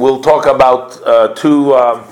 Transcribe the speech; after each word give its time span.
we'll 0.00 0.22
talk 0.22 0.46
about 0.46 0.98
uh, 1.06 1.28
two 1.34 1.74
um, 1.74 2.04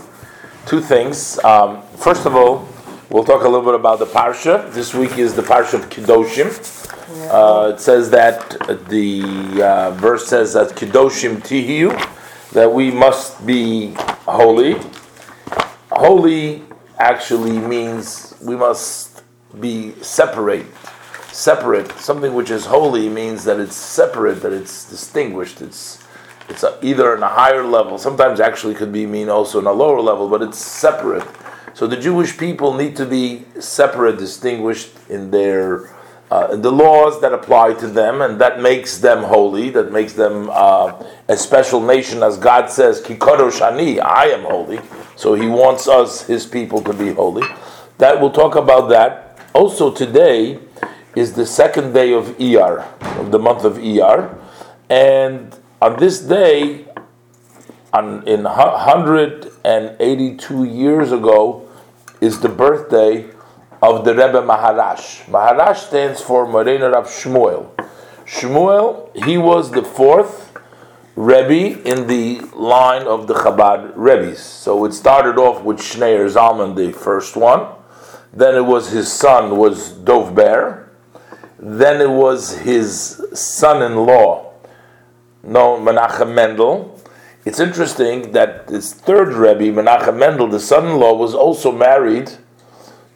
two 0.66 0.80
things. 0.80 1.42
Um, 1.42 1.82
first 1.96 2.26
of 2.26 2.36
all, 2.36 2.68
we'll 3.08 3.24
talk 3.24 3.42
a 3.42 3.48
little 3.48 3.64
bit 3.64 3.74
about 3.74 3.98
the 3.98 4.06
parsha. 4.06 4.70
This 4.72 4.94
week 4.94 5.16
is 5.16 5.34
the 5.34 5.42
parsha 5.42 5.74
of 5.74 5.88
Kedoshim. 5.88 6.50
Uh, 7.30 7.72
it 7.72 7.80
says 7.80 8.10
that 8.10 8.50
the 8.88 9.62
uh, 9.62 9.90
verse 9.92 10.26
says 10.28 10.52
that 10.52 10.68
Kedoshim 10.72 11.36
Tihiyu, 11.36 11.90
that 12.52 12.70
we 12.70 12.90
must 12.90 13.44
be 13.46 13.94
holy. 14.26 14.76
Holy 15.90 16.62
actually 16.98 17.58
means 17.58 18.34
we 18.42 18.54
must 18.54 19.22
be 19.58 19.92
separate. 20.02 20.66
Separate. 21.32 21.90
Something 21.92 22.34
which 22.34 22.50
is 22.50 22.66
holy 22.66 23.08
means 23.08 23.44
that 23.44 23.58
it's 23.58 23.76
separate, 23.76 24.42
that 24.42 24.52
it's 24.52 24.90
distinguished. 24.90 25.62
It's 25.62 26.06
it's 26.48 26.64
either 26.82 27.14
in 27.14 27.22
a 27.22 27.28
higher 27.28 27.64
level. 27.64 27.98
Sometimes 27.98 28.40
actually 28.40 28.74
could 28.74 28.92
be 28.92 29.06
mean 29.06 29.28
also 29.28 29.58
in 29.58 29.66
a 29.66 29.72
lower 29.72 30.00
level, 30.00 30.28
but 30.28 30.42
it's 30.42 30.58
separate. 30.58 31.26
So 31.74 31.86
the 31.86 31.96
Jewish 31.96 32.36
people 32.36 32.74
need 32.74 32.96
to 32.96 33.06
be 33.06 33.44
separate, 33.60 34.18
distinguished 34.18 34.90
in 35.08 35.30
their 35.30 35.94
uh, 36.30 36.56
the 36.56 36.70
laws 36.70 37.22
that 37.22 37.32
apply 37.32 37.72
to 37.72 37.86
them, 37.86 38.20
and 38.20 38.38
that 38.38 38.60
makes 38.60 38.98
them 38.98 39.22
holy. 39.22 39.70
That 39.70 39.92
makes 39.92 40.12
them 40.12 40.50
uh, 40.52 41.02
a 41.26 41.36
special 41.36 41.80
nation, 41.80 42.22
as 42.22 42.36
God 42.36 42.70
says, 42.70 43.00
"Kikodosh 43.00 43.62
ani," 43.62 43.98
I 43.98 44.24
am 44.24 44.42
holy. 44.42 44.80
So 45.16 45.34
He 45.34 45.46
wants 45.46 45.88
us, 45.88 46.22
His 46.22 46.44
people, 46.44 46.82
to 46.82 46.92
be 46.92 47.12
holy. 47.12 47.46
That 47.96 48.20
we'll 48.20 48.30
talk 48.30 48.56
about 48.56 48.90
that. 48.90 49.38
Also 49.54 49.90
today 49.90 50.58
is 51.16 51.32
the 51.32 51.46
second 51.46 51.94
day 51.94 52.12
of 52.12 52.38
ER 52.38 52.84
of 53.18 53.30
the 53.30 53.38
month 53.38 53.64
of 53.64 53.78
ER, 53.78 54.38
and 54.90 55.56
on 55.80 55.96
this 55.98 56.20
day, 56.20 56.86
on, 57.92 58.26
in 58.26 58.42
182 58.42 60.64
years 60.64 61.12
ago, 61.12 61.68
is 62.20 62.40
the 62.40 62.48
birthday 62.48 63.30
of 63.80 64.04
the 64.04 64.12
Rebbe 64.12 64.42
Maharash. 64.42 65.24
Maharash 65.26 65.86
stands 65.88 66.20
for 66.20 66.48
Morena 66.48 66.90
Rav 66.90 67.06
Shmuel. 67.06 67.70
Shmuel, 68.26 69.24
he 69.24 69.38
was 69.38 69.70
the 69.70 69.82
fourth 69.82 70.52
Rebbe 71.14 71.80
in 71.88 72.06
the 72.06 72.40
line 72.54 73.02
of 73.02 73.26
the 73.26 73.34
Chabad 73.34 73.92
Rebbe's. 73.96 74.40
So 74.40 74.84
it 74.84 74.92
started 74.92 75.38
off 75.38 75.62
with 75.62 75.78
Schneur 75.78 76.28
Zalman, 76.28 76.76
the 76.76 76.92
first 76.92 77.36
one. 77.36 77.68
Then 78.32 78.56
it 78.56 78.64
was 78.64 78.90
his 78.90 79.10
son 79.10 79.56
was 79.56 79.92
Dov 79.92 80.34
Ber. 80.34 80.90
Then 81.58 82.00
it 82.00 82.10
was 82.10 82.58
his 82.58 83.20
son-in-law, 83.32 84.47
no 85.42 85.78
Menachem 85.78 86.34
Mendel. 86.34 86.94
It's 87.44 87.60
interesting 87.60 88.32
that 88.32 88.66
this 88.66 88.92
third 88.92 89.28
Rebbe, 89.28 89.72
Menachem 89.80 90.18
Mendel, 90.18 90.48
the 90.48 90.60
son-in-law, 90.60 91.14
was 91.14 91.34
also 91.34 91.72
married 91.72 92.30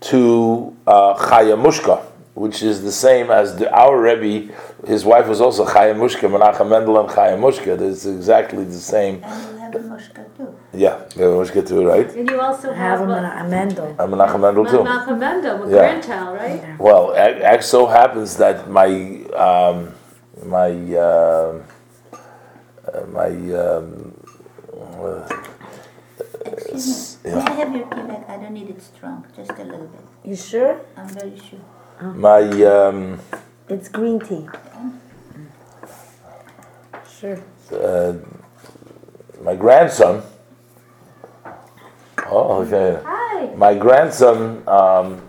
to 0.01 0.75
uh, 0.87 1.14
Chaya 1.17 1.56
Mushka, 1.61 2.03
which 2.34 2.62
is 2.62 2.83
the 2.83 2.92
same 2.92 3.31
as 3.31 3.56
the, 3.56 3.70
our 3.77 4.01
Rebbe. 4.01 4.53
His 4.87 5.05
wife 5.05 5.29
was 5.29 5.41
also 5.41 5.64
Chaya 5.67 5.95
Mushka, 5.95 6.29
Menachem 6.31 6.69
Mendel 6.69 6.98
and 7.01 7.09
Chaya 7.09 7.37
Mushka. 7.39 7.79
It's 7.81 8.06
exactly 8.06 8.64
the 8.64 8.73
same. 8.73 9.23
And 9.23 9.53
you 9.53 9.59
have 9.59 9.75
a 9.75 9.79
Mushka 9.81 10.36
too. 10.36 10.55
Yeah, 10.73 11.03
we 11.17 11.23
have 11.23 11.33
Mushka 11.33 11.67
too, 11.69 11.86
right? 11.86 12.09
And 12.14 12.29
you 12.31 12.41
also 12.41 12.69
Have 12.73 12.98
have 12.98 13.01
a 13.01 13.05
what? 13.05 13.23
men- 13.23 13.47
a 13.47 13.48
Mendel. 13.48 13.86
And 13.98 14.12
Menachem 14.12 14.41
Mendel 14.41 14.64
too. 14.67 14.83
Malcolm 14.84 15.19
Mendel, 15.19 15.62
a 15.64 15.67
Yeah. 15.70 15.77
grandchild, 15.79 16.36
right? 16.39 16.79
Well, 16.79 17.12
it 17.12 17.36
it 17.42 17.62
so 17.64 17.86
happens 17.86 18.36
that 18.39 18.69
my 18.70 18.89
um, 19.36 19.92
my 20.47 20.70
uh, 20.97 21.61
my 23.12 23.29
um, 23.55 24.12
uh, 24.73 25.29
Excuse 26.45 27.19
me. 27.25 27.31
yeah. 27.31 27.37
May 27.37 27.43
I 27.43 27.51
have 27.55 27.75
your 27.77 27.87
tea 27.87 28.03
bag? 28.03 28.25
I 28.29 28.37
don't 28.37 28.53
need 28.53 28.71
it 28.71 28.83
strong, 28.83 29.25
just 29.37 29.51
a 29.53 29.65
little 29.65 29.87
bit. 29.87 30.01
You 30.25 30.37
sure? 30.37 30.81
I'm 30.97 31.09
very 31.09 31.39
sure. 31.39 31.61
my 32.15 32.43
um, 32.64 33.20
It's 33.69 33.89
green 33.89 34.20
tea. 34.20 34.48
Sure. 37.19 37.39
uh, 37.73 38.14
my 39.42 39.55
grandson. 39.55 40.23
Oh, 42.27 42.63
okay. 42.63 43.01
Hi. 43.05 43.55
My 43.57 43.75
grandson, 43.75 44.67
um, 44.69 45.20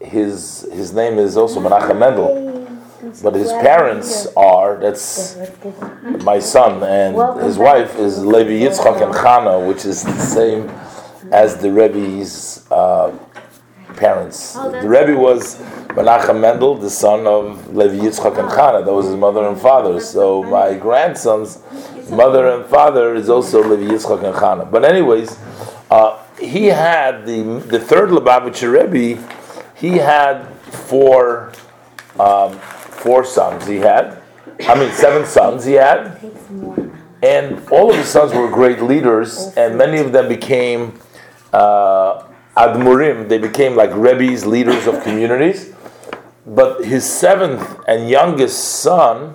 his 0.00 0.68
his 0.72 0.92
name 0.92 1.18
is 1.18 1.36
also 1.36 1.60
Menachem 1.60 1.98
Mendel, 1.98 2.53
but 3.22 3.34
his 3.34 3.52
parents 3.52 4.26
are 4.36 4.76
that's 4.76 5.36
my 6.22 6.38
son, 6.38 6.82
and 6.82 7.42
his 7.42 7.58
wife 7.58 7.96
is 7.98 8.24
Levi 8.24 8.64
Yitzchak 8.64 9.02
and 9.02 9.14
Chana, 9.14 9.66
which 9.66 9.84
is 9.84 10.02
the 10.02 10.18
same 10.18 10.68
as 11.32 11.56
the 11.56 11.70
Rebbe's 11.70 12.66
uh, 12.70 13.16
parents. 13.96 14.54
Oh, 14.56 14.70
the 14.70 14.88
Rebbe 14.88 15.16
was 15.16 15.56
Menachem 15.94 16.40
Mendel, 16.40 16.76
the 16.76 16.90
son 16.90 17.26
of 17.26 17.74
Levi 17.74 18.04
Yitzchak 18.04 18.38
and 18.38 18.48
Chana. 18.48 18.84
That 18.84 18.92
was 18.92 19.06
his 19.06 19.16
mother 19.16 19.46
and 19.46 19.60
father. 19.60 20.00
So 20.00 20.42
my 20.42 20.74
grandson's 20.74 21.62
mother 22.10 22.48
and 22.48 22.66
father 22.66 23.14
is 23.14 23.28
also 23.28 23.62
Levi 23.62 23.92
Yitzchak 23.92 24.24
and 24.24 24.34
Chana. 24.34 24.70
But 24.70 24.84
anyways, 24.84 25.38
uh, 25.90 26.22
he 26.40 26.66
had 26.66 27.26
the 27.26 27.42
the 27.66 27.80
third 27.80 28.10
Lubavitcher 28.10 28.72
Rebbe. 28.72 29.22
He 29.76 29.98
had 29.98 30.46
four 30.64 31.52
um, 32.18 32.60
four 33.04 33.22
sons. 33.22 33.66
He 33.66 33.76
had, 33.76 34.18
I 34.66 34.74
mean, 34.74 34.90
seven 34.92 35.26
sons. 35.26 35.64
He 35.66 35.74
had. 35.74 36.18
And 37.22 37.68
all 37.68 37.90
of 37.90 37.96
his 37.96 38.08
sons 38.08 38.32
were 38.32 38.48
great 38.48 38.82
leaders, 38.82 39.52
and 39.56 39.76
many 39.76 39.98
of 39.98 40.12
them 40.12 40.28
became 40.28 40.98
uh, 41.52 42.24
admurim. 42.56 43.28
They 43.28 43.38
became 43.38 43.76
like 43.76 43.90
rebbes, 43.94 44.46
leaders 44.46 44.86
of 44.86 45.02
communities. 45.02 45.74
But 46.46 46.84
his 46.84 47.04
seventh 47.04 47.80
and 47.86 48.08
youngest 48.08 48.58
son 48.82 49.34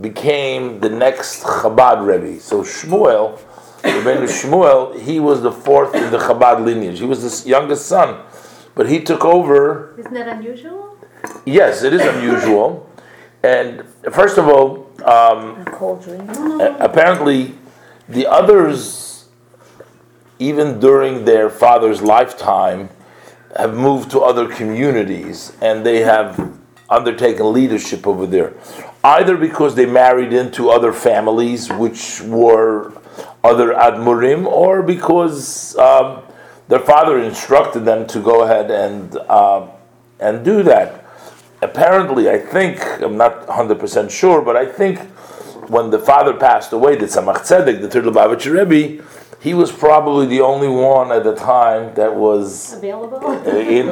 became 0.00 0.80
the 0.80 0.88
next 0.88 1.42
Chabad 1.42 2.06
Rebbe. 2.06 2.40
So 2.40 2.62
Shmuel, 2.62 3.38
Rebbeinu 3.82 4.26
Shmuel, 4.26 4.98
he 4.98 5.20
was 5.20 5.42
the 5.42 5.52
fourth 5.52 5.94
in 5.94 6.10
the 6.10 6.18
Chabad 6.18 6.64
lineage. 6.64 6.98
He 6.98 7.06
was 7.06 7.20
the 7.22 7.48
youngest 7.48 7.86
son, 7.86 8.20
but 8.74 8.88
he 8.88 9.00
took 9.02 9.24
over 9.24 9.94
Isn't 9.98 10.14
that 10.14 10.28
unusual? 10.28 10.89
Yes, 11.44 11.82
it 11.82 11.92
is 11.92 12.02
unusual. 12.02 12.86
And 13.42 13.84
first 14.12 14.36
of 14.38 14.48
all, 14.48 14.90
um, 15.04 15.62
A 15.66 15.70
cold 15.70 16.02
drink. 16.04 16.30
a- 16.60 16.76
apparently, 16.80 17.54
the 18.08 18.26
others, 18.26 19.26
even 20.38 20.78
during 20.80 21.24
their 21.24 21.48
father's 21.48 22.02
lifetime, 22.02 22.90
have 23.56 23.74
moved 23.74 24.10
to 24.12 24.20
other 24.20 24.46
communities 24.46 25.52
and 25.60 25.84
they 25.84 26.00
have 26.00 26.52
undertaken 26.88 27.52
leadership 27.52 28.06
over 28.06 28.26
there. 28.26 28.52
Either 29.02 29.36
because 29.36 29.74
they 29.74 29.86
married 29.86 30.32
into 30.32 30.68
other 30.70 30.92
families, 30.92 31.70
which 31.72 32.20
were 32.22 32.92
other 33.42 33.72
admurim, 33.72 34.44
or 34.46 34.82
because 34.82 35.76
um, 35.78 36.22
their 36.68 36.78
father 36.80 37.18
instructed 37.18 37.84
them 37.84 38.06
to 38.06 38.20
go 38.20 38.42
ahead 38.42 38.70
and 38.70 39.16
uh, 39.28 39.66
and 40.20 40.44
do 40.44 40.62
that. 40.62 40.99
Apparently, 41.62 42.30
I 42.30 42.38
think 42.38 42.80
I'm 43.02 43.16
not 43.16 43.46
100 43.46 43.78
percent 43.78 44.10
sure, 44.10 44.42
but 44.42 44.56
I 44.56 44.66
think 44.66 44.98
when 45.68 45.90
the 45.90 45.98
father 45.98 46.34
passed 46.34 46.72
away, 46.72 46.96
the 46.96 47.06
Tzemach 47.06 47.38
Tzedek, 47.38 47.80
the 47.80 47.88
third 47.88 48.04
Lubavitcher 48.04 48.52
Rebbe, 48.52 49.04
he 49.40 49.54
was 49.54 49.72
probably 49.72 50.26
the 50.26 50.40
only 50.40 50.68
one 50.68 51.10
at 51.10 51.24
the 51.24 51.34
time 51.34 51.94
that 51.94 52.14
was 52.14 52.74
Available? 52.74 53.30
in 53.48 53.86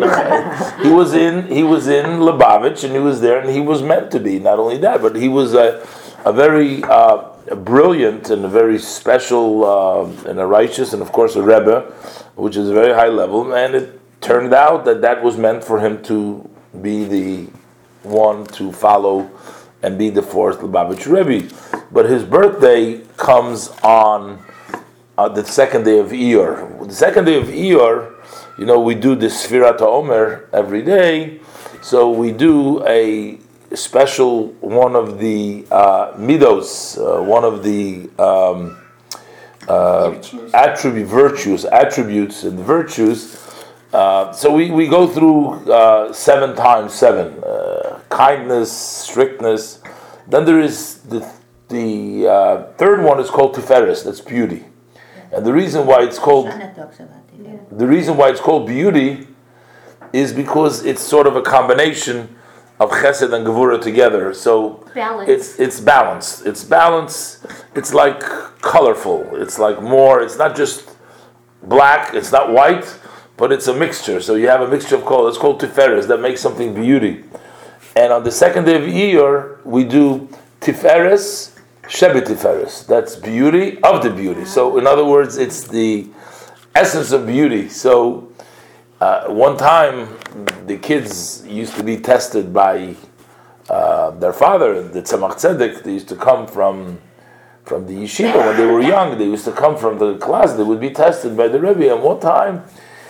he 0.83 0.91
was 0.91 1.15
in 1.15 1.47
he 1.47 1.63
was 1.63 1.89
in 1.89 2.21
Lubavitch 2.21 2.85
and 2.85 2.93
he 2.93 2.99
was 2.99 3.21
there 3.21 3.39
and 3.39 3.49
he 3.51 3.61
was 3.61 3.83
meant 3.83 4.11
to 4.11 4.21
be 4.21 4.39
not 4.39 4.59
only 4.59 4.77
that 4.79 5.01
but 5.01 5.17
he 5.17 5.29
was 5.29 5.55
a, 5.55 5.87
a 6.27 6.33
very 6.33 6.83
uh, 6.85 7.31
brilliant 7.57 8.29
and 8.29 8.45
a 8.45 8.49
very 8.49 8.79
special 8.79 9.65
uh, 9.65 10.29
and 10.29 10.39
a 10.39 10.47
righteous 10.47 10.93
and 10.93 11.01
of 11.01 11.13
course 11.13 11.35
a 11.35 11.43
rebbe 11.43 11.81
which 12.37 12.57
is 12.57 12.69
a 12.69 12.75
very 12.75 12.93
high 12.93 13.09
level 13.09 13.55
and 13.55 13.75
it 13.75 14.01
turned 14.21 14.53
out 14.53 14.85
that 14.85 15.01
that 15.01 15.23
was 15.23 15.39
meant 15.39 15.65
for 15.65 15.81
him 15.81 16.03
to 16.03 16.49
be 16.83 17.05
the 17.05 17.51
one 18.03 18.47
to 18.47 18.73
follow 18.73 19.31
and 19.83 19.99
be 19.99 20.11
the 20.11 20.23
fourth 20.23 20.59
Lubavitch 20.61 21.07
Rebbe 21.07 21.49
but 21.91 22.09
his 22.09 22.25
birthday 22.25 23.01
comes 23.17 23.69
on 23.83 24.43
uh, 25.17 25.29
the 25.29 25.45
second 25.45 25.85
day 25.85 25.99
of 25.99 26.09
Iyar. 26.09 26.87
The 26.87 26.95
second 26.95 27.25
day 27.25 27.37
of 27.37 27.47
Iyar, 27.47 28.15
you 28.59 28.67
know, 28.67 28.81
we 28.81 28.95
do 28.95 29.15
the 29.15 29.27
Sfirat 29.27 29.81
Omer 29.81 30.49
every 30.53 30.83
day, 30.83 31.41
so 31.83 32.11
we 32.11 32.33
do 32.33 32.87
a 32.87 33.39
special 33.75 34.49
one 34.61 34.95
of 34.97 35.19
the 35.19 35.67
uh, 35.71 36.13
midos, 36.13 36.99
uh, 36.99 37.23
one 37.23 37.45
of 37.45 37.63
the 37.63 38.09
um, 38.19 38.79
uh, 39.67 40.15
attribute 40.55 41.07
virtues, 41.07 41.65
attributes 41.65 42.45
and 42.45 42.59
virtues. 42.59 43.45
Uh, 43.93 44.33
so 44.33 44.53
we, 44.53 44.71
we 44.71 44.87
go 44.87 45.07
through 45.07 45.71
uh, 45.73 46.13
seven 46.13 46.55
times 46.55 46.93
seven 46.93 47.43
uh, 47.43 48.01
kindness, 48.11 48.71
strictness. 48.71 49.81
Then 50.27 50.45
there 50.45 50.61
is 50.61 50.99
the 51.03 51.21
the 51.69 52.27
uh, 52.27 52.73
third 52.79 53.03
one 53.03 53.21
is 53.21 53.31
called 53.31 53.55
Tiferes, 53.55 54.05
that's 54.05 54.21
beauty. 54.21 54.65
And 55.33 55.45
the 55.45 55.53
reason 55.53 55.87
why 55.87 56.03
it's 56.03 56.19
called 56.19 56.47
Shana 56.47 56.75
talks 56.75 57.01
about 57.01 57.23
it. 57.39 57.79
the 57.79 57.87
reason 57.87 58.17
why 58.17 58.31
it's 58.31 58.41
called 58.41 58.67
beauty 58.67 59.29
is 60.13 60.33
because 60.33 60.85
it's 60.85 61.03
sort 61.03 61.27
of 61.27 61.37
a 61.37 61.43
combination 61.43 62.35
of 62.81 62.91
chesed 62.91 63.33
and 63.33 63.47
gevura 63.47 63.81
together. 63.81 64.33
So 64.33 64.85
Balance. 64.95 65.29
it's 65.29 65.59
it's 65.59 65.81
balanced. 65.81 66.47
It's 66.47 66.65
balanced. 66.65 67.47
It's 67.75 67.93
like 67.93 68.21
colorful. 68.61 69.29
It's 69.33 69.59
like 69.59 69.83
more. 69.83 70.23
It's 70.23 70.39
not 70.39 70.57
just 70.57 70.89
black. 71.63 72.15
It's 72.15 72.33
not 72.33 72.53
white, 72.53 72.87
but 73.39 73.53
it's 73.53 73.69
a 73.69 73.75
mixture. 73.75 74.21
So 74.21 74.35
you 74.35 74.49
have 74.49 74.61
a 74.61 74.69
mixture 74.69 74.97
of 74.97 75.07
color. 75.07 75.29
It's 75.29 75.39
called 75.39 75.61
tiferes 75.63 76.09
that 76.09 76.21
makes 76.21 76.43
something 76.43 76.75
beauty. 76.75 77.25
And 77.97 78.13
on 78.13 78.25
the 78.25 78.33
second 78.33 78.65
day 78.65 78.77
of 78.77 78.83
Iyar, 78.83 79.65
we 79.65 79.85
do 79.85 80.29
tiferes, 80.61 81.57
shebi 81.85 82.21
tiferes. 82.21 82.87
That's 82.87 83.17
beauty 83.17 83.81
of 83.83 84.03
the 84.03 84.11
beauty. 84.11 84.45
So 84.45 84.77
in 84.77 84.87
other 84.87 85.05
words, 85.05 85.39
it's 85.39 85.67
the 85.67 86.09
essence 86.75 87.13
of 87.13 87.27
beauty. 87.27 87.69
So 87.69 88.31
uh, 89.01 89.29
one 89.29 89.57
time, 89.57 90.19
the 90.67 90.77
kids 90.77 91.47
used 91.47 91.77
to 91.77 91.85
be 91.85 91.97
tested 91.97 92.53
by 92.53 92.97
uh, 93.71 94.11
their 94.11 94.33
father, 94.33 94.83
the 94.83 95.03
Tzemach 95.03 95.35
Tzedek. 95.35 95.85
They 95.85 95.93
used 95.93 96.09
to 96.09 96.17
come 96.17 96.47
from 96.47 97.01
from 97.65 97.87
the 97.87 97.93
yeshiva 97.93 98.35
when 98.35 98.57
they 98.57 98.65
were 98.65 98.81
young. 98.81 99.19
They 99.19 99.27
used 99.27 99.45
to 99.45 99.53
come 99.53 99.77
from 99.77 99.99
the 99.99 100.17
class. 100.17 100.55
They 100.55 100.63
would 100.63 100.81
be 100.81 100.91
tested 100.91 101.37
by 101.37 101.49
the 101.49 101.61
Rebbe. 101.61 101.93
And 101.93 102.03
one 102.03 102.19
time, 102.19 102.65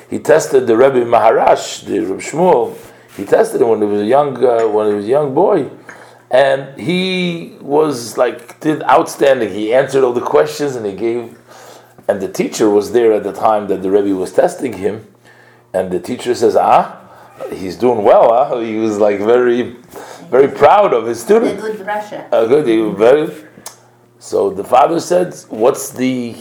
he 0.09 0.19
tested 0.19 0.67
the 0.67 0.77
Rebbe 0.77 1.05
Maharash, 1.05 1.85
the 1.85 2.01
Rebbe 2.01 2.15
Shmuel. 2.15 2.77
He 3.17 3.25
tested 3.25 3.61
him 3.61 3.69
when 3.69 3.83
he 3.83 3.87
was 3.87 4.01
a 4.01 4.07
young 4.07 4.43
uh, 4.43 4.67
when 4.69 4.89
he 4.89 4.95
was 4.95 5.05
a 5.05 5.09
young 5.09 5.35
boy, 5.35 5.71
and 6.31 6.79
he 6.81 7.57
was 7.61 8.17
like 8.17 8.61
did 8.61 8.83
outstanding. 8.85 9.53
He 9.53 9.75
answered 9.75 10.05
all 10.05 10.13
the 10.13 10.21
questions 10.21 10.77
and 10.77 10.87
he 10.87 10.95
gave. 10.95 11.39
And 12.07 12.23
the 12.23 12.29
teacher 12.29 12.71
was 12.71 12.93
there 12.93 13.13
at 13.13 13.23
the 13.23 13.35
time 13.35 13.69
that 13.69 13.83
the 13.83 13.91
Rebbe 13.91 14.17
was 14.17 14.33
testing 14.33 14.73
him, 14.75 15.07
and 15.75 15.91
the 15.91 16.01
teacher 16.01 16.35
says, 16.35 16.57
"Ah, 16.57 17.01
he's 17.53 17.77
doing 17.77 18.03
well. 18.03 18.33
Huh? 18.33 18.61
He 18.61 18.77
was 18.77 18.99
like 18.99 19.19
very, 19.19 19.77
very 20.31 20.49
proud 20.49 20.95
of 20.95 21.05
his 21.05 21.21
student. 21.21 21.61
good 21.61 21.87
Russia. 21.87 22.27
Uh, 22.33 22.47
good, 22.47 22.67
he 22.67 22.79
was 22.79 22.97
very." 22.97 23.45
So 24.19 24.49
the 24.49 24.65
father 24.65 25.01
said, 25.01 25.35
"What's 25.51 25.91
the 25.91 26.35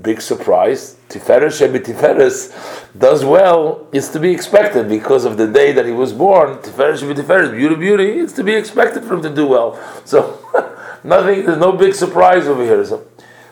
big 0.00 0.20
surprise? 0.20 0.99
Tiferes 1.10 1.58
Shebi 1.58 1.80
Tiferes 1.80 2.52
does 2.96 3.24
well. 3.24 3.88
It's 3.92 4.08
to 4.08 4.20
be 4.20 4.30
expected 4.30 4.88
because 4.88 5.24
of 5.24 5.36
the 5.36 5.48
day 5.48 5.72
that 5.72 5.84
he 5.84 5.90
was 5.90 6.12
born. 6.12 6.58
Tiferes 6.58 7.02
Shebi 7.02 7.14
Tiferes, 7.14 7.50
beauty, 7.50 7.74
beauty. 7.74 8.10
It's 8.20 8.32
to 8.34 8.44
be 8.44 8.54
expected 8.54 9.02
for 9.02 9.14
him 9.14 9.22
to 9.22 9.34
do 9.34 9.46
well. 9.46 9.78
So 10.04 10.38
nothing. 11.04 11.44
There's 11.44 11.58
no 11.58 11.72
big 11.72 11.94
surprise 11.94 12.46
over 12.46 12.62
here. 12.62 12.84
So, 12.84 13.06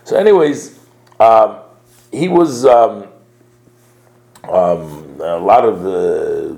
so 0.04 0.16
anyways, 0.16 0.78
um, 1.18 1.58
he 2.12 2.28
was 2.28 2.64
um, 2.64 3.08
um, 4.44 5.20
a 5.20 5.38
lot 5.38 5.64
of 5.64 5.82
the 5.82 6.56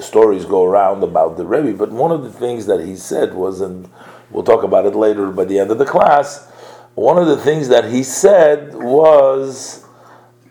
stories 0.00 0.44
go 0.44 0.64
around 0.64 1.02
about 1.02 1.38
the 1.38 1.46
Rebbe, 1.46 1.72
but 1.72 1.90
one 1.90 2.10
of 2.10 2.22
the 2.22 2.32
things 2.32 2.66
that 2.66 2.84
he 2.84 2.94
said 2.94 3.32
was, 3.34 3.62
and 3.62 3.88
we'll 4.30 4.42
talk 4.42 4.62
about 4.64 4.84
it 4.84 4.94
later 4.94 5.30
by 5.30 5.44
the 5.44 5.58
end 5.58 5.70
of 5.70 5.78
the 5.78 5.86
class. 5.86 6.51
One 6.94 7.16
of 7.18 7.26
the 7.26 7.38
things 7.38 7.68
that 7.68 7.90
he 7.90 8.02
said 8.02 8.74
was, 8.74 9.84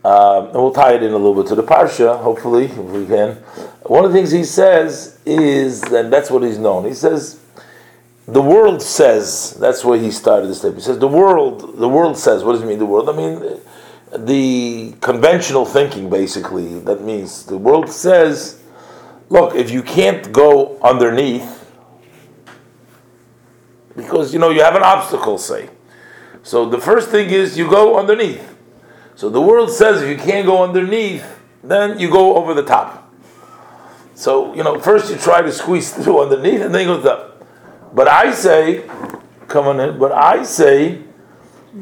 um, 0.04 0.46
and 0.46 0.54
we'll 0.56 0.74
tie 0.74 0.94
it 0.94 1.04
in 1.04 1.12
a 1.12 1.18
little 1.18 1.36
bit 1.36 1.48
to 1.50 1.56
the 1.56 1.64
parsha, 1.64 2.20
hopefully, 2.20 2.66
if 2.66 2.78
we 2.78 3.06
can. 3.06 3.36
One 3.84 4.06
of 4.06 4.12
the 4.12 4.18
things 4.18 4.32
he 4.32 4.44
says 4.44 5.20
is, 5.26 5.84
and 5.84 6.12
that's 6.12 6.32
what 6.32 6.42
he's 6.44 6.58
known. 6.58 6.86
He 6.86 6.94
says, 6.94 7.40
the 8.28 8.42
world 8.42 8.82
says. 8.82 9.56
That's 9.60 9.84
where 9.84 10.00
he 10.00 10.10
started 10.12 10.48
this 10.48 10.62
tape. 10.62 10.76
He 10.76 10.82
says 10.82 11.00
the 11.00 11.08
world. 11.08 11.78
The 11.78 11.90
world 11.90 12.18
says. 12.18 12.44
What 12.44 12.54
does 12.54 12.62
it 12.62 12.66
mean? 12.66 12.80
The 12.80 12.86
world. 12.86 13.10
I 13.10 13.14
mean, 13.14 13.60
the 14.26 14.96
conventional 15.02 15.66
thinking, 15.66 16.10
basically. 16.10 16.80
That 16.80 17.02
means 17.02 17.46
the 17.46 17.58
world 17.58 17.90
says, 17.90 18.62
look, 19.30 19.56
if 19.56 19.70
you 19.70 19.84
can't 19.84 20.32
go 20.32 20.80
underneath, 20.82 21.60
because 23.96 24.34
you 24.34 24.40
know 24.40 24.50
you 24.50 24.62
have 24.62 24.76
an 24.76 24.84
obstacle, 24.84 25.38
say. 25.38 25.70
So 26.44 26.68
the 26.70 26.80
first 26.80 27.10
thing 27.10 27.30
is 27.30 27.58
you 27.58 27.70
go 27.70 28.00
underneath. 28.00 28.56
So 29.16 29.30
the 29.30 29.42
world 29.42 29.72
says 29.72 30.02
if 30.02 30.10
you 30.10 30.18
can't 30.18 30.46
go 30.46 30.64
underneath, 30.64 31.40
then 31.64 32.00
you 32.00 32.10
go 32.10 32.36
over 32.36 32.54
the 32.54 32.64
top. 32.64 33.14
So 34.16 34.54
you 34.54 34.64
know, 34.64 34.80
first 34.80 35.12
you 35.12 35.18
try 35.18 35.42
to 35.42 35.52
squeeze 35.52 35.94
through 36.04 36.22
underneath, 36.24 36.62
and 36.62 36.74
then 36.74 36.88
you 36.88 37.02
go 37.02 37.10
up. 37.10 37.46
But 37.94 38.08
I 38.08 38.34
say, 38.34 38.90
come 39.48 39.68
on 39.68 39.80
in. 39.80 40.00
But 40.00 40.12
I 40.12 40.44
say, 40.44 41.04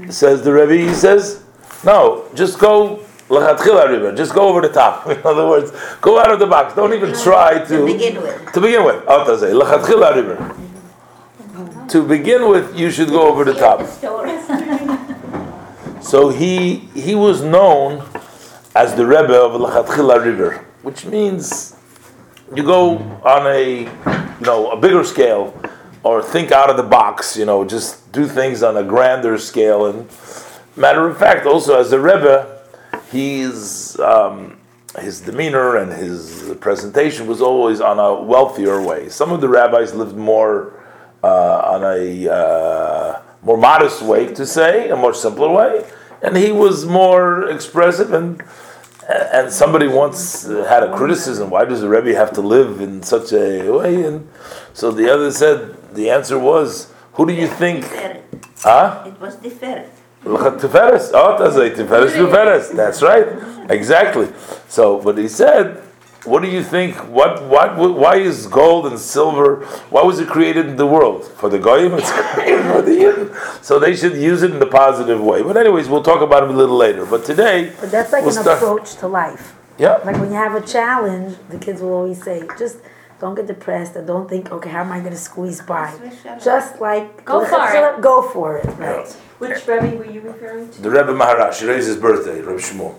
says 0.09 0.41
the 0.41 0.51
Rebbe. 0.53 0.89
He 0.89 0.94
says, 0.94 1.44
no, 1.83 2.27
just 2.35 2.59
go. 2.59 3.06
Just 3.29 4.33
go 4.33 4.50
over 4.50 4.59
the 4.61 4.69
top. 4.73 5.06
In 5.11 5.21
other 5.23 5.47
words, 5.47 5.71
go 6.01 6.19
out 6.19 6.31
of 6.31 6.39
the 6.39 6.47
box. 6.47 6.73
Don't 6.73 6.94
even 6.95 7.11
uh-huh. 7.11 7.23
try 7.23 7.59
to 7.59 7.67
To 7.67 7.85
begin 7.85 8.21
with. 8.23 8.53
to 8.53 8.59
begin 8.59 8.83
with. 8.83 9.03
Oh, 9.07 9.23
Lachatchila 9.23 10.13
ariber. 10.13 10.38
Mm-hmm. 10.38 11.88
To 11.89 12.07
begin 12.07 12.50
with, 12.50 12.75
you 12.75 12.89
should 12.89 13.09
go 13.09 13.29
over 13.29 13.44
the 13.44 13.53
top. 13.53 13.81
So 16.09 16.29
he 16.29 16.77
he 16.95 17.13
was 17.13 17.44
known 17.44 18.03
as 18.73 18.95
the 18.95 19.06
Rebbe 19.06 19.39
of 19.39 19.51
Lachatchila 19.61 20.17
Ariber, 20.17 20.57
which 20.81 21.06
means 21.06 21.75
you 22.56 22.63
go 22.63 22.97
on 23.23 23.45
a 23.45 23.81
you 23.81 24.45
know 24.47 24.71
a 24.71 24.75
bigger 24.75 25.03
scale 25.03 25.53
or 26.01 26.23
think 26.23 26.51
out 26.51 26.71
of 26.71 26.77
the 26.77 26.89
box. 26.97 27.38
You 27.38 27.45
know, 27.45 27.63
just 27.63 28.11
do 28.11 28.25
things 28.25 28.63
on 28.63 28.75
a 28.75 28.83
grander 28.83 29.38
scale. 29.38 29.85
And 29.85 30.09
matter 30.75 31.07
of 31.07 31.15
fact, 31.15 31.45
also 31.45 31.79
as 31.79 31.91
the 31.91 32.00
Rebbe, 32.00 32.59
he's 33.11 34.00
um, 34.00 34.57
his 34.97 35.21
demeanor 35.21 35.77
and 35.77 35.94
his 35.94 36.56
presentation 36.59 37.27
was 37.27 37.39
always 37.39 37.81
on 37.81 38.00
a 38.00 38.19
wealthier 38.19 38.81
way. 38.81 39.09
Some 39.09 39.31
of 39.31 39.41
the 39.41 39.47
rabbis 39.47 39.94
lived 39.94 40.15
more 40.15 40.73
uh, 41.21 41.75
on 41.75 41.83
a 41.83 42.33
uh, 42.33 43.21
more 43.44 43.57
modest 43.57 44.01
way 44.01 44.33
to 44.33 44.44
say, 44.44 44.89
a 44.89 44.95
more 44.95 45.13
simpler 45.13 45.50
way, 45.50 45.85
and 46.21 46.38
he 46.38 46.51
was 46.51 46.86
more 46.86 47.50
expressive 47.50 48.13
and. 48.13 48.42
And 49.33 49.51
somebody 49.51 49.88
once 49.88 50.44
had 50.45 50.83
a 50.83 50.95
criticism: 50.95 51.50
Why 51.50 51.66
does 51.66 51.81
the 51.81 51.89
Rebbe 51.89 52.13
have 52.13 52.31
to 52.33 52.42
live 52.42 52.80
in 52.80 53.01
such 53.01 53.33
a 53.33 53.68
way? 53.71 54.04
And 54.04 54.30
so 54.71 54.92
the 54.92 55.12
other 55.12 55.31
said, 55.31 55.75
the 55.95 56.12
answer 56.12 56.38
was, 56.38 56.94
"Who 57.13 57.25
do 57.25 57.33
you 57.33 57.48
think?" 57.48 57.86
Ah? 58.63 59.01
Huh? 59.01 59.04
It 59.07 59.19
was 59.19 59.38
Tiferet. 59.38 59.89
Tiferes. 60.24 61.12
Oh, 61.13 61.38
that's 61.39 61.56
a 61.56 61.69
Tiferes 61.71 62.12
Tiferes. 62.12 62.76
That's 62.76 63.02
right. 63.02 63.28
Exactly. 63.71 64.28
So, 64.68 65.02
but 65.02 65.18
he 65.18 65.28
said, 65.28 65.81
what 66.26 66.42
do 66.42 66.49
you 66.49 66.64
think? 66.64 66.95
What, 67.07 67.44
what, 67.45 67.78
why 67.78 68.16
is 68.18 68.47
gold 68.47 68.85
and 68.88 68.99
silver? 68.99 69.66
Why 69.90 70.02
was 70.04 70.19
it 70.19 70.28
created 70.28 70.66
in 70.68 70.76
the 70.76 70.85
world? 70.88 71.26
For 71.26 71.49
the 71.49 71.59
goyim, 71.59 71.94
it's 71.97 72.11
created 72.11 72.64
for 72.71 72.81
the 72.81 72.92
Yidden. 72.92 73.64
So 73.64 73.80
they 73.80 73.95
should 73.95 74.16
use 74.16 74.44
it 74.44 74.52
in 74.52 74.59
the 74.59 74.68
positive 74.68 75.21
way. 75.21 75.42
But 75.44 75.56
anyways, 75.57 75.88
we'll 75.88 76.04
talk 76.04 76.21
about 76.21 76.44
it 76.44 76.49
a 76.49 76.54
little 76.54 76.76
later. 76.78 77.06
But 77.06 77.23
today, 77.26 77.73
But 77.80 77.92
that's 77.92 78.11
like 78.11 78.23
we'll 78.26 78.35
an 78.38 78.44
start- 78.44 78.57
approach 78.61 78.95
to 78.95 79.07
life. 79.07 79.56
Yeah. 79.78 79.94
Like 80.04 80.18
when 80.18 80.30
you 80.30 80.35
have 80.35 80.56
a 80.56 80.66
challenge, 80.66 81.38
the 81.49 81.57
kids 81.57 81.81
will 81.81 81.94
always 81.94 82.21
say, 82.21 82.45
just 82.57 82.80
don't 83.21 83.35
get 83.35 83.47
depressed 83.47 83.95
and 83.95 84.06
don't 84.06 84.30
think, 84.30 84.52
okay, 84.52 84.69
how 84.69 84.81
am 84.81 84.92
I 84.92 84.99
going 84.99 85.11
to 85.11 85.18
squeeze 85.18 85.61
by? 85.61 85.94
Just 86.44 86.80
like 86.81 87.23
Go 87.26 87.45
for 87.45 87.64
it. 87.73 88.02
Go 88.02 88.21
for 88.21 88.57
it. 88.57 88.66
Right. 88.78 89.07
Which 89.40 89.66
Rebbe 89.68 89.95
were 89.95 90.06
you 90.06 90.19
referring 90.19 90.69
to? 90.71 90.81
The 90.81 90.90
Rebbe 90.90 91.14
Maharash, 91.14 91.59
today's 91.59 91.85
his 91.85 91.95
birthday, 91.95 92.42
Rebbe 92.42 92.59
Shmuel. 92.59 92.95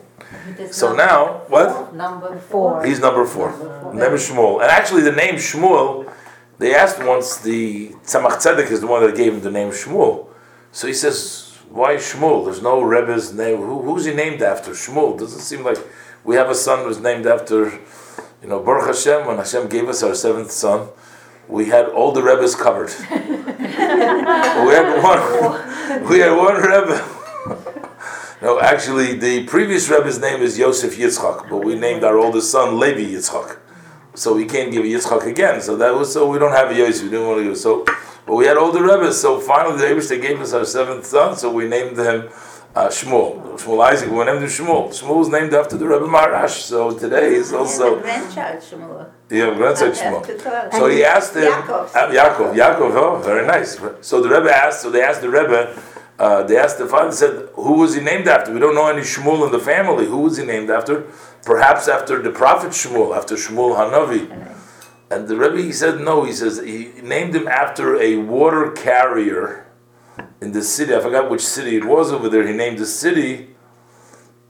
So 0.70 0.88
number- 0.88 1.04
now, 1.04 1.42
what? 1.48 1.94
Number 1.94 2.38
Four. 2.38 2.84
He's 2.84 3.00
number 3.00 3.24
four. 3.24 3.50
Name 3.94 4.12
Shmuel. 4.12 4.62
And 4.62 4.70
actually, 4.70 5.02
the 5.02 5.12
name 5.12 5.34
Shmuel, 5.34 6.12
they 6.58 6.74
asked 6.74 7.02
once, 7.04 7.38
the 7.38 7.88
Tzemach 8.04 8.36
Tzedek 8.42 8.70
is 8.70 8.80
the 8.80 8.86
one 8.86 9.02
that 9.04 9.16
gave 9.16 9.34
him 9.34 9.40
the 9.40 9.50
name 9.50 9.70
Shmuel. 9.70 10.26
So 10.72 10.86
he 10.86 10.92
says, 10.94 11.58
why 11.68 11.96
Shmuel? 11.96 12.44
There's 12.44 12.62
no 12.62 12.80
Rebbe's 12.82 13.32
name. 13.32 13.58
Who, 13.58 13.82
who's 13.82 14.04
he 14.04 14.14
named 14.14 14.42
after? 14.42 14.72
Shmuel. 14.72 15.18
Doesn't 15.18 15.40
seem 15.40 15.64
like 15.64 15.78
we 16.24 16.36
have 16.36 16.48
a 16.48 16.54
son 16.54 16.84
who's 16.84 17.00
named 17.00 17.26
after, 17.26 17.70
you 18.42 18.48
know, 18.48 18.60
Baruch 18.60 18.86
Hashem, 18.86 19.26
when 19.26 19.38
Hashem 19.38 19.68
gave 19.68 19.88
us 19.88 20.02
our 20.02 20.14
seventh 20.14 20.50
son, 20.50 20.88
we 21.48 21.66
had 21.66 21.86
all 21.86 22.12
the 22.12 22.22
Rebbe's 22.22 22.54
covered. 22.54 22.90
we 23.10 23.16
had 24.76 25.02
one, 25.02 26.08
we 26.08 26.18
had 26.20 26.36
one 26.36 26.56
Rebbe. 26.56 27.86
No, 28.42 28.58
actually, 28.58 29.14
the 29.18 29.44
previous 29.44 29.88
Rebbe's 29.90 30.18
name 30.18 30.40
is 30.40 30.58
Yosef 30.58 30.96
Yitzchak, 30.96 31.50
but 31.50 31.58
we 31.62 31.74
named 31.74 32.04
our 32.04 32.16
oldest 32.16 32.50
son 32.50 32.78
Levi 32.78 33.12
Yitzchak. 33.14 33.58
So 34.14 34.34
we 34.34 34.46
can't 34.46 34.72
give 34.72 34.84
Yitzchak 34.84 35.26
again. 35.26 35.60
So 35.60 35.76
that 35.76 35.94
was 35.94 36.12
so 36.12 36.28
we 36.28 36.38
don't 36.38 36.52
have 36.52 36.70
a 36.70 36.74
Yosef. 36.74 37.04
We 37.04 37.10
didn't 37.10 37.26
want 37.28 37.40
to 37.40 37.44
give. 37.44 37.58
So, 37.58 37.84
but 38.26 38.36
we 38.36 38.46
had 38.46 38.56
older 38.56 38.82
Rebbe's. 38.82 39.20
So 39.20 39.40
finally, 39.40 39.76
the 39.78 39.94
Rebbe 39.94 40.26
gave 40.26 40.40
us 40.40 40.54
our 40.54 40.64
seventh 40.64 41.04
son. 41.04 41.36
So 41.36 41.52
we 41.52 41.68
named 41.68 41.98
him 41.98 42.30
uh, 42.74 42.88
Shmuel. 42.88 43.58
Shmuel 43.58 43.84
Isaac, 43.84 44.10
we 44.10 44.16
named 44.24 44.38
him 44.42 44.48
Shmuel. 44.48 44.88
Shmuel 44.88 45.16
was 45.18 45.28
named 45.28 45.52
after 45.52 45.76
the 45.76 45.86
Rebbe 45.86 46.06
Maharash, 46.06 46.60
so 46.62 46.96
today 46.96 47.34
is 47.34 47.52
also 47.52 47.94
And 47.96 48.02
grandchild, 48.02 48.62
Shmuel. 48.62 49.10
yeah, 49.28 49.54
grandson 49.54 49.88
I 49.90 49.92
Shmuel. 49.92 50.72
So 50.72 50.88
he 50.88 51.04
asked 51.04 51.34
him, 51.34 51.52
Yaakov. 51.52 51.94
uh, 51.94 52.08
Yaakov, 52.10 52.54
Yaakov, 52.54 52.94
oh, 52.94 53.18
very 53.22 53.46
nice. 53.46 53.78
So 54.00 54.22
the 54.22 54.28
Rebbe 54.28 54.50
asked, 54.54 54.80
so 54.82 54.90
they 54.90 55.02
asked 55.02 55.20
the 55.20 55.28
Rebbe, 55.30 55.76
uh, 56.20 56.42
they 56.42 56.58
asked 56.58 56.76
the 56.76 56.86
father, 56.86 57.10
said, 57.12 57.48
who 57.54 57.72
was 57.82 57.94
he 57.94 58.02
named 58.02 58.28
after? 58.28 58.52
We 58.52 58.60
don't 58.60 58.74
know 58.74 58.88
any 58.88 59.00
Shmuel 59.00 59.46
in 59.46 59.52
the 59.52 59.58
family. 59.58 60.04
Who 60.04 60.18
was 60.18 60.36
he 60.36 60.44
named 60.44 60.70
after? 60.70 61.06
Perhaps 61.44 61.88
after 61.88 62.20
the 62.20 62.30
prophet 62.30 62.72
Shmuel, 62.72 63.16
after 63.16 63.36
Shmuel 63.36 63.74
Hanavi. 63.80 64.54
And 65.10 65.26
the 65.28 65.36
Rebbe, 65.36 65.62
he 65.62 65.72
said, 65.72 65.98
no, 66.00 66.24
he 66.24 66.32
says, 66.32 66.60
he 66.62 66.92
named 67.02 67.34
him 67.34 67.48
after 67.48 67.96
a 68.00 68.18
water 68.18 68.70
carrier 68.70 69.66
in 70.42 70.52
the 70.52 70.62
city. 70.62 70.94
I 70.94 71.00
forgot 71.00 71.30
which 71.30 71.40
city 71.40 71.76
it 71.76 71.86
was 71.86 72.12
over 72.12 72.28
there. 72.28 72.46
He 72.46 72.52
named 72.52 72.78
the 72.78 72.86
city. 72.86 73.56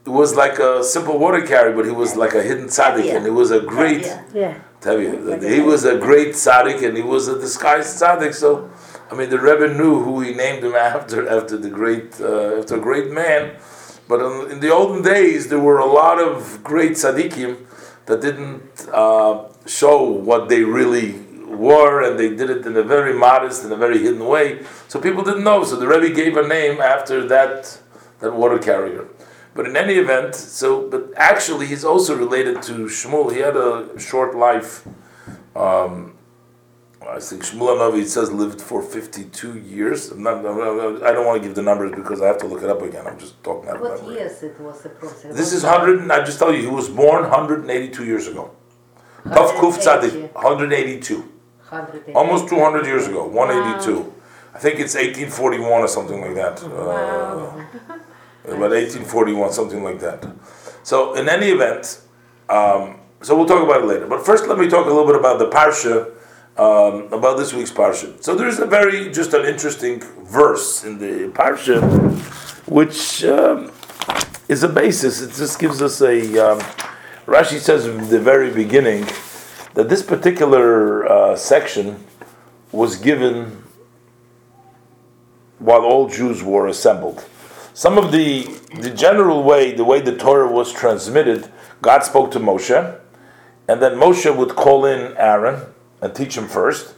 It 0.05 0.09
was 0.09 0.35
like 0.35 0.59
a 0.59 0.83
simple 0.83 1.17
water 1.17 1.45
carrier, 1.47 1.73
but 1.73 1.85
he 1.85 1.91
was 1.91 2.17
like 2.17 2.33
a 2.33 2.43
hidden 2.43 2.65
tzaddik, 2.65 3.15
and 3.15 3.23
he 3.23 3.31
was 3.31 3.51
a 3.51 3.61
great. 3.61 4.01
Yeah. 4.01 4.23
Yeah. 4.33 4.61
Tell 4.81 4.99
you, 4.99 5.39
he 5.39 5.61
was 5.61 5.85
a 5.85 5.97
great 5.99 6.29
tzaddik 6.29 6.83
and 6.83 6.97
he 6.97 7.03
was 7.03 7.27
a 7.27 7.39
disguised 7.39 8.01
tzaddik. 8.01 8.33
So, 8.33 8.70
I 9.11 9.15
mean, 9.15 9.29
the 9.29 9.39
Rebbe 9.39 9.73
knew 9.73 9.99
who 9.99 10.21
he 10.21 10.33
named 10.33 10.63
him 10.63 10.73
after, 10.93 11.27
after 11.27 11.57
the 11.57 11.69
great, 11.69 12.19
uh, 12.21 12.59
after 12.59 12.77
a 12.77 12.79
great 12.79 13.11
man. 13.11 13.57
But 14.07 14.21
in, 14.21 14.51
in 14.51 14.59
the 14.61 14.69
olden 14.73 15.03
days, 15.03 15.49
there 15.49 15.59
were 15.59 15.79
a 15.79 15.85
lot 15.85 16.19
of 16.19 16.63
great 16.63 16.93
tzaddikim 16.93 17.65
that 18.05 18.21
didn't 18.21 18.87
uh, 18.91 19.49
show 19.65 20.03
what 20.03 20.49
they 20.49 20.63
really 20.63 21.19
were, 21.45 22.01
and 22.01 22.17
they 22.17 22.29
did 22.29 22.49
it 22.49 22.65
in 22.65 22.75
a 22.77 22.83
very 22.83 23.13
modest 23.13 23.63
and 23.63 23.73
a 23.73 23.75
very 23.75 23.99
hidden 23.99 24.25
way. 24.25 24.63
So 24.87 24.99
people 24.99 25.23
didn't 25.23 25.43
know. 25.43 25.63
So 25.63 25.75
the 25.75 25.87
Rebbe 25.87 26.13
gave 26.13 26.37
a 26.37 26.47
name 26.47 26.81
after 26.81 27.27
that 27.27 27.79
that 28.19 28.33
water 28.33 28.59
carrier. 28.59 29.07
But 29.53 29.65
in 29.65 29.75
any 29.75 29.95
event, 29.95 30.35
so 30.35 30.89
but 30.89 31.11
actually 31.15 31.67
he's 31.67 31.83
also 31.83 32.15
related 32.15 32.61
to 32.63 32.85
Shmuel. 32.85 33.33
He 33.33 33.39
had 33.39 33.57
a 33.57 33.99
short 33.99 34.35
life. 34.35 34.87
Um, 35.55 36.13
I 37.09 37.19
think 37.19 37.43
Shmuel 37.43 37.77
Hanavi 37.77 38.01
it 38.03 38.09
says 38.09 38.31
lived 38.31 38.61
for 38.61 38.81
fifty-two 38.81 39.57
years. 39.59 40.11
I'm 40.11 40.21
not, 40.23 40.45
I'm 40.45 40.57
not- 40.57 41.03
I 41.03 41.11
don't 41.11 41.25
want 41.25 41.41
to 41.41 41.47
give 41.47 41.55
the 41.55 41.61
numbers 41.63 41.91
because 41.91 42.21
I 42.21 42.27
have 42.27 42.37
to 42.39 42.45
look 42.47 42.61
it 42.61 42.69
up 42.69 42.81
again. 42.83 43.05
I'm 43.07 43.17
just 43.17 43.41
talking 43.43 43.69
out 43.69 43.77
of 43.77 43.81
What 43.81 44.01
memory. 44.01 44.15
years 44.19 44.43
it 44.43 44.59
was 44.59 44.81
the 44.83 44.89
process? 44.89 45.35
This 45.35 45.51
is 45.51 45.63
hundred. 45.63 45.99
and 45.99 46.11
I 46.11 46.23
just 46.23 46.37
tell 46.37 46.53
you, 46.53 46.61
he 46.61 46.67
was 46.67 46.89
born 46.89 47.23
hundred 47.25 47.61
and 47.61 47.71
eighty-two 47.71 48.05
years 48.05 48.27
ago. 48.27 48.51
Tav 49.23 49.51
Kuf 49.59 49.77
Tzadik, 49.79 50.33
182. 50.33 51.15
180. 51.69 52.13
Almost 52.13 52.49
200 52.49 52.85
years 52.85 53.07
ago, 53.07 53.25
182. 53.27 54.13
I 54.53 54.57
think 54.59 54.79
it's 54.79 54.95
1841 54.95 55.81
or 55.81 55.87
something 55.87 56.19
like 56.19 56.35
that. 56.35 56.61
Uh, 56.63 57.63
about 58.45 58.71
1841, 58.71 59.51
something 59.53 59.83
like 59.83 59.99
that. 59.99 60.25
So, 60.83 61.13
in 61.13 61.29
any 61.29 61.47
event, 61.51 62.01
um, 62.49 62.99
so 63.21 63.37
we'll 63.37 63.45
talk 63.45 63.63
about 63.63 63.83
it 63.83 63.85
later. 63.85 64.07
But 64.07 64.25
first, 64.25 64.47
let 64.47 64.57
me 64.57 64.67
talk 64.67 64.85
a 64.87 64.89
little 64.89 65.05
bit 65.05 65.15
about 65.15 65.37
the 65.39 65.49
Parsha, 65.49 66.11
um, 66.57 67.11
about 67.13 67.37
this 67.37 67.53
week's 67.53 67.71
Parsha. 67.71 68.21
So, 68.23 68.35
there's 68.35 68.59
a 68.59 68.65
very, 68.65 69.11
just 69.11 69.33
an 69.33 69.45
interesting 69.45 70.01
verse 70.23 70.83
in 70.83 70.97
the 70.97 71.29
Parsha, 71.29 71.81
which 72.67 73.23
um, 73.23 73.71
is 74.47 74.63
a 74.63 74.69
basis. 74.69 75.21
It 75.21 75.33
just 75.33 75.59
gives 75.59 75.81
us 75.81 76.01
a. 76.01 76.37
Um, 76.37 76.59
Rashi 77.25 77.59
says 77.59 77.85
in 77.85 78.09
the 78.09 78.19
very 78.19 78.51
beginning 78.51 79.05
that 79.75 79.87
this 79.87 80.03
particular 80.03 81.07
uh, 81.07 81.35
section 81.35 82.03
was 82.71 82.97
given 82.97 83.63
while 85.59 85.81
all 85.81 86.09
Jews 86.09 86.43
were 86.43 86.67
assembled. 86.67 87.23
Some 87.73 87.97
of 87.97 88.11
the 88.11 88.43
the 88.75 88.89
general 88.89 89.43
way, 89.43 89.71
the 89.73 89.85
way 89.85 90.01
the 90.01 90.15
Torah 90.17 90.51
was 90.51 90.73
transmitted, 90.73 91.51
God 91.81 92.03
spoke 92.03 92.31
to 92.31 92.39
Moshe, 92.39 92.99
and 93.67 93.81
then 93.81 93.93
Moshe 93.93 94.35
would 94.35 94.55
call 94.55 94.85
in 94.85 95.15
Aaron 95.17 95.61
and 96.01 96.15
teach 96.15 96.37
him 96.37 96.47
first, 96.47 96.95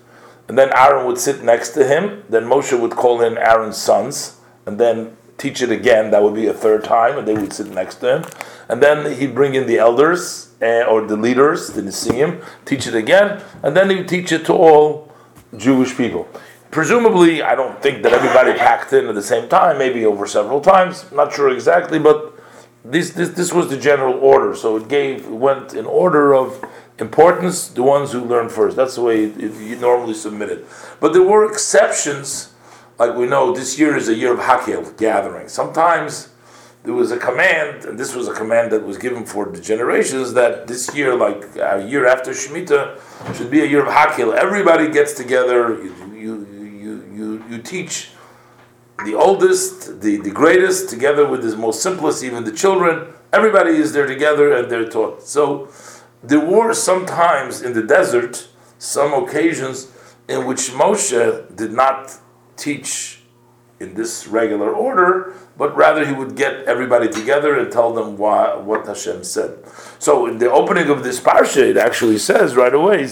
and 0.48 0.57
then 0.57 0.72
Aaron 0.75 1.05
would 1.05 1.17
sit 1.17 1.43
next 1.43 1.69
to 1.72 1.86
him. 1.86 2.24
Then 2.29 2.45
Moshe 2.45 2.77
would 2.77 2.91
call 2.91 3.22
in 3.22 3.38
Aaron's 3.38 3.77
sons, 3.77 4.38
and 4.65 4.79
then 4.79 5.15
teach 5.38 5.62
it 5.62 5.72
again. 5.72 6.12
That 6.12 6.24
would 6.24 6.36
be 6.36 6.48
a 6.48 6.53
third 6.53 6.83
time, 6.83 7.17
and 7.17 7.27
they 7.27 7.33
would 7.33 7.53
sit 7.53 7.67
next 7.67 7.95
to 7.95 8.17
him. 8.17 8.25
And 8.69 8.81
then 8.81 9.17
he'd 9.17 9.36
bring 9.36 9.55
in 9.55 9.67
the 9.67 9.77
elders 9.77 10.53
uh, 10.62 10.83
or 10.83 11.05
the 11.05 11.17
leaders, 11.17 11.67
the 11.67 11.81
Nesiim, 11.81 12.43
teach 12.65 12.88
it 12.88 12.95
again, 12.95 13.41
and 13.62 13.75
then 13.75 13.89
he 13.89 13.98
would 13.98 14.07
teach 14.07 14.31
it 14.31 14.45
to 14.45 14.53
all 14.53 15.12
Jewish 15.57 15.95
people. 15.95 16.27
Presumably, 16.72 17.43
I 17.43 17.53
don't 17.55 17.79
think 17.83 18.01
that 18.03 18.13
everybody 18.13 18.57
packed 18.57 18.93
in 18.93 19.07
at 19.07 19.15
the 19.15 19.22
same 19.22 19.48
time, 19.48 19.77
maybe 19.77 20.05
over 20.05 20.25
several 20.25 20.60
times, 20.60 21.12
not 21.12 21.31
sure 21.31 21.50
exactly, 21.50 22.00
but 22.00 22.33
this, 22.83 23.12
this, 23.12 23.29
this 23.29 23.53
was 23.53 23.69
the 23.69 23.77
general 23.77 24.15
order. 24.15 24.55
So 24.55 24.77
it 24.77 24.88
gave, 24.88 25.25
it 25.25 25.31
went 25.31 25.74
in 25.74 25.86
order 25.86 26.33
of 26.33 26.65
importance, 27.00 27.68
the 27.70 27.84
ones 27.84 28.12
who 28.12 28.22
learn 28.22 28.50
first. 28.50 28.76
That's 28.76 28.96
the 28.96 29.02
way 29.02 29.26
you 29.26 29.76
normally 29.78 30.14
submit 30.14 30.50
it. 30.50 30.66
But 31.00 31.14
there 31.14 31.24
were 31.24 31.50
exceptions, 31.50 32.54
like 33.00 33.16
we 33.16 33.26
know 33.26 33.54
this 33.54 33.80
year 33.80 33.96
is 33.96 34.10
a 34.10 34.14
year 34.14 34.34
of 34.34 34.40
Hakel, 34.40 34.96
gathering. 34.98 35.48
Sometimes 35.48 36.30
there 36.84 36.94
was 36.94 37.12
a 37.12 37.18
command, 37.18 37.86
and 37.86 37.98
this 37.98 38.14
was 38.14 38.28
a 38.28 38.34
command 38.34 38.72
that 38.72 38.86
was 38.86 38.98
given 38.98 39.26
for 39.26 39.46
the 39.46 39.60
generations, 39.60 40.34
that 40.34 40.68
this 40.68 40.94
year, 40.94 41.16
like 41.16 41.44
a 41.56 41.86
year 41.88 42.06
after 42.06 42.32
Shemitah, 42.32 43.00
should 43.36 43.50
be 43.50 43.62
a 43.62 43.66
year 43.66 43.86
of 43.86 43.92
Hakel. 43.92 44.36
Everybody 44.36 44.92
gets 44.92 45.14
together, 45.14 45.82
you, 45.82 45.96
you, 46.14 46.48
you, 46.84 47.06
you, 47.16 47.44
you 47.50 47.58
teach 47.62 48.10
the 49.06 49.16
oldest, 49.16 50.02
the, 50.02 50.18
the 50.18 50.30
greatest, 50.30 50.90
together 50.90 51.28
with 51.28 51.42
the 51.50 51.58
most 51.58 51.82
simplest, 51.82 52.24
even 52.24 52.44
the 52.44 52.52
children. 52.52 53.14
Everybody 53.32 53.72
is 53.72 53.94
there 53.94 54.06
together 54.06 54.54
and 54.54 54.70
they're 54.70 54.88
taught. 54.88 55.24
So 55.24 55.70
there 56.24 56.39
were 56.39 56.74
sometimes 56.74 57.62
in 57.62 57.74
the 57.74 57.84
desert, 57.84 58.48
some 58.80 59.13
occasions 59.13 59.92
in 60.27 60.46
which 60.46 60.72
Moshe 60.72 61.56
did 61.56 61.74
not 61.74 62.18
teach 62.56 63.20
in 63.80 63.94
this 63.96 64.27
regular 64.27 64.72
order, 64.72 65.34
but 65.58 65.75
rather 65.75 66.06
he 66.06 66.13
would 66.13 66.36
get 66.36 66.63
everybody 66.65 67.10
together 67.10 67.60
and 67.60 67.72
tell 67.72 67.94
them 67.94 68.18
why, 68.18 68.56
what 68.56 68.88
Hashem 68.88 69.24
said. 69.24 69.60
So 70.00 70.25
in 70.25 70.38
the 70.38 70.50
opening 70.50 70.89
of 70.89 71.03
this 71.03 71.20
parsha, 71.20 71.70
it 71.70 71.77
actually 71.77 72.18
says 72.18 72.56
right 72.56 72.74
away, 72.74 73.03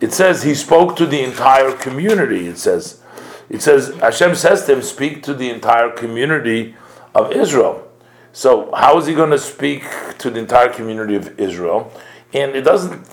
it 0.00 0.12
says 0.12 0.42
he 0.42 0.54
spoke 0.54 0.96
to 0.96 1.06
the 1.06 1.22
entire 1.22 1.72
community. 1.72 2.48
It 2.48 2.58
says, 2.58 3.02
it 3.50 3.62
says 3.62 3.94
Hashem 3.96 4.34
says 4.34 4.64
to 4.66 4.76
him, 4.76 4.82
speak 4.82 5.22
to 5.24 5.34
the 5.34 5.50
entire 5.50 5.90
community 5.90 6.74
of 7.14 7.32
Israel. 7.32 7.86
So 8.32 8.70
how 8.74 8.98
is 8.98 9.06
he 9.06 9.14
going 9.14 9.30
to 9.30 9.38
speak 9.38 9.84
to 10.18 10.30
the 10.30 10.38
entire 10.38 10.68
community 10.68 11.14
of 11.14 11.38
Israel? 11.38 11.92
And 12.36 12.54
it 12.54 12.62
doesn't. 12.62 13.08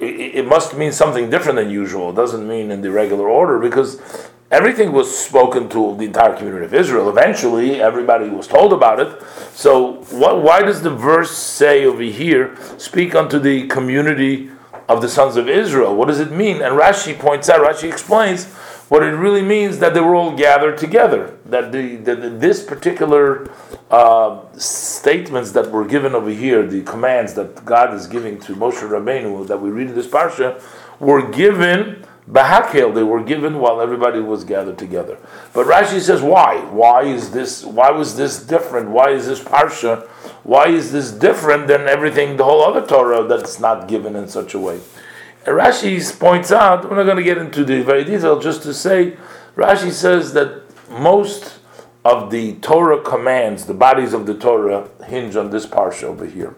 It, 0.00 0.44
must 0.44 0.76
mean 0.76 0.90
something 0.90 1.30
different 1.30 1.56
than 1.56 1.70
usual. 1.70 2.10
It 2.10 2.16
doesn't 2.16 2.46
mean 2.46 2.72
in 2.72 2.82
the 2.82 2.90
regular 2.90 3.28
order 3.28 3.60
because 3.60 4.00
everything 4.50 4.90
was 4.92 5.16
spoken 5.16 5.68
to 5.68 5.96
the 5.96 6.04
entire 6.04 6.36
community 6.36 6.64
of 6.64 6.74
Israel. 6.74 7.08
Eventually, 7.08 7.80
everybody 7.80 8.28
was 8.28 8.48
told 8.48 8.72
about 8.72 8.98
it. 8.98 9.22
So, 9.54 10.02
what, 10.10 10.42
why 10.42 10.62
does 10.62 10.82
the 10.82 10.90
verse 10.90 11.30
say 11.30 11.84
over 11.86 12.02
here, 12.02 12.56
speak 12.76 13.14
unto 13.14 13.38
the 13.38 13.68
community 13.68 14.50
of 14.88 15.00
the 15.00 15.08
sons 15.08 15.36
of 15.36 15.48
Israel? 15.48 15.94
What 15.94 16.08
does 16.08 16.18
it 16.18 16.32
mean? 16.32 16.56
And 16.60 16.76
Rashi 16.76 17.16
points 17.16 17.48
out, 17.48 17.60
Rashi 17.60 17.88
explains 17.88 18.52
what 18.88 19.02
it 19.02 19.12
really 19.12 19.42
means 19.42 19.78
that 19.78 19.94
they 19.94 20.00
were 20.00 20.14
all 20.14 20.36
gathered 20.36 20.78
together. 20.78 21.36
That 21.46 21.72
the, 21.72 21.96
the, 21.96 22.16
the 22.16 22.30
this 22.30 22.62
particular 22.62 23.50
uh, 23.90 24.40
statements 24.56 25.52
that 25.52 25.70
were 25.70 25.84
given 25.84 26.14
over 26.14 26.30
here, 26.30 26.66
the 26.66 26.82
commands 26.82 27.34
that 27.34 27.64
God 27.64 27.94
is 27.94 28.06
giving 28.06 28.38
to 28.40 28.54
Moshe 28.54 28.80
Rabbeinu 28.80 29.46
that 29.46 29.60
we 29.60 29.70
read 29.70 29.88
in 29.88 29.94
this 29.94 30.06
parsha, 30.06 30.62
were 31.00 31.28
given 31.30 32.04
Bahakel, 32.30 32.94
they 32.94 33.02
were 33.02 33.22
given 33.22 33.58
while 33.58 33.82
everybody 33.82 34.18
was 34.18 34.44
gathered 34.44 34.78
together. 34.78 35.18
But 35.52 35.66
Rashi 35.66 36.00
says, 36.00 36.22
why? 36.22 36.56
Why 36.70 37.02
is 37.02 37.32
this? 37.32 37.64
Why 37.64 37.90
was 37.90 38.16
this 38.16 38.42
different? 38.42 38.90
Why 38.90 39.10
is 39.10 39.26
this 39.26 39.40
parsha? 39.40 40.06
Why 40.42 40.68
is 40.68 40.90
this 40.90 41.10
different 41.10 41.68
than 41.68 41.82
everything, 41.82 42.36
the 42.36 42.44
whole 42.44 42.62
other 42.62 42.86
Torah 42.86 43.26
that's 43.26 43.60
not 43.60 43.88
given 43.88 44.16
in 44.16 44.28
such 44.28 44.54
a 44.54 44.58
way? 44.58 44.80
Rashi 45.44 46.18
points 46.18 46.50
out, 46.50 46.88
we're 46.88 46.96
not 46.96 47.04
going 47.04 47.16
to 47.16 47.22
get 47.22 47.38
into 47.38 47.64
the 47.64 47.82
very 47.82 48.04
detail, 48.04 48.40
just 48.40 48.62
to 48.62 48.72
say, 48.72 49.16
Rashi 49.56 49.90
says 49.90 50.32
that 50.32 50.62
most 50.90 51.58
of 52.04 52.30
the 52.30 52.54
Torah 52.56 53.02
commands, 53.02 53.66
the 53.66 53.74
bodies 53.74 54.12
of 54.12 54.26
the 54.26 54.34
Torah, 54.34 54.88
hinge 55.06 55.36
on 55.36 55.50
this 55.50 55.66
parsha 55.66 56.04
over 56.04 56.26
here. 56.26 56.54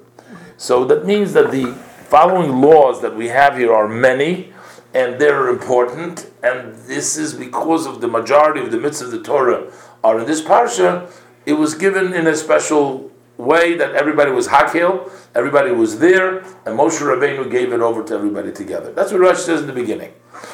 So 0.57 0.85
that 0.87 1.05
means 1.05 1.33
that 1.35 1.51
the 1.51 1.73
following 2.09 2.61
laws 2.61 3.03
that 3.03 3.17
we 3.17 3.29
have 3.29 3.57
here 3.57 3.73
are 3.73 3.89
many 3.89 4.53
and 4.95 5.21
they're 5.21 5.49
important, 5.49 6.31
and 6.43 6.75
this 6.87 7.19
is 7.19 7.35
because 7.35 7.87
of 7.87 8.01
the 8.01 8.09
majority 8.09 8.61
of 8.61 8.71
the 8.71 8.79
mitzvahs 8.79 9.03
of 9.03 9.11
the 9.11 9.23
Torah 9.23 9.71
are 10.03 10.21
in 10.21 10.27
this 10.27 10.41
parsha. 10.41 11.11
It 11.45 11.53
was 11.55 11.75
given 11.75 12.15
in 12.15 12.27
a 12.27 12.35
special 12.35 13.13
way 13.39 13.77
that 13.77 13.95
everybody 13.95 14.31
was 14.31 14.49
hakel, 14.49 15.11
everybody 15.35 15.71
was 15.71 15.99
there, 15.99 16.39
and 16.39 16.79
Moshe 16.79 17.01
Rabbeinu 17.01 17.51
gave 17.51 17.73
it 17.73 17.81
over 17.81 18.03
to 18.05 18.15
everybody 18.15 18.53
together. 18.53 18.93
That's 18.93 19.13
what 19.13 19.21
Rashi 19.21 19.37
says 19.39 19.61
in 19.61 19.67
the 19.67 19.73
beginning. 19.73 20.13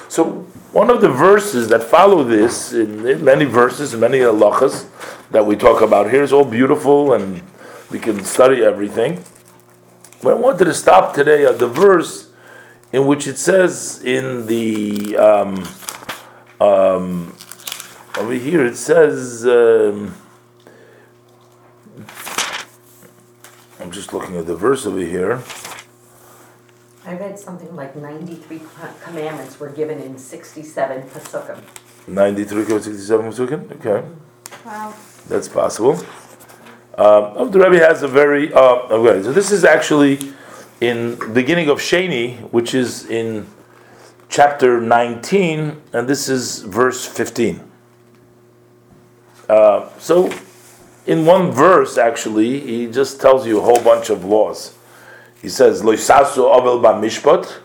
So 0.08 0.46
one 0.72 0.90
of 0.90 1.00
the 1.00 1.08
verses 1.08 1.68
that 1.68 1.82
follow 1.82 2.24
this, 2.24 2.72
in, 2.72 3.24
many 3.24 3.44
verses, 3.44 3.94
many 3.94 4.18
halachas 4.18 4.86
that 5.30 5.44
we 5.44 5.56
talk 5.56 5.80
about 5.80 6.10
here, 6.10 6.22
is 6.22 6.32
all 6.32 6.44
beautiful 6.44 7.12
and 7.12 7.42
we 7.90 7.98
can 7.98 8.24
study 8.24 8.62
everything. 8.62 9.24
But 10.22 10.34
I 10.34 10.36
wanted 10.36 10.64
to 10.66 10.74
stop 10.74 11.14
today 11.14 11.44
at 11.44 11.58
the 11.58 11.68
verse 11.68 12.30
in 12.92 13.06
which 13.06 13.26
it 13.26 13.38
says 13.38 14.02
in 14.04 14.46
the 14.46 15.16
um, 15.16 15.68
um, 16.60 17.36
over 18.18 18.32
here 18.34 18.66
it 18.66 18.76
says. 18.76 19.46
Um, 19.46 20.14
I'm 23.82 23.90
just 23.90 24.12
looking 24.12 24.36
at 24.36 24.46
the 24.46 24.54
verse 24.54 24.86
over 24.86 25.00
here. 25.00 25.42
I 27.04 27.14
read 27.16 27.36
something 27.38 27.74
like 27.74 27.96
ninety-three 27.96 28.60
commandments 29.02 29.58
were 29.58 29.70
given 29.70 29.98
in 29.98 30.16
sixty-seven 30.16 31.08
pasukim. 31.10 31.60
93 32.06 32.64
67 32.64 33.26
Pesukim? 33.26 33.72
Okay. 33.72 34.06
Wow. 34.64 34.94
That's 35.28 35.48
possible. 35.48 35.94
Um, 36.98 37.34
oh, 37.36 37.48
the 37.48 37.58
Rebbe 37.58 37.78
has 37.78 38.02
a 38.02 38.08
very. 38.08 38.52
Uh, 38.52 38.86
okay, 38.90 39.22
so 39.22 39.32
this 39.32 39.50
is 39.50 39.64
actually 39.64 40.18
in 40.80 41.16
beginning 41.32 41.68
of 41.68 41.78
Sheni, 41.78 42.38
which 42.52 42.74
is 42.74 43.06
in 43.06 43.46
chapter 44.28 44.80
19, 44.80 45.80
and 45.92 46.08
this 46.08 46.28
is 46.28 46.60
verse 46.62 47.06
15. 47.06 47.62
Uh, 49.48 49.88
so, 49.98 50.28
in 51.06 51.26
one 51.26 51.50
verse, 51.50 51.99
actually, 51.99 52.61
he 52.61 52.87
just 52.87 53.21
tells 53.21 53.47
you 53.47 53.59
a 53.59 53.62
whole 53.62 53.82
bunch 53.82 54.11
of 54.11 54.25
laws. 54.25 54.75
He 55.40 55.49
says, 55.49 55.82
Loisasu 55.82 56.37
avel 56.37 56.80
mishpat, 56.80 57.59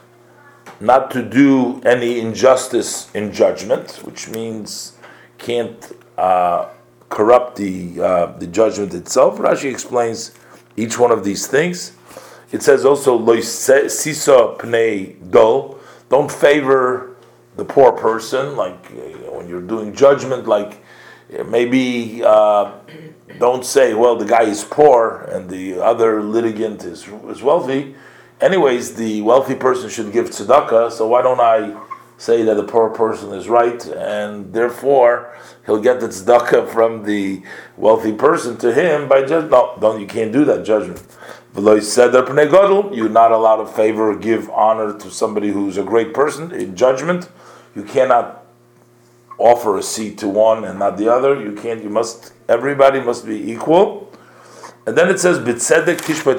not 0.79 1.11
to 1.11 1.23
do 1.23 1.81
any 1.81 2.19
injustice 2.19 3.13
in 3.13 3.31
judgment, 3.31 4.01
which 4.03 4.27
means 4.27 4.93
can't 5.37 5.95
uh, 6.17 6.69
corrupt 7.09 7.55
the 7.57 8.01
uh, 8.01 8.25
the 8.37 8.47
judgment 8.47 8.93
itself. 8.93 9.37
Rashi 9.37 9.69
explains 9.69 10.31
each 10.75 10.97
one 10.97 11.11
of 11.11 11.23
these 11.23 11.47
things. 11.47 11.93
It 12.51 12.63
says 12.63 12.85
also 12.85 13.17
loisisa 13.17 14.57
pnei 14.57 15.29
dol, 15.29 15.79
don't 16.09 16.31
favor 16.31 17.15
the 17.55 17.65
poor 17.65 17.91
person, 17.91 18.55
like 18.55 18.89
you 18.91 19.19
know, 19.25 19.33
when 19.33 19.47
you're 19.47 19.61
doing 19.61 19.93
judgment, 19.93 20.47
like 20.47 20.83
maybe 21.45 22.23
uh, 22.23 22.73
don't 23.39 23.65
say, 23.65 23.93
well, 23.93 24.15
the 24.15 24.25
guy 24.25 24.43
is 24.43 24.63
poor 24.63 25.27
and 25.31 25.49
the 25.49 25.79
other 25.79 26.21
litigant 26.21 26.83
is, 26.83 27.07
is 27.29 27.41
wealthy. 27.41 27.95
Anyways, 28.39 28.95
the 28.95 29.21
wealthy 29.21 29.55
person 29.55 29.89
should 29.89 30.11
give 30.11 30.29
tzedakah, 30.29 30.91
so 30.91 31.07
why 31.07 31.21
don't 31.21 31.39
I 31.39 31.75
say 32.17 32.43
that 32.43 32.55
the 32.55 32.63
poor 32.63 32.89
person 32.89 33.31
is 33.33 33.47
right 33.47 33.85
and 33.87 34.51
therefore 34.51 35.37
he'll 35.65 35.81
get 35.81 35.99
the 35.99 36.07
tzedakah 36.07 36.67
from 36.71 37.03
the 37.03 37.43
wealthy 37.77 38.11
person 38.11 38.57
to 38.57 38.73
him 38.73 39.07
by 39.07 39.21
just 39.23 39.51
no, 39.51 39.77
don't 39.79 40.01
you 40.01 40.07
can't 40.07 40.31
do 40.31 40.43
that 40.45 40.65
judgment. 40.65 41.03
You're 41.55 43.09
not 43.09 43.31
allowed 43.31 43.57
to 43.57 43.67
favor 43.67 44.11
or 44.11 44.15
give 44.15 44.49
honor 44.49 44.97
to 44.97 45.11
somebody 45.11 45.51
who's 45.51 45.77
a 45.77 45.83
great 45.83 46.13
person 46.13 46.51
in 46.51 46.75
judgment. 46.75 47.29
You 47.75 47.83
cannot 47.83 48.36
offer 49.37 49.77
a 49.77 49.83
seat 49.83 50.17
to 50.19 50.27
one 50.27 50.65
and 50.65 50.79
not 50.79 50.97
the 50.97 51.11
other. 51.11 51.39
You 51.39 51.53
can't. 51.53 51.83
You 51.83 51.89
must. 51.89 52.33
Everybody 52.47 53.01
must 53.01 53.25
be 53.25 53.51
equal. 53.51 54.11
And 54.85 54.97
then 54.97 55.09
it 55.09 55.19
says 55.19 55.39
bitzedek 55.39 55.97
tishpet 55.97 56.37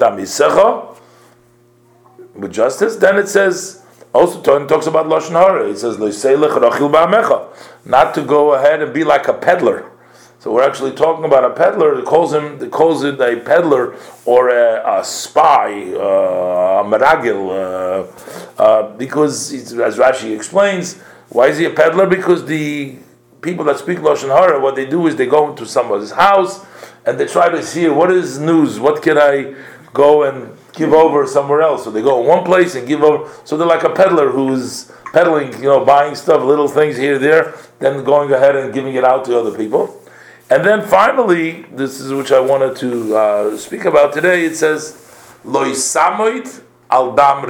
with 2.35 2.51
justice. 2.51 2.95
Then 2.95 3.17
it 3.17 3.27
says 3.27 3.83
also 4.13 4.41
talks 4.67 4.87
about 4.87 5.05
lashon 5.05 5.31
hara. 5.31 5.69
It 5.69 5.77
says 5.77 5.97
ba'amecha, 5.97 7.47
not 7.85 8.13
to 8.15 8.23
go 8.23 8.53
ahead 8.53 8.81
and 8.81 8.93
be 8.93 9.03
like 9.03 9.27
a 9.27 9.33
peddler. 9.33 9.91
So 10.39 10.53
we're 10.53 10.63
actually 10.63 10.93
talking 10.93 11.25
about 11.25 11.43
a 11.43 11.49
peddler. 11.49 11.99
It 11.99 12.05
calls 12.05 12.33
him. 12.33 12.63
It 12.63 12.71
calls 12.71 13.03
it 13.03 13.19
a 13.19 13.41
peddler 13.41 13.95
or 14.25 14.49
a, 14.49 14.99
a 14.99 15.03
spy, 15.03 15.93
uh, 15.93 16.81
a 16.81 16.83
meragil, 16.85 17.49
uh, 17.49 18.61
uh, 18.61 18.95
because 18.95 19.53
as 19.53 19.97
Rashi 19.97 20.33
explains, 20.33 20.97
why 21.29 21.47
is 21.47 21.57
he 21.57 21.65
a 21.65 21.69
peddler? 21.69 22.07
Because 22.07 22.45
the 22.45 22.97
people 23.41 23.63
that 23.65 23.77
speak 23.77 23.99
lashon 23.99 24.29
hara, 24.29 24.59
what 24.59 24.75
they 24.75 24.85
do 24.85 25.07
is 25.07 25.15
they 25.15 25.27
go 25.27 25.49
into 25.49 25.65
somebody's 25.65 26.11
house 26.11 26.65
and 27.05 27.19
they 27.19 27.25
try 27.25 27.49
to 27.49 27.63
see 27.63 27.87
what 27.87 28.11
is 28.11 28.39
news. 28.39 28.79
What 28.79 29.01
can 29.01 29.17
I 29.17 29.55
go 29.93 30.23
and 30.23 30.57
give 30.73 30.93
over 30.93 31.25
somewhere 31.27 31.61
else? 31.61 31.83
So 31.83 31.91
they 31.91 32.01
go 32.01 32.21
in 32.21 32.27
one 32.27 32.43
place 32.43 32.75
and 32.75 32.87
give 32.87 33.03
over. 33.03 33.31
So 33.45 33.57
they're 33.57 33.67
like 33.67 33.83
a 33.83 33.91
peddler 33.91 34.29
who's 34.29 34.91
peddling, 35.13 35.53
you 35.53 35.69
know, 35.69 35.85
buying 35.85 36.15
stuff, 36.15 36.43
little 36.43 36.67
things 36.67 36.97
here, 36.97 37.19
there, 37.19 37.55
then 37.79 38.03
going 38.03 38.31
ahead 38.31 38.55
and 38.55 38.73
giving 38.73 38.95
it 38.95 39.03
out 39.03 39.25
to 39.25 39.39
other 39.39 39.55
people. 39.55 40.01
And 40.49 40.65
then 40.65 40.81
finally, 40.81 41.63
this 41.71 41.99
is 41.99 42.11
which 42.11 42.31
I 42.31 42.39
wanted 42.39 42.75
to 42.77 43.15
uh, 43.15 43.57
speak 43.57 43.85
about 43.85 44.13
today. 44.13 44.45
It 44.45 44.55
says, 44.55 44.97
"Lo 45.43 45.63
samoit 45.73 46.63
al 46.89 47.15
dam 47.15 47.45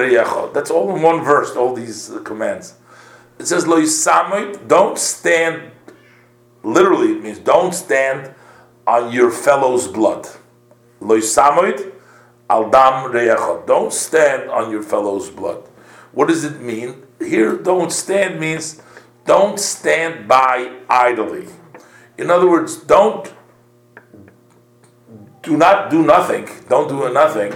That's 0.53 0.69
all 0.69 0.93
in 0.93 1.01
one 1.01 1.23
verse. 1.23 1.55
All 1.55 1.73
these 1.73 2.11
uh, 2.11 2.19
commands. 2.19 2.73
It 3.39 3.47
says, 3.47 3.65
"Lo 3.65 3.81
samoit." 3.81 4.67
Don't 4.67 4.99
stand. 4.99 5.71
Literally, 6.63 7.13
it 7.13 7.23
means 7.23 7.39
don't 7.39 7.73
stand 7.73 8.35
on 8.85 9.11
your 9.11 9.31
fellow's 9.31 9.87
blood. 9.87 10.27
Lo 10.99 11.19
samoit 11.19 11.93
al 12.49 12.69
dam 12.69 13.11
Don't 13.65 13.93
stand 13.93 14.49
on 14.49 14.71
your 14.71 14.83
fellow's 14.83 15.29
blood. 15.29 15.63
What 16.11 16.27
does 16.27 16.43
it 16.43 16.59
mean? 16.59 17.03
Here, 17.19 17.55
don't 17.55 17.91
stand 17.91 18.39
means 18.39 18.81
don't 19.25 19.59
stand 19.59 20.27
by 20.27 20.79
idly. 20.89 21.47
In 22.17 22.29
other 22.31 22.49
words, 22.49 22.75
don't 22.77 23.31
do 25.43 25.55
not 25.55 25.89
do 25.89 26.03
nothing. 26.03 26.49
Don't 26.67 26.89
do 26.89 27.13
nothing 27.13 27.53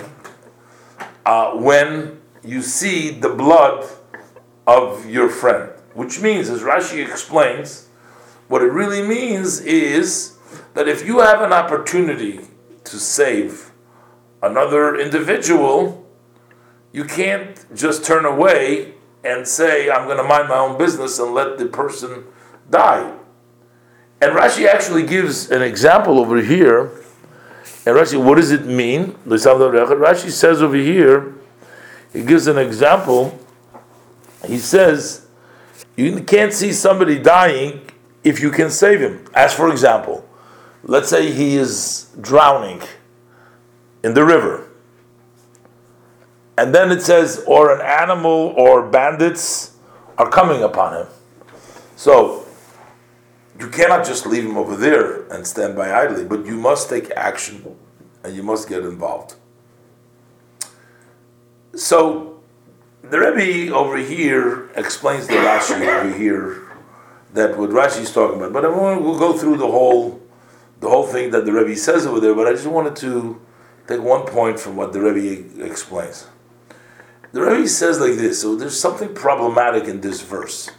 uh, 1.25 1.51
when 1.51 2.21
you 2.43 2.61
see 2.61 3.09
the 3.09 3.29
blood 3.29 3.89
of 4.67 5.09
your 5.09 5.29
friend. 5.29 5.72
Which 5.93 6.21
means, 6.21 6.49
as 6.49 6.61
Rashi 6.61 7.07
explains, 7.07 7.87
what 8.47 8.61
it 8.61 8.71
really 8.71 9.07
means 9.07 9.61
is 9.61 10.37
that 10.73 10.87
if 10.87 11.05
you 11.05 11.19
have 11.19 11.41
an 11.41 11.53
opportunity 11.53 12.41
to 12.83 12.97
save 12.97 13.71
another 14.41 14.95
individual, 14.95 16.05
you 16.91 17.05
can't 17.05 17.65
just 17.75 18.03
turn 18.03 18.25
away 18.25 18.93
and 19.23 19.47
say, 19.47 19.89
I'm 19.89 20.05
going 20.05 20.17
to 20.17 20.23
mind 20.23 20.49
my 20.49 20.57
own 20.57 20.77
business 20.77 21.17
and 21.19 21.33
let 21.33 21.57
the 21.57 21.65
person 21.65 22.25
die. 22.69 23.15
And 24.21 24.33
Rashi 24.33 24.67
actually 24.67 25.05
gives 25.05 25.49
an 25.49 25.61
example 25.61 26.19
over 26.19 26.37
here. 26.37 26.91
And 27.85 27.95
Rashi, 27.95 28.23
what 28.23 28.35
does 28.35 28.51
it 28.51 28.65
mean? 28.65 29.13
Rashi 29.25 30.29
says 30.29 30.61
over 30.61 30.75
here, 30.75 31.33
he 32.11 32.23
gives 32.23 32.47
an 32.47 32.57
example. 32.57 33.37
He 34.45 34.57
says, 34.57 35.22
you 35.95 36.23
can't 36.23 36.53
see 36.53 36.71
somebody 36.71 37.19
dying 37.19 37.81
if 38.23 38.39
you 38.39 38.49
can 38.51 38.69
save 38.69 39.01
him. 39.01 39.25
As 39.33 39.53
for 39.53 39.71
example, 39.71 40.27
let's 40.83 41.09
say 41.09 41.31
he 41.31 41.55
is 41.55 42.09
drowning 42.19 42.81
in 44.03 44.13
the 44.13 44.23
river. 44.23 44.69
And 46.57 46.73
then 46.73 46.91
it 46.91 47.01
says, 47.01 47.43
or 47.47 47.75
an 47.75 47.81
animal 47.81 48.53
or 48.55 48.87
bandits 48.87 49.75
are 50.17 50.29
coming 50.29 50.61
upon 50.63 51.01
him. 51.01 51.07
So 51.95 52.45
you 53.59 53.69
cannot 53.69 54.05
just 54.05 54.25
leave 54.25 54.45
him 54.45 54.57
over 54.57 54.75
there 54.75 55.23
and 55.27 55.45
stand 55.45 55.75
by 55.75 55.93
idly, 55.93 56.25
but 56.25 56.45
you 56.45 56.55
must 56.55 56.89
take 56.89 57.09
action 57.11 57.75
and 58.23 58.35
you 58.35 58.43
must 58.43 58.69
get 58.69 58.83
involved. 58.83 59.35
So 61.75 62.32
the 63.03 63.19
Rebbe 63.19 63.73
over 63.73 63.97
here 63.97 64.69
explains 64.75 65.27
the 65.27 65.33
Rashi 65.33 65.81
over 65.99 66.17
here 66.17 66.71
that 67.33 67.57
what 67.57 67.69
Rashi 67.69 68.01
is 68.01 68.13
talking 68.13 68.37
about. 68.37 68.53
But 68.53 68.65
I 68.65 68.69
want 68.69 69.01
we'll 69.01 69.19
go 69.19 69.37
through 69.37 69.57
the 69.57 69.67
whole 69.67 70.21
the 70.79 70.89
whole 70.89 71.05
thing 71.05 71.31
that 71.31 71.45
the 71.45 71.51
Rebbe 71.51 71.75
says 71.75 72.05
over 72.05 72.19
there. 72.19 72.33
But 72.33 72.47
I 72.47 72.51
just 72.53 72.67
wanted 72.67 72.95
to 72.97 73.41
take 73.87 74.01
one 74.01 74.25
point 74.25 74.59
from 74.59 74.75
what 74.75 74.93
the 74.93 75.01
Rebbe 75.01 75.63
explains. 75.63 76.27
The 77.33 77.41
Rebbe 77.41 77.67
says 77.67 77.99
like 77.99 78.13
this. 78.13 78.41
So 78.41 78.55
there's 78.55 78.79
something 78.79 79.13
problematic 79.13 79.85
in 79.85 80.01
this 80.01 80.21
verse. 80.21 80.69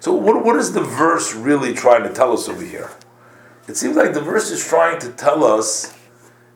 So, 0.00 0.12
what, 0.12 0.44
what 0.44 0.56
is 0.56 0.72
the 0.72 0.82
verse 0.82 1.34
really 1.34 1.74
trying 1.74 2.04
to 2.04 2.12
tell 2.12 2.32
us 2.32 2.48
over 2.48 2.64
here? 2.64 2.90
It 3.66 3.76
seems 3.76 3.96
like 3.96 4.14
the 4.14 4.20
verse 4.20 4.50
is 4.50 4.64
trying 4.64 5.00
to 5.00 5.10
tell 5.10 5.42
us 5.42 5.96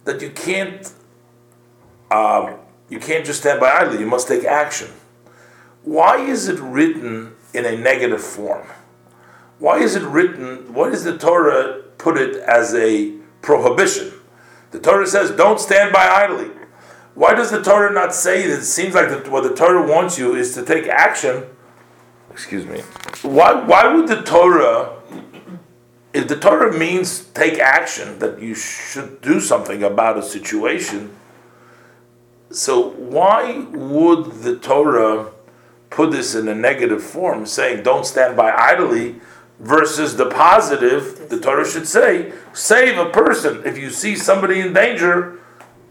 that 0.04 0.22
you 0.22 0.30
can't 0.30 0.92
um, 2.10 2.56
you 2.88 2.98
can't 2.98 3.24
just 3.24 3.40
stand 3.40 3.60
by 3.60 3.70
idly. 3.70 3.98
You 3.98 4.06
must 4.06 4.28
take 4.28 4.44
action. 4.44 4.88
Why 5.82 6.18
is 6.18 6.48
it 6.48 6.58
written 6.60 7.34
in 7.54 7.64
a 7.64 7.76
negative 7.76 8.22
form? 8.22 8.66
Why 9.58 9.78
is 9.78 9.96
it 9.96 10.02
written? 10.02 10.72
Why 10.72 10.90
does 10.90 11.04
the 11.04 11.16
Torah 11.18 11.82
put 11.98 12.16
it 12.16 12.36
as 12.36 12.74
a 12.74 13.12
prohibition? 13.42 14.12
The 14.70 14.80
Torah 14.80 15.06
says, 15.06 15.30
don't 15.32 15.60
stand 15.60 15.92
by 15.92 16.06
idly. 16.06 16.50
Why 17.14 17.34
does 17.34 17.50
the 17.50 17.62
Torah 17.62 17.92
not 17.92 18.14
say 18.14 18.46
that 18.46 18.60
it 18.60 18.64
seems 18.64 18.94
like 18.94 19.08
the, 19.08 19.30
what 19.30 19.42
the 19.42 19.54
Torah 19.54 19.86
wants 19.86 20.18
you 20.18 20.34
is 20.34 20.54
to 20.54 20.64
take 20.64 20.86
action? 20.86 21.44
Excuse 22.30 22.64
me. 22.64 22.80
Why, 23.28 23.52
why 23.52 23.92
would 23.92 24.08
the 24.08 24.22
Torah, 24.22 24.96
if 26.14 26.28
the 26.28 26.36
Torah 26.36 26.76
means 26.76 27.26
take 27.26 27.58
action, 27.58 28.18
that 28.20 28.40
you 28.40 28.54
should 28.54 29.20
do 29.20 29.40
something 29.40 29.82
about 29.82 30.18
a 30.18 30.22
situation, 30.22 31.14
so 32.50 32.90
why 32.90 33.66
would 33.72 34.42
the 34.42 34.56
Torah 34.56 35.32
put 35.90 36.12
this 36.12 36.34
in 36.34 36.48
a 36.48 36.54
negative 36.54 37.02
form, 37.02 37.44
saying 37.46 37.82
don't 37.82 38.06
stand 38.06 38.36
by 38.36 38.52
idly, 38.52 39.16
versus 39.58 40.16
the 40.16 40.30
positive? 40.30 41.28
The 41.28 41.38
Torah 41.38 41.68
should 41.68 41.86
say, 41.86 42.32
save 42.52 42.96
a 42.96 43.10
person. 43.10 43.62
If 43.66 43.76
you 43.76 43.90
see 43.90 44.16
somebody 44.16 44.60
in 44.60 44.72
danger, 44.72 45.38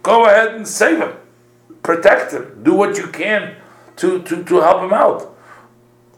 go 0.01 0.25
ahead 0.25 0.55
and 0.55 0.67
save 0.67 0.97
him, 0.99 1.13
protect 1.83 2.31
him, 2.31 2.63
do 2.63 2.73
what 2.73 2.97
you 2.97 3.07
can 3.07 3.55
to, 3.97 4.21
to, 4.23 4.43
to 4.43 4.55
help 4.61 4.81
him 4.81 4.93
out. 4.93 5.35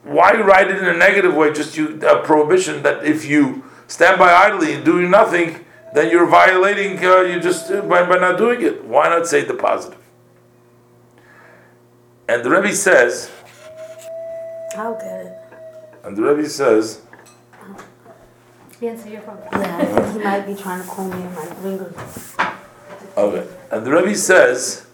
Why 0.04 0.34
write 0.34 0.72
it 0.72 0.78
in 0.78 0.86
a 0.86 0.98
negative 0.98 1.36
way? 1.36 1.54
Just 1.54 1.78
you 1.78 2.00
a 2.02 2.24
prohibition 2.24 2.82
that 2.84 3.06
if 3.06 3.26
you 3.26 3.63
stand 3.88 4.17
by 4.17 4.34
idly 4.34 4.74
and 4.74 4.86
doing 4.86 5.12
nothing, 5.12 5.63
then 5.94 6.10
you're 6.10 6.26
violating. 6.26 7.04
Uh, 7.04 7.22
you 7.22 7.39
just 7.39 7.70
uh, 7.70 7.82
by, 7.82 8.08
by 8.08 8.17
not 8.17 8.38
doing 8.38 8.62
it. 8.62 8.84
Why 8.86 9.10
not 9.10 9.28
say 9.28 9.44
the 9.44 9.54
positive? 9.54 10.00
And 12.28 12.44
the 12.44 12.50
Rebbe 12.50 12.74
says, 12.74 13.30
I'll 14.75 14.95
get 14.95 15.25
it. 15.25 15.38
and 16.03 16.15
the 16.15 16.21
Rebbe 16.21 16.47
says, 16.49 17.01
Answer 18.81 19.10
your 19.10 19.21
phone. 19.21 19.38
Yeah, 19.51 19.77
I 19.77 19.86
think 19.86 20.17
he 20.17 20.23
might 20.23 20.45
be 20.47 20.55
trying 20.55 20.81
to 20.81 20.88
call 20.88 21.05
me 21.07 21.21
in 21.21 21.34
my 21.36 21.45
ringer. 21.62 21.93
okay, 23.15 23.47
and 23.69 23.86
the 23.86 23.91
Rebbe 23.91 24.15
says 24.15 24.88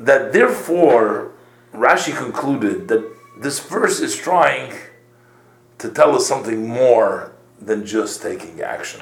that 0.00 0.32
therefore 0.32 1.30
Rashi 1.72 2.16
concluded 2.16 2.88
that 2.88 3.08
this 3.38 3.60
verse 3.60 4.00
is 4.00 4.16
trying 4.16 4.72
to 5.78 5.88
tell 5.90 6.14
us 6.16 6.26
something 6.26 6.66
more 6.68 7.32
than 7.60 7.86
just 7.86 8.20
taking 8.22 8.60
action, 8.60 9.00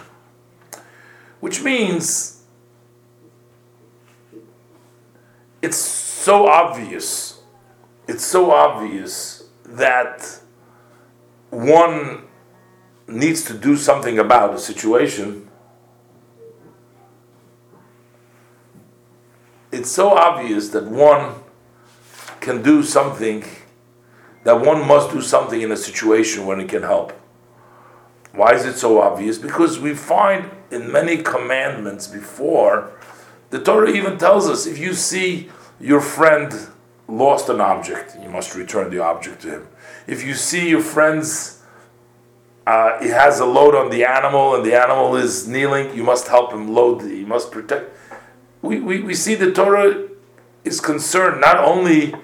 which 1.41 1.63
means 1.63 2.43
it's 5.63 5.77
so 5.79 6.47
obvious. 6.47 7.30
It's 8.11 8.25
so 8.25 8.51
obvious 8.51 9.45
that 9.65 10.41
one 11.51 12.25
needs 13.07 13.45
to 13.45 13.55
do 13.55 13.77
something 13.77 14.19
about 14.19 14.53
a 14.53 14.59
situation, 14.59 15.49
it's 19.71 19.93
so 19.93 20.09
obvious 20.09 20.71
that 20.71 20.87
one 20.87 21.37
can 22.41 22.65
do 22.65 22.83
something, 22.83 23.45
that 24.43 24.61
one 24.61 24.85
must 24.89 25.13
do 25.13 25.23
something 25.23 25.63
in 25.63 25.71
a 25.71 25.77
situation 25.77 26.47
when 26.47 26.59
it 26.59 26.69
can 26.69 26.83
help. 26.83 27.13
Why 28.33 28.55
is 28.55 28.65
it 28.65 28.77
so 28.77 29.01
obvious? 29.01 29.39
Because 29.39 29.79
we 29.79 29.95
find 29.95 30.51
in 30.73 30.91
many 30.91 31.19
commandments 31.19 32.09
before, 32.09 32.91
the 33.51 33.61
Torah 33.63 33.93
even 33.93 34.19
tells 34.19 34.49
us 34.49 34.67
if 34.67 34.79
you 34.79 34.95
see 34.95 35.49
your 35.79 36.01
friend 36.01 36.53
lost 37.11 37.49
an 37.49 37.61
object, 37.61 38.17
you 38.23 38.29
must 38.29 38.55
return 38.55 38.91
the 38.91 39.03
object 39.03 39.43
to 39.43 39.51
him. 39.51 39.69
If 40.07 40.25
you 40.25 40.35
see 40.35 40.69
your 40.69 40.83
friend's 40.83 41.61
uh, 42.67 43.03
he 43.03 43.09
has 43.09 43.41
a 43.41 43.45
load 43.45 43.75
on 43.75 43.91
the 43.91 44.05
animal 44.05 44.55
and 44.55 44.65
the 44.65 44.79
animal 44.79 45.17
is 45.17 45.49
kneeling, 45.49 45.93
you 45.97 46.05
must 46.05 46.29
help 46.29 46.53
him 46.53 46.73
load, 46.73 47.01
the, 47.01 47.09
you 47.09 47.27
must 47.27 47.51
protect. 47.51 47.91
We, 48.63 48.79
we, 48.79 49.01
we 49.01 49.15
see 49.15 49.35
the 49.35 49.51
Torah 49.51 50.09
is 50.63 50.81
concerned 50.81 51.41
not 51.41 51.57
only 51.57 52.15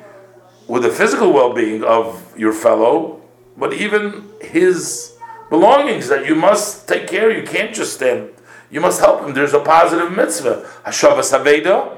with 0.68 0.83
the 0.83 0.90
physical 0.90 1.33
well 1.33 1.53
being 1.53 1.83
of 1.83 2.33
your 2.38 2.53
fellow, 2.53 3.22
but 3.57 3.72
even 3.72 4.29
his 4.40 5.16
belongings 5.49 6.09
that 6.09 6.27
you 6.27 6.35
must 6.35 6.87
take 6.87 7.09
care 7.09 7.31
of. 7.31 7.37
You 7.37 7.42
can't 7.42 7.75
just 7.75 7.94
stand, 7.94 8.31
you 8.70 8.81
must 8.81 9.01
help 9.01 9.22
him. 9.22 9.33
There's 9.33 9.55
a 9.55 9.61
positive 9.61 10.12
mitzvah. 10.12 10.68
Hashavas 10.85 11.33
Haveda, 11.33 11.96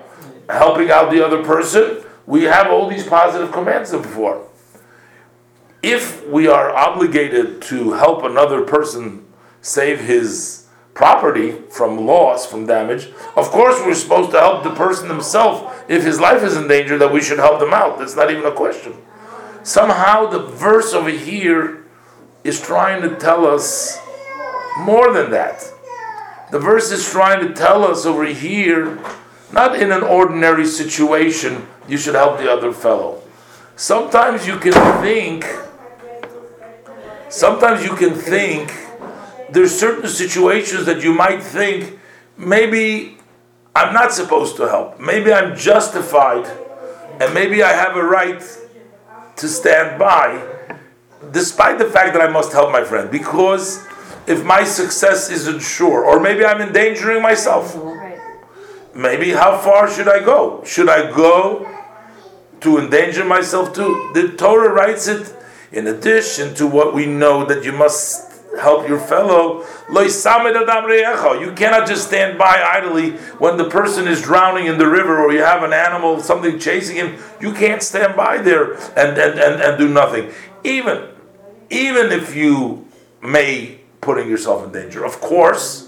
helping 0.48 0.90
out 0.90 1.10
the 1.10 1.22
other 1.22 1.42
person. 1.42 2.04
We 2.28 2.44
have 2.44 2.66
all 2.66 2.88
these 2.88 3.06
positive 3.06 3.50
commands 3.52 3.90
before 3.90 4.46
if 5.82 6.26
we 6.26 6.46
are 6.46 6.70
obligated 6.70 7.62
to 7.62 7.92
help 7.92 8.24
another 8.24 8.62
person 8.62 9.26
save 9.60 10.00
his 10.00 10.66
property 10.92 11.52
from 11.70 12.04
loss, 12.04 12.44
from 12.44 12.66
damage, 12.66 13.06
of 13.36 13.48
course 13.50 13.80
we're 13.80 13.94
supposed 13.94 14.32
to 14.32 14.40
help 14.40 14.64
the 14.64 14.74
person 14.74 15.08
himself. 15.08 15.84
If 15.88 16.02
his 16.02 16.20
life 16.20 16.42
is 16.42 16.56
in 16.56 16.66
danger, 16.68 16.98
that 16.98 17.12
we 17.12 17.22
should 17.22 17.38
help 17.38 17.60
them 17.60 17.72
out. 17.72 17.98
That's 17.98 18.16
not 18.16 18.30
even 18.30 18.44
a 18.44 18.52
question. 18.52 18.94
Somehow 19.62 20.26
the 20.26 20.40
verse 20.40 20.92
over 20.92 21.10
here 21.10 21.86
is 22.44 22.60
trying 22.60 23.00
to 23.02 23.16
tell 23.16 23.46
us 23.46 23.98
more 24.80 25.12
than 25.12 25.30
that. 25.30 25.64
The 26.50 26.58
verse 26.58 26.90
is 26.90 27.08
trying 27.08 27.46
to 27.46 27.54
tell 27.54 27.84
us 27.84 28.04
over 28.04 28.24
here, 28.24 28.98
not 29.52 29.76
in 29.76 29.92
an 29.92 30.02
ordinary 30.02 30.66
situation, 30.66 31.66
you 31.88 31.96
should 31.96 32.14
help 32.14 32.38
the 32.38 32.50
other 32.50 32.72
fellow. 32.72 33.22
Sometimes 33.76 34.46
you 34.46 34.58
can 34.58 34.72
think 35.02 35.46
sometimes 37.28 37.84
you 37.84 37.94
can 37.94 38.14
think 38.14 38.74
there's 39.50 39.78
certain 39.78 40.08
situations 40.08 40.86
that 40.86 41.02
you 41.02 41.12
might 41.12 41.42
think 41.42 41.98
maybe 42.36 43.18
I'm 43.74 43.94
not 43.94 44.12
supposed 44.12 44.56
to 44.56 44.68
help. 44.68 44.98
Maybe 44.98 45.32
I'm 45.32 45.56
justified 45.56 46.46
and 47.20 47.32
maybe 47.32 47.62
I 47.62 47.72
have 47.72 47.96
a 47.96 48.02
right 48.02 48.42
to 49.36 49.48
stand 49.48 49.98
by 49.98 50.44
despite 51.30 51.78
the 51.78 51.84
fact 51.84 52.12
that 52.14 52.22
I 52.22 52.28
must 52.28 52.52
help 52.52 52.72
my 52.72 52.82
friend 52.84 53.10
because 53.10 53.86
if 54.26 54.44
my 54.44 54.64
success 54.64 55.30
isn't 55.30 55.60
sure 55.60 56.04
or 56.04 56.20
maybe 56.20 56.44
I'm 56.44 56.60
endangering 56.60 57.22
myself. 57.22 57.76
Maybe 58.98 59.30
how 59.30 59.56
far 59.56 59.88
should 59.88 60.08
I 60.08 60.18
go? 60.24 60.64
Should 60.64 60.88
I 60.88 61.12
go 61.12 61.72
to 62.62 62.78
endanger 62.78 63.24
myself 63.24 63.72
too? 63.72 64.10
The 64.12 64.32
Torah 64.36 64.72
writes 64.72 65.06
it 65.06 65.32
in 65.70 65.86
addition 65.86 66.52
to 66.56 66.66
what 66.66 66.92
we 66.92 67.06
know 67.06 67.44
that 67.44 67.62
you 67.62 67.70
must 67.70 68.42
help 68.58 68.88
your 68.88 68.98
fellow. 68.98 69.64
You 69.88 71.52
cannot 71.52 71.86
just 71.86 72.08
stand 72.08 72.38
by 72.38 72.60
idly 72.60 73.12
when 73.38 73.56
the 73.56 73.70
person 73.70 74.08
is 74.08 74.20
drowning 74.20 74.66
in 74.66 74.78
the 74.78 74.88
river 74.88 75.16
or 75.16 75.32
you 75.32 75.44
have 75.44 75.62
an 75.62 75.72
animal, 75.72 76.18
something 76.18 76.58
chasing 76.58 76.96
him. 76.96 77.18
You 77.40 77.52
can't 77.52 77.84
stand 77.84 78.16
by 78.16 78.38
there 78.38 78.72
and, 78.96 79.16
and, 79.16 79.38
and, 79.38 79.62
and 79.62 79.78
do 79.78 79.88
nothing. 79.88 80.32
Even, 80.64 81.08
even 81.70 82.10
if 82.10 82.34
you 82.34 82.84
may 83.22 83.78
putting 84.00 84.28
yourself 84.28 84.64
in 84.64 84.72
danger. 84.72 85.04
Of 85.04 85.20
course, 85.20 85.87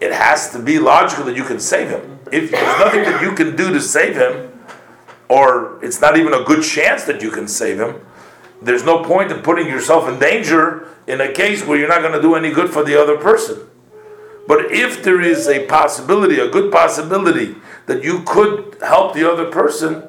it 0.00 0.12
has 0.12 0.50
to 0.50 0.58
be 0.58 0.78
logical 0.78 1.24
that 1.24 1.36
you 1.36 1.44
can 1.44 1.60
save 1.60 1.90
him. 1.90 2.18
If 2.32 2.50
there's 2.50 2.78
nothing 2.78 3.04
that 3.04 3.22
you 3.22 3.32
can 3.32 3.56
do 3.56 3.72
to 3.72 3.80
save 3.80 4.16
him, 4.16 4.52
or 5.28 5.82
it's 5.84 6.00
not 6.00 6.16
even 6.18 6.32
a 6.32 6.44
good 6.44 6.62
chance 6.62 7.04
that 7.04 7.22
you 7.22 7.30
can 7.30 7.48
save 7.48 7.80
him, 7.80 8.00
there's 8.62 8.84
no 8.84 9.04
point 9.04 9.30
in 9.30 9.40
putting 9.42 9.66
yourself 9.66 10.08
in 10.08 10.18
danger 10.18 10.88
in 11.06 11.20
a 11.20 11.32
case 11.32 11.64
where 11.64 11.78
you're 11.78 11.88
not 11.88 12.00
going 12.00 12.12
to 12.12 12.22
do 12.22 12.34
any 12.34 12.50
good 12.50 12.70
for 12.70 12.82
the 12.82 13.00
other 13.00 13.16
person. 13.16 13.68
But 14.46 14.72
if 14.72 15.02
there 15.02 15.20
is 15.20 15.48
a 15.48 15.66
possibility, 15.66 16.38
a 16.38 16.48
good 16.48 16.72
possibility, 16.72 17.56
that 17.86 18.02
you 18.02 18.22
could 18.22 18.76
help 18.80 19.14
the 19.14 19.30
other 19.30 19.50
person, 19.50 20.08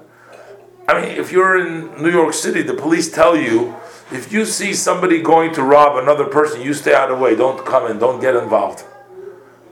I 0.87 1.01
mean, 1.01 1.11
if 1.11 1.31
you're 1.31 1.57
in 1.57 2.01
New 2.01 2.11
York 2.11 2.33
City, 2.33 2.61
the 2.61 2.73
police 2.73 3.11
tell 3.11 3.35
you 3.35 3.75
if 4.11 4.31
you 4.31 4.45
see 4.45 4.73
somebody 4.73 5.21
going 5.21 5.53
to 5.55 5.63
rob 5.63 5.97
another 5.97 6.25
person, 6.25 6.61
you 6.61 6.73
stay 6.73 6.93
out 6.93 7.11
of 7.11 7.17
the 7.17 7.23
way, 7.23 7.35
don't 7.35 7.65
come 7.65 7.91
in, 7.91 7.99
don't 7.99 8.21
get 8.21 8.35
involved. 8.35 8.85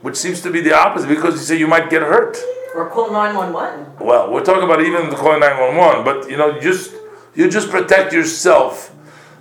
Which 0.06 0.14
seems 0.14 0.40
to 0.42 0.52
be 0.52 0.60
the 0.60 0.72
opposite 0.72 1.08
because 1.08 1.34
you 1.34 1.40
say 1.40 1.58
you 1.58 1.66
might 1.66 1.90
get 1.90 2.00
hurt. 2.00 2.38
Or 2.76 2.88
call 2.88 3.10
911. 3.10 3.98
Well, 3.98 4.30
we're 4.30 4.44
talking 4.44 4.62
about 4.62 4.80
even 4.80 5.10
the 5.10 5.16
calling 5.16 5.40
911, 5.40 6.04
but 6.04 6.30
you 6.30 6.36
know, 6.36 6.60
just 6.60 6.94
you 7.34 7.50
just 7.50 7.70
protect 7.70 8.12
yourself. 8.12 8.94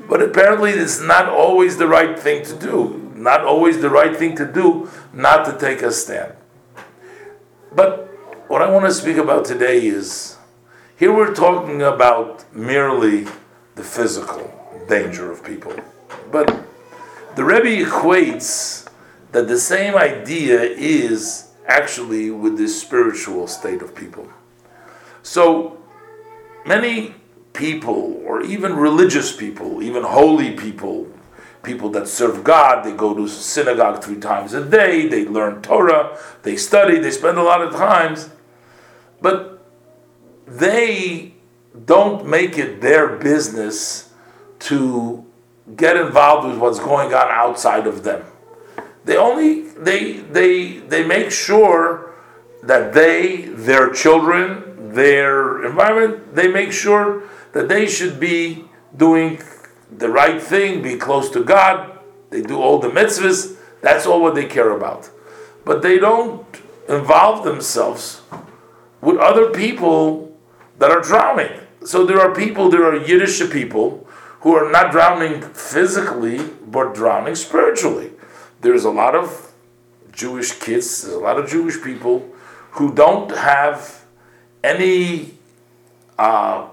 But 0.09 0.23
apparently, 0.23 0.71
it's 0.71 0.99
not 0.99 1.29
always 1.29 1.77
the 1.77 1.87
right 1.87 2.17
thing 2.17 2.43
to 2.45 2.55
do. 2.57 3.11
Not 3.13 3.41
always 3.41 3.79
the 3.79 3.91
right 3.91 4.17
thing 4.17 4.35
to 4.37 4.51
do 4.51 4.89
not 5.13 5.45
to 5.45 5.55
take 5.55 5.83
a 5.83 5.91
stand. 5.91 6.33
But 7.71 8.07
what 8.47 8.63
I 8.63 8.71
want 8.71 8.85
to 8.85 8.91
speak 8.91 9.17
about 9.17 9.45
today 9.45 9.85
is 9.85 10.35
here 10.97 11.13
we're 11.13 11.35
talking 11.35 11.83
about 11.83 12.43
merely 12.55 13.27
the 13.75 13.83
physical 13.83 14.51
danger 14.89 15.31
of 15.31 15.45
people. 15.45 15.75
But 16.31 16.47
the 17.35 17.45
Rebbe 17.45 17.87
equates 17.87 18.84
that 19.35 19.49
the 19.49 19.59
same 19.59 19.95
idea 19.95 20.61
is 20.61 21.49
actually 21.67 22.31
with 22.31 22.57
the 22.57 22.69
spiritual 22.69 23.47
state 23.47 23.81
of 23.81 23.93
people. 23.93 24.25
So 25.23 25.77
many 26.65 27.15
people, 27.51 28.21
or 28.25 28.43
even 28.43 28.77
religious 28.77 29.35
people, 29.35 29.83
even 29.83 30.03
holy 30.03 30.51
people, 30.51 31.11
people 31.63 31.89
that 31.89 32.07
serve 32.07 32.45
God. 32.45 32.85
They 32.85 32.93
go 32.93 33.13
to 33.13 33.27
synagogue 33.27 34.01
three 34.01 34.21
times 34.21 34.53
a 34.53 34.63
day. 34.63 35.09
They 35.09 35.25
learn 35.25 35.61
Torah. 35.61 36.17
They 36.43 36.55
study. 36.55 36.97
They 36.99 37.11
spend 37.11 37.37
a 37.37 37.43
lot 37.43 37.61
of 37.61 37.73
times, 37.73 38.29
but 39.19 39.67
they 40.47 41.33
don't 41.85 42.25
make 42.25 42.57
it 42.57 42.79
their 42.79 43.17
business 43.17 44.13
to 44.59 45.25
get 45.75 45.97
involved 45.97 46.47
with 46.47 46.57
what's 46.57 46.79
going 46.79 47.13
on 47.13 47.27
outside 47.27 47.85
of 47.85 48.05
them. 48.05 48.23
They 49.05 49.17
only 49.17 49.61
they 49.61 50.13
they 50.13 50.77
they 50.79 51.05
make 51.05 51.31
sure 51.31 52.05
that 52.65 52.93
they, 52.93 53.43
their 53.43 53.91
children, 53.91 54.93
their 54.93 55.63
environment, 55.65 56.33
they 56.35 56.47
make 56.47 56.71
sure 56.71 57.23
that 57.53 57.69
they 57.69 57.87
should 57.87 58.19
be 58.19 58.65
doing 58.97 59.39
the 59.95 60.09
right 60.09 60.41
thing, 60.41 60.81
be 60.81 60.97
close 60.97 61.29
to 61.29 61.43
God. 61.43 61.99
They 62.31 62.41
do 62.41 62.59
all 62.59 62.79
the 62.79 62.89
mitzvahs. 62.89 63.55
That's 63.81 64.05
all 64.05 64.21
what 64.21 64.35
they 64.35 64.45
care 64.45 64.71
about. 64.71 65.09
But 65.63 65.81
they 65.81 65.99
don't 65.99 66.45
involve 66.89 67.45
themselves 67.45 68.21
with 69.01 69.17
other 69.17 69.51
people 69.51 70.35
that 70.79 70.91
are 70.91 71.01
drowning. 71.01 71.51
So 71.85 72.05
there 72.05 72.19
are 72.19 72.33
people, 72.33 72.69
there 72.69 72.83
are 72.83 72.97
Yiddish 72.97 73.39
people 73.51 74.07
who 74.41 74.53
are 74.55 74.71
not 74.71 74.91
drowning 74.91 75.41
physically, 75.41 76.39
but 76.65 76.95
drowning 76.95 77.35
spiritually. 77.35 78.11
There's 78.65 78.85
a 78.85 78.89
lot 78.89 79.13
of 79.13 79.53
Jewish 80.11 80.53
kids, 80.53 81.03
there's 81.03 81.13
a 81.13 81.19
lot 81.19 81.37
of 81.37 81.47
Jewish 81.47 81.83
people 81.83 82.27
who 82.71 82.95
don't 82.95 83.29
have 83.29 84.03
any 84.63 85.35
uh, 86.17 86.67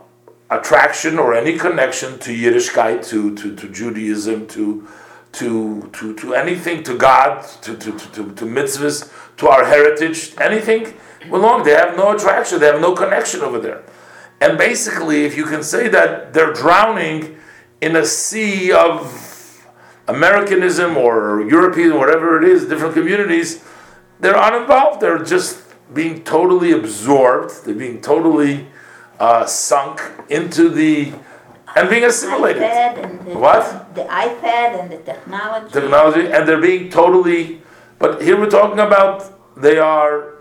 attraction 0.48 1.18
or 1.18 1.34
any 1.34 1.58
connection 1.58 2.18
to 2.20 2.30
Yiddishkeit, 2.30 3.06
to, 3.08 3.34
to, 3.34 3.54
to 3.54 3.68
Judaism, 3.68 4.46
to, 4.46 4.88
to, 5.32 5.90
to, 5.92 6.14
to 6.14 6.32
anything, 6.32 6.82
to 6.84 6.96
God, 6.96 7.44
to, 7.60 7.76
to, 7.76 7.92
to, 7.92 8.32
to 8.36 8.44
mitzvahs, 8.46 9.12
to 9.36 9.48
our 9.48 9.66
heritage, 9.66 10.32
anything 10.40 10.94
belong. 11.28 11.62
They 11.62 11.72
have 11.72 11.94
no 11.94 12.16
attraction, 12.16 12.58
they 12.58 12.68
have 12.68 12.80
no 12.80 12.94
connection 12.94 13.42
over 13.42 13.58
there. 13.58 13.82
And 14.40 14.56
basically, 14.56 15.26
if 15.26 15.36
you 15.36 15.44
can 15.44 15.62
say 15.62 15.88
that 15.88 16.32
they're 16.32 16.54
drowning 16.54 17.36
in 17.82 17.96
a 17.96 18.06
sea 18.06 18.72
of 18.72 19.31
Americanism 20.08 20.96
or 20.96 21.42
European, 21.48 21.96
whatever 21.96 22.42
it 22.42 22.48
is, 22.48 22.66
different 22.66 22.94
communities, 22.94 23.64
they're 24.20 24.36
uninvolved. 24.36 25.00
They're 25.00 25.22
just 25.22 25.62
being 25.94 26.24
totally 26.24 26.72
absorbed. 26.72 27.64
They're 27.64 27.74
being 27.74 28.00
totally 28.00 28.66
uh, 29.18 29.46
sunk 29.46 30.00
into 30.28 30.68
the 30.68 31.12
and 31.74 31.88
being 31.88 32.04
assimilated. 32.04 32.62
and 32.62 33.26
the, 33.26 33.38
What? 33.38 33.94
The 33.94 34.02
iPad 34.02 34.80
and 34.80 34.90
the 34.90 34.98
technology. 34.98 35.72
Technology, 35.72 36.30
and 36.30 36.46
they're 36.46 36.60
being 36.60 36.90
totally. 36.90 37.62
But 37.98 38.22
here 38.22 38.38
we're 38.38 38.50
talking 38.50 38.80
about 38.80 39.32
they 39.56 39.78
are 39.78 40.34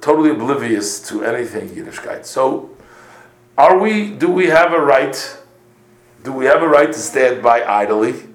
totally 0.00 0.30
oblivious 0.30 1.06
to 1.08 1.24
anything 1.24 1.68
Yiddishkeit. 1.70 2.24
So, 2.24 2.70
are 3.58 3.78
we? 3.78 4.10
Do 4.10 4.30
we 4.30 4.46
have 4.46 4.72
a 4.72 4.80
right? 4.80 5.16
Do 6.22 6.32
we 6.32 6.44
have 6.46 6.62
a 6.62 6.68
right 6.68 6.92
to 6.92 6.98
stand 6.98 7.42
by 7.42 7.64
idly 7.64 8.28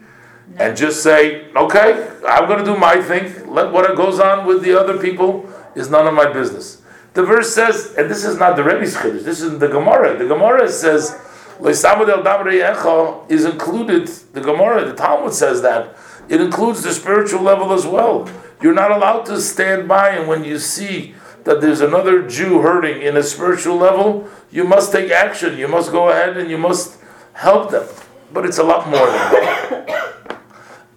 and 0.57 0.75
just 0.75 1.03
say, 1.03 1.47
"Okay, 1.55 2.09
I'm 2.27 2.47
going 2.47 2.59
to 2.59 2.65
do 2.65 2.77
my 2.77 3.01
thing. 3.01 3.53
Let 3.53 3.71
what 3.71 3.95
goes 3.95 4.19
on 4.19 4.45
with 4.45 4.61
the 4.63 4.77
other 4.79 4.97
people 4.97 5.49
is 5.75 5.89
none 5.89 6.07
of 6.07 6.13
my 6.13 6.31
business." 6.31 6.81
The 7.13 7.23
verse 7.23 7.53
says, 7.53 7.95
and 7.97 8.11
this 8.11 8.23
is 8.23 8.37
not 8.37 8.55
the 8.55 8.63
Rebbe's 8.63 8.95
chiddush. 8.95 9.23
This 9.23 9.41
is 9.41 9.57
the 9.57 9.67
Gemara. 9.67 10.17
The 10.17 10.27
Gemara 10.27 10.69
says, 10.69 11.17
"Leisamud 11.59 12.09
el 12.09 12.23
damrei 12.23 12.61
echo" 12.61 13.25
is 13.27 13.45
included. 13.45 14.07
The 14.33 14.41
Gemara, 14.41 14.85
the 14.85 14.93
Talmud 14.93 15.33
says 15.33 15.61
that 15.63 15.95
it 16.29 16.41
includes 16.41 16.83
the 16.83 16.93
spiritual 16.93 17.41
level 17.41 17.73
as 17.73 17.87
well. 17.87 18.27
You're 18.61 18.73
not 18.73 18.91
allowed 18.91 19.25
to 19.27 19.39
stand 19.39 19.87
by, 19.87 20.09
and 20.09 20.27
when 20.27 20.43
you 20.43 20.59
see 20.59 21.15
that 21.45 21.61
there's 21.61 21.81
another 21.81 22.21
Jew 22.21 22.61
hurting 22.61 23.01
in 23.01 23.15
a 23.15 23.23
spiritual 23.23 23.77
level, 23.77 24.27
you 24.51 24.63
must 24.63 24.91
take 24.91 25.09
action. 25.09 25.57
You 25.57 25.67
must 25.67 25.91
go 25.91 26.09
ahead 26.09 26.37
and 26.37 26.51
you 26.51 26.57
must 26.57 26.96
help 27.37 27.71
them. 27.71 27.87
But 28.33 28.45
it's 28.45 28.57
a 28.57 28.63
lot 28.63 28.89
more 28.89 29.05
than 29.05 29.31
that. 29.31 30.41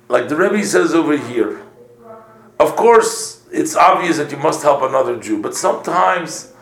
Like 0.08 0.28
the 0.28 0.36
Rebbe 0.36 0.64
says 0.64 0.94
over 0.94 1.16
here, 1.16 1.62
of 2.58 2.74
course, 2.74 3.46
it's 3.52 3.76
obvious 3.76 4.16
that 4.16 4.30
you 4.32 4.36
must 4.36 4.62
help 4.62 4.82
another 4.82 5.18
Jew, 5.20 5.40
but 5.40 5.54
sometimes 5.54 6.52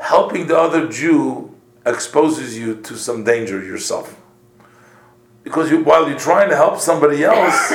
helping 0.00 0.48
the 0.48 0.58
other 0.58 0.88
Jew 0.88 1.54
exposes 1.84 2.58
you 2.58 2.80
to 2.82 2.96
some 2.96 3.24
danger 3.24 3.62
yourself. 3.62 4.20
Because 5.44 5.70
you, 5.70 5.84
while 5.84 6.08
you're 6.08 6.18
trying 6.18 6.50
to 6.50 6.56
help 6.56 6.80
somebody 6.80 7.22
else, 7.22 7.72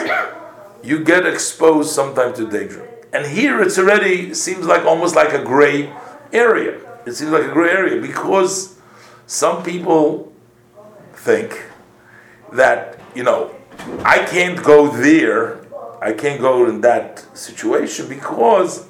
you 0.84 1.04
get 1.04 1.26
exposed 1.26 1.92
sometimes 1.92 2.38
to 2.38 2.50
danger. 2.50 2.88
And 3.14 3.26
here 3.26 3.62
it's 3.62 3.78
already 3.78 4.34
seems 4.34 4.66
like 4.66 4.84
almost 4.84 5.16
like 5.16 5.34
a 5.34 5.44
gray 5.44 5.94
area. 6.34 6.80
It 7.06 7.14
seems 7.14 7.32
like 7.32 7.44
a 7.44 7.52
gray 7.52 7.72
area 7.72 8.02
because 8.02 8.78
some 9.26 9.64
people 9.64 10.31
think 11.22 11.66
that, 12.52 13.00
you 13.14 13.24
know, 13.24 13.56
I 14.04 14.26
can't 14.26 14.62
go 14.64 14.88
there, 14.88 15.62
I 16.02 16.14
can't 16.14 16.42
go 16.42 16.68
in 16.68 16.82
that 16.82 17.26
situation 17.38 18.10
because 18.10 18.88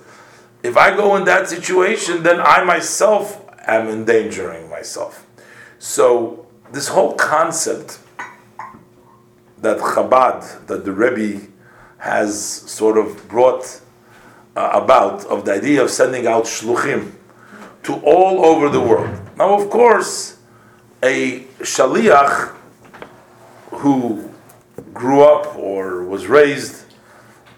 if 0.63 0.78
I 0.78 0.96
go 0.96 1.15
in 1.17 1.26
that 1.26 1.50
situation, 1.50 2.24
then 2.24 2.39
I 2.39 2.63
myself 2.63 3.44
am 3.67 3.89
endangering 3.89 4.70
myself. 4.70 5.28
So, 5.78 6.48
this 6.72 6.88
whole 6.88 7.15
concept 7.15 8.00
that 9.58 9.78
Chabad, 9.80 10.67
that 10.67 10.86
the 10.86 10.91
Rebbe 10.94 11.48
has 11.98 12.41
sort 12.41 12.98
of 12.98 13.28
brought 13.28 13.82
uh, 14.56 14.70
about 14.74 15.26
of 15.26 15.44
the 15.46 15.54
idea 15.54 15.84
of 15.84 15.89
sending 15.89 16.28
out 16.28 16.46
shluchim 16.46 17.12
to 17.84 17.94
all 18.06 18.46
over 18.46 18.70
the 18.70 18.80
world. 18.80 19.20
Now, 19.38 19.60
of 19.60 19.70
course, 19.70 20.31
a 21.04 21.42
shaliach 21.60 22.54
who 23.72 24.30
grew 24.94 25.24
up 25.24 25.56
or 25.56 26.04
was 26.04 26.28
raised 26.28 26.86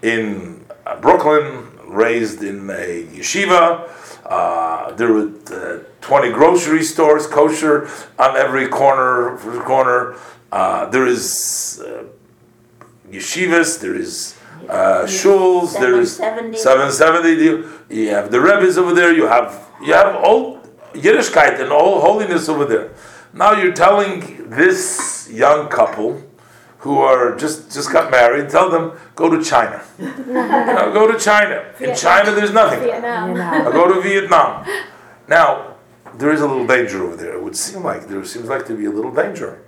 in 0.02 0.64
Brooklyn, 1.00 1.68
raised 1.86 2.42
in 2.42 2.68
a 2.70 3.04
yeshiva, 3.06 3.90
uh, 4.26 4.92
there 4.92 5.12
were 5.12 5.30
uh, 5.52 5.82
20 6.00 6.30
grocery 6.32 6.82
stores, 6.82 7.26
kosher 7.26 7.88
on 8.18 8.36
every 8.36 8.68
corner. 8.68 9.36
corner. 9.64 10.16
Uh, 10.50 10.86
there 10.86 11.06
is 11.06 11.82
uh, 11.84 12.04
yeshivas, 13.10 13.80
there 13.80 13.94
is 13.94 14.36
uh, 14.68 15.04
shuls, 15.04 15.72
there 15.78 16.00
is 16.00 16.16
770. 16.16 16.58
770. 16.58 17.44
You, 17.44 17.80
you 17.90 18.10
have 18.10 18.30
the 18.30 18.40
rebbes 18.40 18.78
over 18.78 18.94
there. 18.94 19.12
You 19.12 19.26
have 19.26 19.68
you 19.82 19.92
have 19.92 20.14
all 20.16 20.60
Yiddishkeit 20.94 21.60
and 21.60 21.72
all 21.72 22.00
holiness 22.00 22.48
over 22.48 22.64
there. 22.64 22.93
Now 23.34 23.52
you're 23.52 23.72
telling 23.72 24.48
this 24.48 25.28
young 25.30 25.68
couple 25.68 26.22
who 26.78 26.98
are 26.98 27.34
just 27.34 27.72
just 27.72 27.92
got 27.92 28.10
married, 28.10 28.48
tell 28.48 28.70
them 28.70 28.92
go 29.16 29.28
to 29.28 29.42
China. 29.42 29.82
you 29.98 30.06
know, 30.06 30.92
go 30.92 31.10
to 31.10 31.18
China. 31.18 31.64
In 31.80 31.96
China, 31.96 32.30
there's 32.30 32.52
nothing. 32.52 32.80
Vietnam. 32.80 33.34
I 33.34 33.72
go 33.72 33.92
to 33.92 34.00
Vietnam. 34.00 34.64
Now, 35.26 35.74
there 36.16 36.30
is 36.30 36.42
a 36.42 36.46
little 36.46 36.66
danger 36.66 37.02
over 37.02 37.16
there. 37.16 37.34
It 37.34 37.42
would 37.42 37.56
seem 37.56 37.82
like 37.82 38.06
there 38.06 38.24
seems 38.24 38.48
like 38.48 38.66
to 38.66 38.76
be 38.76 38.84
a 38.84 38.90
little 38.90 39.12
danger. 39.12 39.64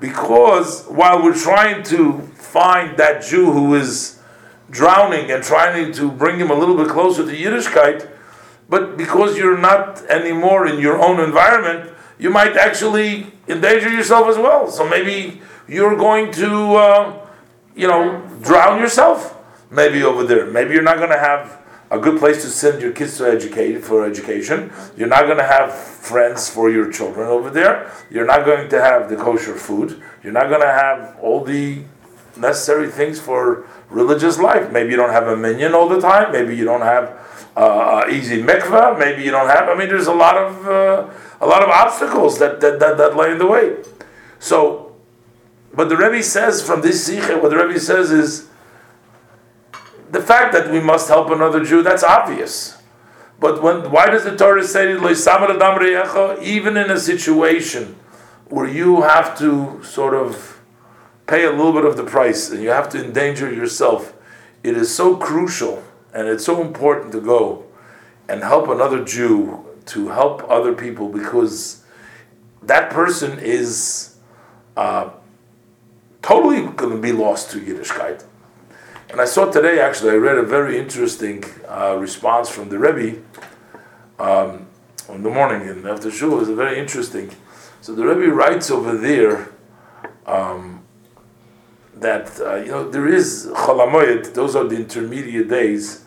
Because 0.00 0.86
while 0.86 1.22
we're 1.22 1.36
trying 1.36 1.82
to 1.84 2.20
find 2.34 2.96
that 2.96 3.22
Jew 3.22 3.52
who 3.52 3.74
is 3.74 4.20
drowning 4.70 5.30
and 5.30 5.42
trying 5.44 5.92
to 5.92 6.10
bring 6.10 6.38
him 6.38 6.50
a 6.50 6.54
little 6.54 6.76
bit 6.76 6.88
closer 6.88 7.26
to 7.26 7.32
Yiddishkeit, 7.32 8.08
but 8.70 8.96
because 8.96 9.36
you're 9.36 9.58
not 9.58 10.02
anymore 10.06 10.66
in 10.66 10.80
your 10.80 10.98
own 10.98 11.20
environment, 11.20 11.91
you 12.22 12.30
might 12.30 12.56
actually 12.56 13.26
endanger 13.48 13.90
yourself 13.90 14.28
as 14.28 14.38
well. 14.38 14.70
So 14.70 14.88
maybe 14.88 15.42
you're 15.66 15.96
going 15.96 16.30
to, 16.32 16.74
uh, 16.76 17.26
you 17.74 17.88
know, 17.88 18.22
drown 18.40 18.78
yourself. 18.78 19.36
Maybe 19.70 20.04
over 20.04 20.22
there. 20.22 20.46
Maybe 20.46 20.74
you're 20.74 20.82
not 20.82 20.98
going 20.98 21.10
to 21.10 21.18
have 21.18 21.58
a 21.90 21.98
good 21.98 22.18
place 22.18 22.42
to 22.44 22.50
send 22.50 22.80
your 22.80 22.92
kids 22.92 23.16
to 23.18 23.24
educate 23.26 23.78
for 23.82 24.06
education. 24.06 24.70
You're 24.96 25.08
not 25.08 25.24
going 25.24 25.38
to 25.38 25.44
have 25.56 25.74
friends 25.74 26.48
for 26.48 26.70
your 26.70 26.92
children 26.92 27.26
over 27.26 27.50
there. 27.50 27.90
You're 28.10 28.26
not 28.26 28.44
going 28.44 28.68
to 28.68 28.80
have 28.80 29.08
the 29.08 29.16
kosher 29.16 29.56
food. 29.56 30.00
You're 30.22 30.32
not 30.32 30.48
going 30.48 30.60
to 30.60 30.74
have 30.84 31.16
all 31.20 31.42
the 31.42 31.82
necessary 32.36 32.88
things 32.88 33.18
for 33.18 33.66
religious 33.90 34.38
life. 34.38 34.70
Maybe 34.70 34.90
you 34.90 34.96
don't 34.96 35.10
have 35.10 35.26
a 35.26 35.36
minyan 35.36 35.74
all 35.74 35.88
the 35.88 36.00
time. 36.00 36.32
Maybe 36.32 36.56
you 36.56 36.64
don't 36.64 36.82
have 36.82 37.18
uh, 37.56 38.04
easy 38.10 38.42
mikvah. 38.42 38.98
Maybe 38.98 39.22
you 39.22 39.30
don't 39.30 39.48
have. 39.48 39.68
I 39.68 39.74
mean, 39.74 39.88
there's 39.88 40.06
a 40.06 40.14
lot 40.14 40.36
of 40.36 40.68
uh, 40.68 41.10
a 41.42 41.46
lot 41.46 41.62
of 41.62 41.68
obstacles 41.68 42.38
that 42.38 42.60
that, 42.60 42.78
that 42.78 42.96
that 42.96 43.16
lay 43.16 43.32
in 43.32 43.38
the 43.38 43.46
way. 43.46 43.76
So, 44.38 44.94
but 45.74 45.88
the 45.88 45.96
Rebbe 45.96 46.22
says 46.22 46.62
from 46.62 46.80
this 46.80 47.04
sikha, 47.04 47.38
what 47.38 47.50
the 47.50 47.56
Rebbe 47.56 47.78
says 47.80 48.10
is 48.10 48.48
the 50.10 50.22
fact 50.22 50.52
that 50.52 50.70
we 50.70 50.80
must 50.80 51.08
help 51.08 51.30
another 51.30 51.64
Jew. 51.64 51.82
That's 51.82 52.04
obvious. 52.04 52.78
But 53.40 53.60
when 53.60 53.90
why 53.90 54.08
does 54.08 54.22
the 54.24 54.36
Torah 54.36 54.64
say 54.64 54.92
even 56.44 56.76
in 56.76 56.90
a 56.90 57.00
situation 57.00 57.96
where 58.48 58.68
you 58.68 59.02
have 59.02 59.36
to 59.38 59.82
sort 59.82 60.14
of 60.14 60.60
pay 61.26 61.44
a 61.44 61.50
little 61.50 61.72
bit 61.72 61.84
of 61.84 61.96
the 61.96 62.04
price 62.04 62.50
and 62.50 62.62
you 62.62 62.68
have 62.68 62.88
to 62.90 63.04
endanger 63.04 63.52
yourself, 63.52 64.14
it 64.62 64.76
is 64.76 64.94
so 64.94 65.16
crucial 65.16 65.82
and 66.14 66.28
it's 66.28 66.44
so 66.44 66.62
important 66.62 67.10
to 67.12 67.20
go 67.20 67.64
and 68.28 68.42
help 68.42 68.68
another 68.68 69.04
Jew 69.04 69.71
to 69.86 70.08
help 70.08 70.48
other 70.50 70.72
people 70.72 71.08
because 71.08 71.82
that 72.62 72.90
person 72.90 73.38
is 73.38 74.16
uh, 74.76 75.10
totally 76.22 76.62
going 76.62 76.92
to 76.92 77.00
be 77.00 77.12
lost 77.12 77.50
to 77.50 77.60
Yiddishkeit. 77.60 78.24
And 79.10 79.20
I 79.20 79.26
saw 79.26 79.50
today, 79.50 79.78
actually, 79.78 80.12
I 80.12 80.14
read 80.14 80.38
a 80.38 80.42
very 80.42 80.78
interesting 80.78 81.44
uh, 81.68 81.96
response 81.98 82.48
from 82.48 82.70
the 82.70 82.78
Rebbe 82.78 83.20
um, 84.18 84.66
in 85.08 85.22
the 85.22 85.30
morning 85.30 85.68
and 85.68 85.86
after 85.86 86.10
shul. 86.10 86.32
It 86.34 86.36
was 86.36 86.48
very 86.48 86.78
interesting. 86.78 87.30
So 87.82 87.94
the 87.94 88.06
Rebbe 88.06 88.32
writes 88.32 88.70
over 88.70 88.96
there 88.96 89.52
um, 90.24 90.84
that 91.96 92.40
uh, 92.40 92.56
you 92.56 92.70
know 92.70 92.88
there 92.88 93.08
is 93.08 93.50
Cholamoyed. 93.52 94.32
Those 94.34 94.56
are 94.56 94.64
the 94.64 94.76
intermediate 94.76 95.48
days 95.48 96.04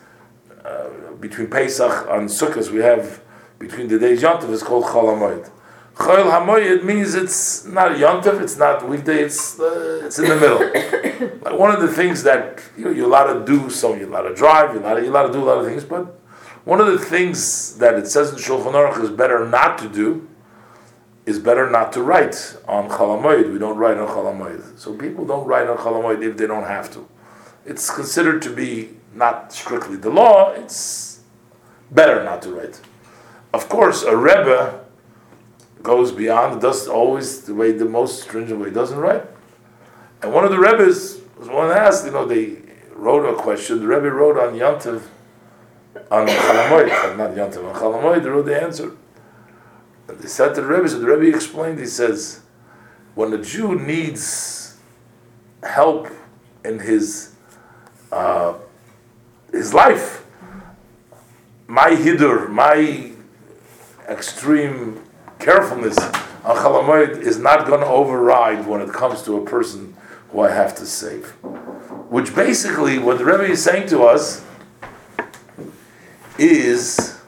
uh, 0.64 0.90
between 1.20 1.50
Pesach 1.50 2.08
and 2.10 2.30
Sukkot. 2.30 2.72
We 2.72 2.80
have 2.80 3.22
between 3.68 3.88
the 3.88 3.98
days 3.98 4.22
Yontif 4.22 4.50
is 4.52 4.62
called 4.62 4.86
Cholamoyed. 4.86 5.50
Chol 5.96 6.30
Hamoyed 6.30 6.84
means 6.84 7.16
it's 7.16 7.66
not 7.66 7.94
Yontif, 7.94 8.42
it's 8.42 8.58
not 8.58 8.88
weekday, 8.88 9.24
it's 9.24 9.60
uh, 9.60 10.02
it's 10.06 10.20
in 10.20 10.28
the 10.28 10.36
middle. 10.36 11.40
like 11.46 11.58
one 11.58 11.72
of 11.74 11.82
the 11.82 11.88
things 11.88 12.22
that 12.24 12.62
you 12.78 12.86
know, 12.86 12.92
you're 12.92 13.06
allowed 13.06 13.34
to 13.34 13.46
do, 13.46 13.70
so 13.70 13.96
you're 13.96 14.10
allowed 14.10 14.28
to 14.30 14.36
drive, 14.36 14.74
you're 14.74 14.84
allowed, 14.84 14.98
you're 14.98 15.14
allowed 15.14 15.28
to 15.28 15.34
do 15.34 15.42
a 15.44 15.48
lot 15.50 15.58
of 15.60 15.66
things, 15.66 15.84
but 15.84 16.04
one 16.66 16.82
of 16.82 16.88
the 16.88 17.00
things 17.00 17.78
that 17.78 17.94
it 17.96 18.08
says 18.08 18.32
in 18.32 18.38
Shulchan 18.38 18.74
Aruch 18.74 19.02
is 19.04 19.10
better 19.10 19.48
not 19.48 19.78
to 19.80 19.88
do 19.88 20.28
is 21.26 21.40
better 21.40 21.70
not 21.70 21.92
to 21.94 22.04
write 22.04 22.58
on 22.68 22.90
Chalamoid. 22.90 23.52
We 23.52 23.58
don't 23.58 23.78
write 23.78 23.98
on 23.98 24.08
Chalamoid. 24.08 24.78
So 24.78 24.94
people 24.96 25.26
don't 25.26 25.48
write 25.48 25.68
on 25.68 25.78
Chalamoid 25.78 26.24
if 26.24 26.38
they 26.38 26.46
don't 26.46 26.68
have 26.68 26.92
to. 26.94 27.08
It's 27.66 27.90
considered 27.90 28.42
to 28.44 28.52
be 28.52 28.90
not 29.14 29.54
strictly 29.54 29.96
the 29.96 30.10
law, 30.10 30.52
it's 30.52 31.22
better 31.90 32.24
not 32.24 32.42
to 32.44 32.52
write. 32.52 32.80
Of 33.56 33.70
course, 33.70 34.04
a 34.04 34.18
Rebbe 34.18 34.84
goes 35.82 36.12
beyond, 36.12 36.60
does 36.62 36.90
always 36.90 37.44
the 37.44 37.56
way, 37.56 37.72
the 37.72 37.86
most 37.86 38.22
stringent 38.22 38.60
way, 38.60 38.70
doesn't 38.70 39.00
write. 39.00 39.24
And 40.22 40.34
one 40.34 40.44
of 40.44 40.52
the 40.52 40.60
Rebbes 40.60 41.22
was 41.40 41.48
one 41.48 41.72
asked, 41.72 42.06
you 42.06 42.12
know, 42.12 42.26
they 42.26 42.58
wrote 42.92 43.24
a 43.24 43.34
question, 43.34 43.80
the 43.80 43.88
Rebbe 43.88 44.12
wrote 44.12 44.38
on 44.38 44.56
Yantiv, 44.56 45.04
on 46.12 46.28
Chalamoid, 46.28 46.90
not 47.18 47.30
Yantiv, 47.30 47.64
on 47.64 47.76
Chalamoid, 47.80 48.24
they 48.24 48.30
wrote 48.30 48.46
the 48.46 48.62
answer. 48.62 48.92
And 50.10 50.20
they 50.20 50.28
said 50.28 50.54
to 50.56 50.62
the 50.62 50.68
Rebbe, 50.68 50.90
so 50.90 51.00
the 51.00 51.08
Rebbe 51.08 51.34
explained, 51.34 51.80
he 51.80 51.86
says, 51.86 52.42
when 53.14 53.32
a 53.32 53.42
Jew 53.42 53.80
needs 53.80 54.76
help 55.64 56.10
in 56.66 56.80
his 56.80 57.36
uh, 58.12 58.56
his 59.54 59.74
life, 59.74 60.26
my 61.68 61.92
hidur, 61.92 62.50
my 62.50 63.15
extreme 64.10 65.02
carefulness 65.40 65.98
on 66.44 66.56
Chalamoid 66.58 67.20
is 67.20 67.38
not 67.38 67.66
going 67.68 67.82
to 67.82 67.88
override 67.88 68.68
when 68.68 68.82
it 68.82 68.92
comes 68.92 69.24
to 69.24 69.38
a 69.38 69.46
person 69.46 69.96
who 70.30 70.42
I 70.42 70.52
have 70.52 70.76
to 70.76 70.86
save. 70.86 71.32
Which 72.10 72.36
basically, 72.36 73.00
what 73.00 73.18
the 73.18 73.26
Rebbe 73.26 73.46
is 73.46 73.64
saying 73.64 73.88
to 73.90 74.04
us 74.04 74.46
is 76.38 77.20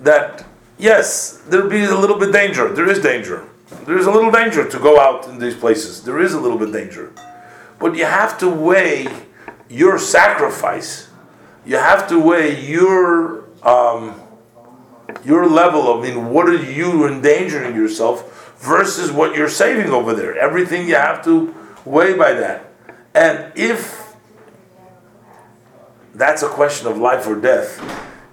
that 0.00 0.44
yes, 0.78 1.42
there'll 1.48 1.70
be 1.70 1.84
a 1.84 1.94
little 1.94 2.18
bit 2.18 2.32
danger. 2.32 2.72
There 2.72 2.88
is 2.88 3.00
danger. 3.00 3.46
There 3.84 3.98
is 3.98 4.06
a 4.06 4.10
little 4.10 4.30
danger 4.30 4.68
to 4.68 4.78
go 4.78 5.00
out 5.00 5.28
in 5.28 5.38
these 5.38 5.54
places. 5.54 6.02
There 6.02 6.20
is 6.20 6.34
a 6.34 6.40
little 6.40 6.58
bit 6.58 6.72
danger. 6.72 7.12
But 7.78 7.94
you 7.96 8.04
have 8.04 8.38
to 8.38 8.48
weigh 8.48 9.08
your 9.68 9.98
sacrifice. 9.98 11.08
You 11.64 11.76
have 11.76 12.08
to 12.08 12.18
weigh 12.18 12.64
your 12.64 13.44
um, 13.62 14.20
your 15.26 15.48
level 15.48 15.92
of 15.92 16.04
I 16.04 16.08
mean, 16.08 16.30
what 16.30 16.48
are 16.48 16.62
you 16.62 17.06
endangering 17.06 17.74
yourself 17.74 18.36
versus 18.58 19.12
what 19.12 19.36
you're 19.36 19.48
saving 19.48 19.90
over 19.90 20.14
there. 20.14 20.36
Everything 20.36 20.88
you 20.88 20.94
have 20.94 21.22
to 21.24 21.54
weigh 21.84 22.16
by 22.16 22.32
that. 22.32 22.70
And 23.14 23.52
if 23.56 24.14
that's 26.14 26.42
a 26.42 26.48
question 26.48 26.86
of 26.86 26.96
life 26.96 27.26
or 27.26 27.36
death, 27.36 27.80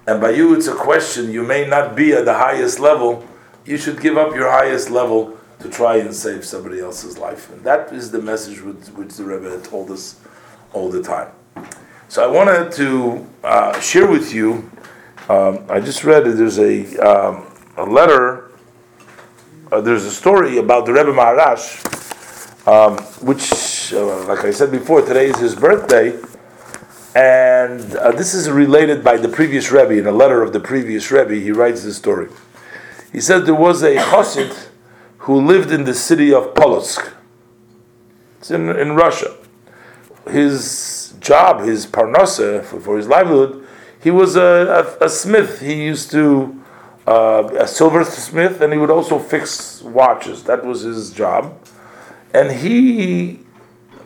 and 0.06 0.20
by 0.20 0.30
you 0.30 0.54
it's 0.54 0.66
a 0.66 0.74
question 0.74 1.30
you 1.30 1.42
may 1.42 1.66
not 1.66 1.94
be 1.94 2.12
at 2.12 2.24
the 2.24 2.34
highest 2.34 2.80
level, 2.80 3.26
you 3.64 3.76
should 3.76 4.00
give 4.00 4.16
up 4.16 4.34
your 4.34 4.50
highest 4.50 4.90
level 4.90 5.38
to 5.60 5.70
try 5.70 5.96
and 5.96 6.14
save 6.14 6.44
somebody 6.44 6.80
else's 6.80 7.16
life. 7.16 7.50
And 7.50 7.62
that 7.64 7.92
is 7.92 8.10
the 8.10 8.20
message 8.20 8.60
which, 8.60 8.86
which 8.88 9.14
the 9.14 9.24
Rebbe 9.24 9.50
had 9.50 9.64
told 9.64 9.90
us 9.90 10.20
all 10.72 10.90
the 10.90 11.02
time. 11.02 11.28
So 12.08 12.22
I 12.22 12.26
wanted 12.26 12.72
to 12.72 13.26
uh, 13.42 13.80
share 13.80 14.06
with 14.06 14.34
you. 14.34 14.70
Um, 15.26 15.64
I 15.70 15.80
just 15.80 16.04
read 16.04 16.24
that 16.24 16.32
there's 16.32 16.58
a 16.58 16.98
um, 16.98 17.46
a 17.78 17.84
letter. 17.84 18.52
Uh, 19.72 19.80
there's 19.80 20.04
a 20.04 20.10
story 20.10 20.58
about 20.58 20.84
the 20.84 20.92
Rebbe 20.92 21.12
Maharash, 21.12 21.80
um, 22.68 22.98
which, 23.26 23.94
uh, 23.94 24.26
like 24.26 24.44
I 24.44 24.50
said 24.50 24.70
before, 24.70 25.00
today 25.00 25.28
is 25.28 25.38
his 25.38 25.54
birthday, 25.54 26.20
and 27.14 27.96
uh, 27.96 28.12
this 28.12 28.34
is 28.34 28.50
related 28.50 29.02
by 29.02 29.16
the 29.16 29.30
previous 29.30 29.70
Rebbe. 29.70 29.94
In 29.98 30.06
a 30.06 30.12
letter 30.12 30.42
of 30.42 30.52
the 30.52 30.60
previous 30.60 31.10
Rebbe, 31.10 31.36
he 31.36 31.52
writes 31.52 31.84
this 31.84 31.96
story. 31.96 32.28
He 33.10 33.22
said 33.22 33.46
there 33.46 33.54
was 33.54 33.82
a 33.82 33.96
chassid 33.96 34.68
who 35.18 35.40
lived 35.40 35.72
in 35.72 35.84
the 35.84 35.94
city 35.94 36.34
of 36.34 36.52
Polotsk. 36.52 37.14
It's 38.40 38.50
in, 38.50 38.68
in 38.68 38.94
Russia. 38.94 39.34
His 40.28 41.14
job, 41.20 41.62
his 41.62 41.86
parnasa, 41.86 42.62
for, 42.62 42.78
for 42.78 42.96
his 42.98 43.08
livelihood, 43.08 43.63
he 44.04 44.10
was 44.10 44.36
a, 44.36 44.94
a, 45.00 45.06
a 45.06 45.08
smith. 45.08 45.60
He 45.60 45.82
used 45.84 46.10
to, 46.10 46.62
uh, 47.06 47.48
a 47.58 47.66
silversmith, 47.66 48.60
and 48.60 48.70
he 48.72 48.78
would 48.78 48.90
also 48.90 49.18
fix 49.18 49.80
watches. 49.82 50.44
That 50.44 50.64
was 50.64 50.82
his 50.82 51.10
job. 51.10 51.58
And 52.34 52.52
he 52.52 53.40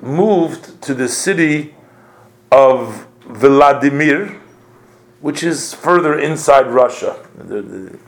moved 0.00 0.80
to 0.82 0.94
the 0.94 1.08
city 1.08 1.74
of 2.52 3.06
Vladimir, 3.26 4.40
which 5.20 5.42
is 5.42 5.74
further 5.74 6.16
inside 6.16 6.68
Russia. 6.68 7.16
The- 7.37 7.62
the- 7.62 7.98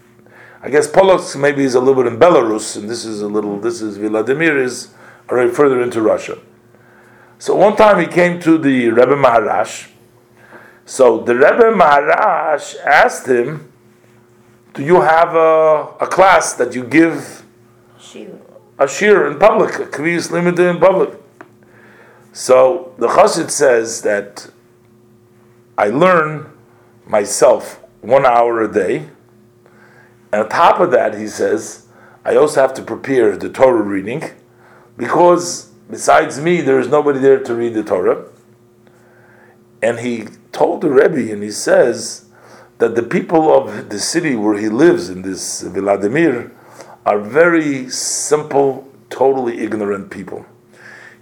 I 0.62 0.68
guess 0.70 0.86
Polotsk 0.86 1.40
maybe 1.40 1.64
is 1.64 1.74
a 1.74 1.80
little 1.80 2.00
bit 2.02 2.12
in 2.12 2.18
Belarus, 2.18 2.76
and 2.76 2.88
this 2.88 3.04
is 3.04 3.22
a 3.22 3.26
little. 3.26 3.58
This 3.58 3.80
is 3.82 3.96
Vladimir 3.96 4.58
is 4.58 4.88
already 5.28 5.50
further 5.50 5.80
into 5.82 6.00
Russia. 6.02 6.36
So 7.38 7.56
one 7.56 7.74
time 7.74 7.98
he 7.98 8.06
came 8.06 8.38
to 8.40 8.58
the 8.58 8.90
Rebbe 8.90 9.16
Maharash. 9.16 9.88
So 10.90 11.20
the 11.20 11.36
Rebbe 11.36 11.70
Maharash 11.70 12.74
asked 12.84 13.28
him, 13.28 13.70
"Do 14.74 14.82
you 14.82 15.02
have 15.02 15.36
a, 15.36 15.86
a 16.00 16.08
class 16.08 16.54
that 16.54 16.74
you 16.74 16.82
give 16.82 17.44
a 18.76 18.86
shiur 18.86 19.30
in 19.30 19.38
public, 19.38 19.78
a 19.78 19.86
kvius 19.86 20.32
limited 20.32 20.66
in 20.66 20.80
public?" 20.80 21.10
So 22.32 22.92
the 22.98 23.06
Chassid 23.06 23.52
says 23.52 24.02
that 24.02 24.50
I 25.78 25.90
learn 25.90 26.50
myself 27.06 27.78
one 28.00 28.26
hour 28.26 28.60
a 28.60 28.72
day. 28.72 29.10
And 30.32 30.42
on 30.42 30.48
top 30.48 30.80
of 30.80 30.90
that, 30.90 31.16
he 31.16 31.28
says, 31.28 31.86
I 32.24 32.34
also 32.34 32.62
have 32.62 32.74
to 32.74 32.82
prepare 32.82 33.36
the 33.36 33.48
Torah 33.48 33.80
reading 33.80 34.24
because 34.96 35.70
besides 35.88 36.40
me, 36.40 36.60
there 36.62 36.80
is 36.80 36.88
nobody 36.88 37.20
there 37.20 37.38
to 37.44 37.54
read 37.54 37.74
the 37.74 37.84
Torah. 37.84 38.24
And 39.82 40.00
he 40.00 40.26
told 40.52 40.80
the 40.80 40.90
Rebbe, 40.90 41.32
and 41.32 41.42
he 41.42 41.50
says 41.50 42.26
that 42.78 42.94
the 42.94 43.02
people 43.02 43.52
of 43.52 43.88
the 43.90 43.98
city 43.98 44.34
where 44.34 44.58
he 44.58 44.68
lives, 44.68 45.10
in 45.10 45.22
this 45.22 45.62
Vladimir, 45.62 46.52
are 47.04 47.18
very 47.18 47.88
simple, 47.90 48.88
totally 49.08 49.58
ignorant 49.58 50.10
people. 50.10 50.46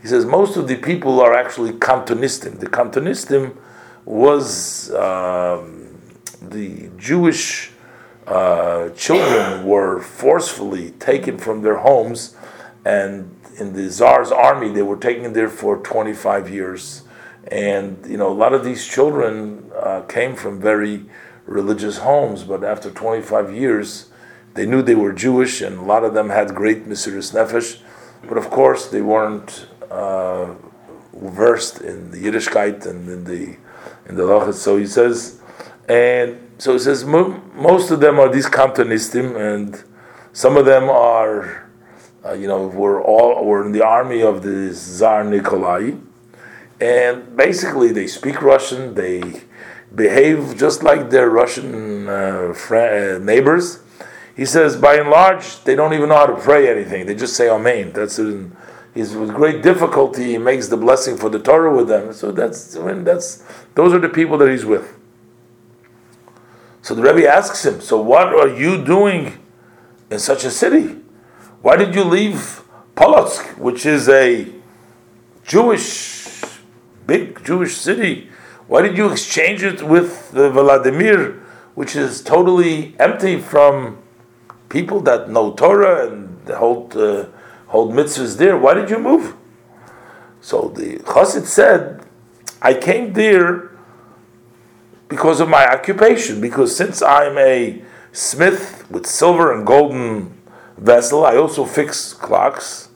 He 0.00 0.08
says 0.08 0.24
most 0.24 0.56
of 0.56 0.68
the 0.68 0.76
people 0.76 1.20
are 1.20 1.34
actually 1.34 1.72
Cantonistim. 1.72 2.60
The 2.60 2.66
Cantonistim 2.66 3.56
was 4.04 4.92
um, 4.94 5.98
the 6.40 6.90
Jewish 6.96 7.72
uh, 8.26 8.90
children 8.90 9.66
were 9.66 10.00
forcefully 10.00 10.90
taken 10.92 11.38
from 11.38 11.62
their 11.62 11.78
homes, 11.78 12.36
and 12.84 13.34
in 13.58 13.72
the 13.72 13.90
Tsar's 13.90 14.30
army, 14.30 14.70
they 14.70 14.82
were 14.82 14.96
taken 14.96 15.32
there 15.32 15.48
for 15.48 15.78
25 15.78 16.48
years. 16.50 17.02
And 17.46 18.04
you 18.06 18.16
know, 18.16 18.28
a 18.28 18.34
lot 18.34 18.52
of 18.52 18.64
these 18.64 18.86
children 18.86 19.70
uh, 19.76 20.02
came 20.02 20.34
from 20.34 20.60
very 20.60 21.04
religious 21.46 21.98
homes, 21.98 22.44
but 22.44 22.62
after 22.64 22.90
25 22.90 23.54
years, 23.54 24.10
they 24.54 24.66
knew 24.66 24.82
they 24.82 24.94
were 24.94 25.12
Jewish, 25.12 25.62
and 25.62 25.78
a 25.78 25.82
lot 25.82 26.04
of 26.04 26.14
them 26.14 26.28
had 26.30 26.54
great 26.54 26.86
Mesiris 26.88 27.32
Nefesh, 27.32 27.80
but 28.28 28.36
of 28.36 28.50
course, 28.50 28.88
they 28.88 29.00
weren't 29.00 29.68
uh, 29.90 30.54
versed 31.14 31.80
in 31.80 32.10
the 32.10 32.18
Yiddishkeit 32.18 32.84
and 32.86 33.08
in 33.08 33.24
the 33.24 33.56
in 34.08 34.16
the 34.16 34.24
Lachas. 34.24 34.54
So 34.54 34.76
he 34.76 34.86
says, 34.86 35.40
and 35.88 36.38
so 36.58 36.72
he 36.72 36.78
says 36.78 37.04
mo- 37.04 37.40
most 37.54 37.90
of 37.90 38.00
them 38.00 38.18
are 38.18 38.28
these 38.28 38.46
Cantonistim, 38.46 39.36
and 39.36 39.82
some 40.32 40.56
of 40.56 40.66
them 40.66 40.90
are 40.90 41.68
Uh, 42.24 42.32
you 42.32 42.48
know, 42.48 42.66
we're 42.66 43.00
all 43.00 43.44
we're 43.46 43.64
in 43.64 43.72
the 43.72 43.84
army 43.84 44.22
of 44.22 44.42
the 44.42 44.74
Tsar 44.74 45.22
Nikolai, 45.24 45.92
and 46.80 47.36
basically 47.36 47.92
they 47.92 48.06
speak 48.06 48.42
Russian. 48.42 48.94
They 48.94 49.42
behave 49.94 50.56
just 50.56 50.82
like 50.82 51.10
their 51.10 51.30
Russian 51.30 52.08
uh, 52.08 52.54
uh, 52.70 53.18
neighbors. 53.20 53.80
He 54.36 54.44
says, 54.44 54.76
by 54.76 54.96
and 54.96 55.10
large, 55.10 55.64
they 55.64 55.74
don't 55.74 55.94
even 55.94 56.10
know 56.10 56.16
how 56.16 56.26
to 56.26 56.36
pray 56.36 56.70
anything. 56.70 57.06
They 57.06 57.14
just 57.14 57.36
say 57.36 57.48
Amen. 57.48 57.92
That's 57.92 58.18
it. 58.18 58.50
He's 58.94 59.14
with 59.14 59.34
great 59.34 59.62
difficulty. 59.62 60.32
He 60.32 60.38
makes 60.38 60.68
the 60.68 60.76
blessing 60.76 61.16
for 61.16 61.28
the 61.28 61.38
Torah 61.38 61.74
with 61.74 61.88
them. 61.88 62.12
So 62.12 62.32
that's 62.32 62.76
when 62.76 63.04
that's 63.04 63.44
those 63.74 63.94
are 63.94 63.98
the 63.98 64.08
people 64.08 64.38
that 64.38 64.48
he's 64.48 64.64
with. 64.64 64.96
So 66.82 66.94
the 66.94 67.02
Rebbe 67.02 67.28
asks 67.28 67.64
him, 67.64 67.80
"So 67.80 68.00
what 68.00 68.28
are 68.28 68.48
you 68.48 68.82
doing 68.84 69.38
in 70.10 70.18
such 70.18 70.44
a 70.44 70.50
city? 70.50 70.96
Why 71.62 71.76
did 71.76 71.94
you 71.94 72.02
leave 72.02 72.62
Polotsk, 72.96 73.56
which 73.58 73.86
is 73.86 74.08
a 74.08 74.48
Jewish, 75.44 76.17
big 77.08 77.44
Jewish 77.44 77.76
city? 77.76 78.30
Why 78.68 78.82
did 78.82 78.96
you 78.96 79.10
exchange 79.10 79.64
it 79.64 79.82
with 79.82 80.30
the 80.30 80.48
Vladimir, 80.50 81.42
which 81.74 81.96
is 81.96 82.22
totally 82.22 82.94
empty 83.00 83.40
from 83.40 83.98
people 84.68 85.00
that 85.00 85.28
know 85.28 85.52
Torah 85.54 86.06
and 86.06 86.48
hold 86.48 86.96
uh, 86.96 87.26
hold 87.66 87.92
mitzvahs 87.92 88.36
there? 88.36 88.56
Why 88.56 88.74
did 88.74 88.88
you 88.90 89.00
move?" 89.00 89.34
So 90.40 90.68
the 90.68 90.98
Chassid 91.10 91.46
said, 91.46 92.06
"I 92.62 92.74
came 92.74 93.14
there." 93.14 93.68
because 95.08 95.40
of 95.40 95.48
my 95.48 95.66
occupation. 95.66 96.40
Because 96.40 96.76
since 96.76 97.02
I'm 97.02 97.36
a 97.38 97.82
smith 98.12 98.88
with 98.90 99.06
silver 99.06 99.52
and 99.52 99.66
golden 99.66 100.40
vessel, 100.76 101.24
I 101.24 101.36
also 101.36 101.64
fix 101.64 102.12
clocks, 102.12 102.88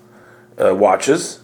uh, 0.63 0.75
watches, 0.75 1.41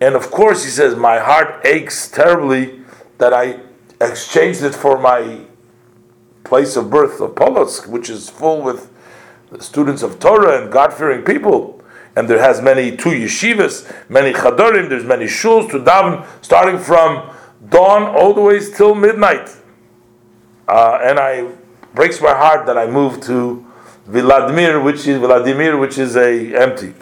and 0.00 0.14
of 0.14 0.30
course, 0.30 0.64
he 0.64 0.70
says 0.70 0.96
my 0.96 1.18
heart 1.18 1.64
aches 1.64 2.08
terribly 2.08 2.80
that 3.18 3.32
I 3.32 3.60
exchanged 4.00 4.62
it 4.62 4.74
for 4.74 4.98
my 4.98 5.40
place 6.44 6.76
of 6.76 6.90
birth 6.90 7.20
of 7.20 7.34
Polotsk, 7.34 7.88
which 7.88 8.08
is 8.08 8.30
full 8.30 8.62
with 8.62 8.90
students 9.60 10.02
of 10.02 10.18
Torah 10.18 10.62
and 10.62 10.72
God-fearing 10.72 11.24
people. 11.24 11.82
And 12.16 12.28
there 12.28 12.38
has 12.40 12.60
many 12.60 12.96
two 12.96 13.10
yeshivas, 13.10 13.92
many 14.08 14.32
chadorim, 14.32 14.88
there's 14.88 15.04
many 15.04 15.26
shuls 15.26 15.70
to 15.70 15.78
daven, 15.78 16.26
starting 16.42 16.78
from 16.78 17.30
dawn 17.68 18.02
all 18.04 18.34
the 18.34 18.40
way 18.40 18.58
till 18.60 18.94
midnight. 18.94 19.50
Uh, 20.66 20.98
and 21.02 21.18
I 21.18 21.50
breaks 21.94 22.20
my 22.20 22.34
heart 22.34 22.66
that 22.66 22.76
I 22.76 22.86
moved 22.86 23.22
to 23.24 23.64
Vladimir, 24.06 24.80
which 24.80 25.06
is 25.06 25.18
Vladimir, 25.18 25.76
which 25.76 25.98
is 25.98 26.16
a 26.16 26.54
empty. 26.56 26.94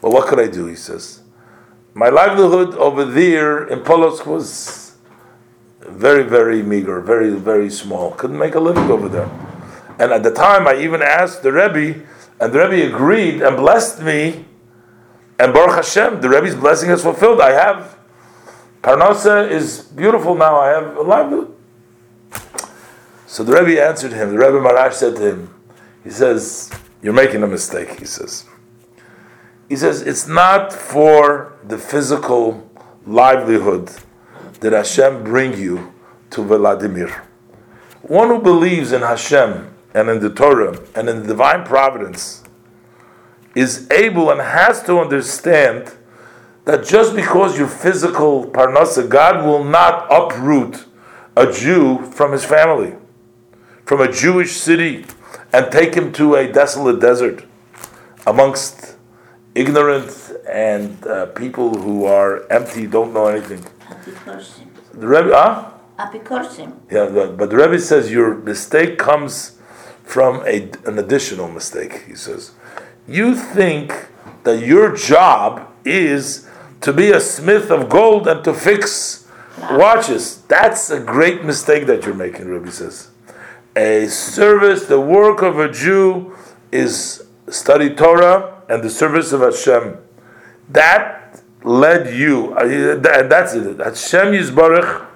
Well, 0.00 0.12
what 0.12 0.28
could 0.28 0.38
I 0.38 0.48
do? 0.48 0.66
He 0.66 0.76
says, 0.76 1.21
my 1.94 2.08
livelihood 2.08 2.74
over 2.74 3.04
there 3.04 3.66
in 3.66 3.80
Polotsk 3.80 4.26
was 4.26 4.96
very, 5.80 6.22
very 6.22 6.62
meager, 6.62 7.00
very, 7.00 7.30
very 7.30 7.70
small. 7.70 8.12
Couldn't 8.12 8.38
make 8.38 8.54
a 8.54 8.60
living 8.60 8.90
over 8.90 9.08
there. 9.08 9.30
And 9.98 10.12
at 10.12 10.22
the 10.22 10.32
time, 10.32 10.66
I 10.66 10.76
even 10.76 11.02
asked 11.02 11.42
the 11.42 11.52
Rebbe, 11.52 12.00
and 12.40 12.52
the 12.52 12.58
Rebbe 12.68 12.94
agreed 12.94 13.42
and 13.42 13.56
blessed 13.56 14.00
me. 14.02 14.46
And 15.38 15.52
Baruch 15.52 15.76
Hashem, 15.76 16.20
the 16.20 16.28
Rebbe's 16.28 16.54
blessing 16.54 16.90
is 16.90 17.02
fulfilled. 17.02 17.40
I 17.40 17.52
have 17.52 17.98
Parnasa 18.82 19.48
is 19.48 19.82
beautiful 19.82 20.34
now. 20.34 20.56
I 20.56 20.68
have 20.68 20.96
a 20.96 21.02
livelihood. 21.02 21.54
So 23.26 23.44
the 23.44 23.52
Rebbe 23.52 23.82
answered 23.82 24.12
him. 24.12 24.30
The 24.30 24.38
Rebbe 24.38 24.58
Maharash 24.58 24.94
said 24.94 25.16
to 25.16 25.22
him, 25.22 25.54
he 26.02 26.10
says, 26.10 26.70
"You're 27.00 27.12
making 27.12 27.42
a 27.42 27.46
mistake." 27.46 27.98
He 27.98 28.04
says, 28.04 28.44
he 29.68 29.76
says 29.76 30.02
it's 30.02 30.26
not 30.26 30.72
for 30.72 31.54
the 31.64 31.78
physical 31.78 32.68
livelihood 33.06 33.90
that 34.60 34.72
Hashem 34.72 35.24
bring 35.24 35.58
you 35.58 35.92
to 36.30 36.42
Vladimir. 36.42 37.24
One 38.02 38.28
who 38.28 38.40
believes 38.40 38.92
in 38.92 39.02
Hashem 39.02 39.74
and 39.94 40.08
in 40.08 40.20
the 40.20 40.30
Torah 40.30 40.78
and 40.94 41.08
in 41.08 41.22
the 41.22 41.28
divine 41.28 41.64
providence 41.64 42.42
is 43.54 43.90
able 43.90 44.30
and 44.30 44.40
has 44.40 44.82
to 44.84 44.98
understand 44.98 45.92
that 46.64 46.84
just 46.84 47.14
because 47.14 47.58
your 47.58 47.68
physical 47.68 48.46
parnasa, 48.46 49.08
God 49.08 49.44
will 49.44 49.64
not 49.64 50.06
uproot 50.10 50.86
a 51.36 51.50
Jew 51.52 51.98
from 52.12 52.32
his 52.32 52.44
family 52.44 52.94
from 53.84 54.00
a 54.00 54.10
Jewish 54.10 54.52
city 54.52 55.04
and 55.52 55.70
take 55.70 55.94
him 55.94 56.12
to 56.14 56.34
a 56.36 56.50
desolate 56.50 57.00
desert 57.00 57.44
amongst 58.26 58.96
ignorant 59.54 60.32
and 60.48 61.06
uh, 61.06 61.26
people 61.26 61.74
who 61.74 62.04
are 62.04 62.50
empty, 62.50 62.86
don't 62.86 63.12
know 63.12 63.26
anything. 63.26 63.60
Apikorsim. 63.88 64.68
The 64.92 65.06
Rebbe, 65.06 65.32
ah, 65.34 65.74
Apikorsim. 65.98 66.72
yeah, 66.90 67.08
but 67.12 67.36
but 67.36 67.50
the 67.50 67.56
Rebbe 67.56 67.78
says 67.78 68.10
your 68.10 68.34
mistake 68.34 68.98
comes 68.98 69.58
from 70.02 70.42
a, 70.46 70.70
an 70.86 70.98
additional 70.98 71.48
mistake. 71.48 72.04
He 72.06 72.14
says, 72.14 72.52
you 73.06 73.34
think 73.34 74.08
that 74.44 74.66
your 74.66 74.94
job 74.94 75.68
is 75.84 76.48
to 76.80 76.92
be 76.92 77.10
a 77.10 77.20
smith 77.20 77.70
of 77.70 77.88
gold 77.88 78.26
and 78.26 78.44
to 78.44 78.52
fix 78.52 79.28
watches. 79.70 80.42
That's 80.48 80.90
a 80.90 81.00
great 81.00 81.44
mistake 81.44 81.86
that 81.86 82.04
you're 82.04 82.14
making, 82.14 82.46
Rebbe 82.46 82.70
says 82.70 83.12
a 83.76 84.06
service, 84.06 84.86
the 84.86 85.00
work 85.00 85.42
of 85.42 85.58
a 85.58 85.70
Jew 85.70 86.36
is 86.70 87.24
study 87.48 87.94
Torah 87.94 88.61
and 88.72 88.82
the 88.82 88.88
service 88.88 89.32
of 89.32 89.42
Hashem. 89.42 89.98
That 90.70 91.42
led 91.62 92.16
you, 92.16 92.54
uh, 92.54 92.64
and 92.64 93.30
that's 93.30 93.52
it. 93.52 93.78
Hashem 93.78 94.32
Yisbarach 94.32 95.06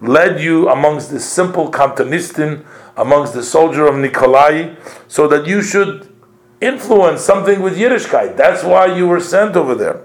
led 0.00 0.40
you 0.40 0.68
amongst 0.68 1.10
the 1.10 1.20
simple 1.20 1.70
Cantonistim, 1.70 2.64
amongst 2.96 3.32
the 3.32 3.44
soldier 3.44 3.86
of 3.86 3.96
Nikolai, 3.96 4.74
so 5.06 5.28
that 5.28 5.46
you 5.46 5.62
should 5.62 6.12
influence 6.60 7.20
something 7.20 7.62
with 7.62 7.78
Yiddishkeit. 7.78 8.36
That's 8.36 8.64
why 8.64 8.86
you 8.86 9.06
were 9.06 9.20
sent 9.20 9.54
over 9.54 9.76
there. 9.76 10.02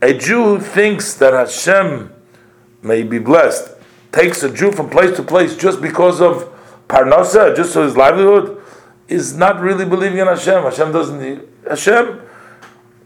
A 0.00 0.14
Jew 0.14 0.56
who 0.56 0.60
thinks 0.60 1.12
that 1.14 1.34
Hashem 1.34 2.10
may 2.80 3.02
be 3.02 3.18
blessed 3.18 3.74
takes 4.12 4.42
a 4.42 4.50
Jew 4.50 4.72
from 4.72 4.88
place 4.88 5.14
to 5.16 5.22
place 5.22 5.56
just 5.56 5.82
because 5.82 6.22
of 6.22 6.48
parnasa, 6.88 7.54
just 7.54 7.74
for 7.74 7.84
his 7.84 7.96
livelihood, 7.96 8.57
is 9.08 9.36
not 9.36 9.60
really 9.60 9.84
believing 9.84 10.18
in 10.18 10.26
Hashem. 10.26 10.62
Hashem 10.62 10.92
doesn't. 10.92 11.48
Hashem, 11.68 12.20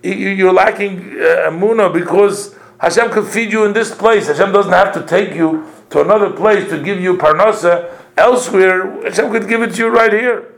you're 0.03 0.53
lacking 0.53 0.99
uh, 0.99 1.51
amuna 1.51 1.93
because 1.93 2.55
Hashem 2.79 3.11
could 3.11 3.27
feed 3.27 3.53
you 3.53 3.65
in 3.65 3.73
this 3.73 3.95
place. 3.95 4.27
Hashem 4.27 4.53
doesn't 4.53 4.73
have 4.73 4.93
to 4.95 5.07
take 5.07 5.35
you 5.35 5.67
to 5.91 6.01
another 6.01 6.31
place 6.31 6.69
to 6.71 6.83
give 6.83 7.01
you 7.01 7.17
parnasa 7.17 7.97
elsewhere. 8.17 9.03
Hashem 9.05 9.31
could 9.31 9.49
give 9.49 9.63
it 9.63 9.75
to 9.75 9.79
you 9.79 9.89
right 9.89 10.13
here. 10.13 10.53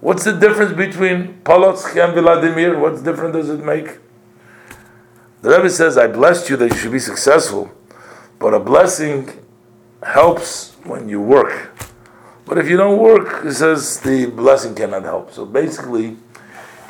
What's 0.00 0.24
the 0.24 0.32
difference 0.32 0.72
between 0.72 1.40
Polotsk 1.42 2.02
and 2.02 2.14
Vladimir? 2.14 2.78
What 2.78 3.02
difference 3.02 3.34
does 3.34 3.50
it 3.50 3.64
make? 3.64 3.98
The 5.42 5.50
Rebbe 5.50 5.70
says, 5.70 5.96
I 5.96 6.06
blessed 6.06 6.50
you 6.50 6.56
that 6.56 6.70
you 6.70 6.76
should 6.76 6.92
be 6.92 6.98
successful, 6.98 7.70
but 8.38 8.54
a 8.54 8.60
blessing 8.60 9.30
helps 10.02 10.74
when 10.84 11.08
you 11.08 11.20
work. 11.20 11.72
But 12.46 12.58
if 12.58 12.68
you 12.70 12.76
don't 12.76 12.98
work, 12.98 13.44
it 13.44 13.54
says 13.54 14.00
the 14.00 14.26
blessing 14.26 14.76
cannot 14.76 15.02
help. 15.02 15.32
So 15.32 15.44
basically, 15.44 16.16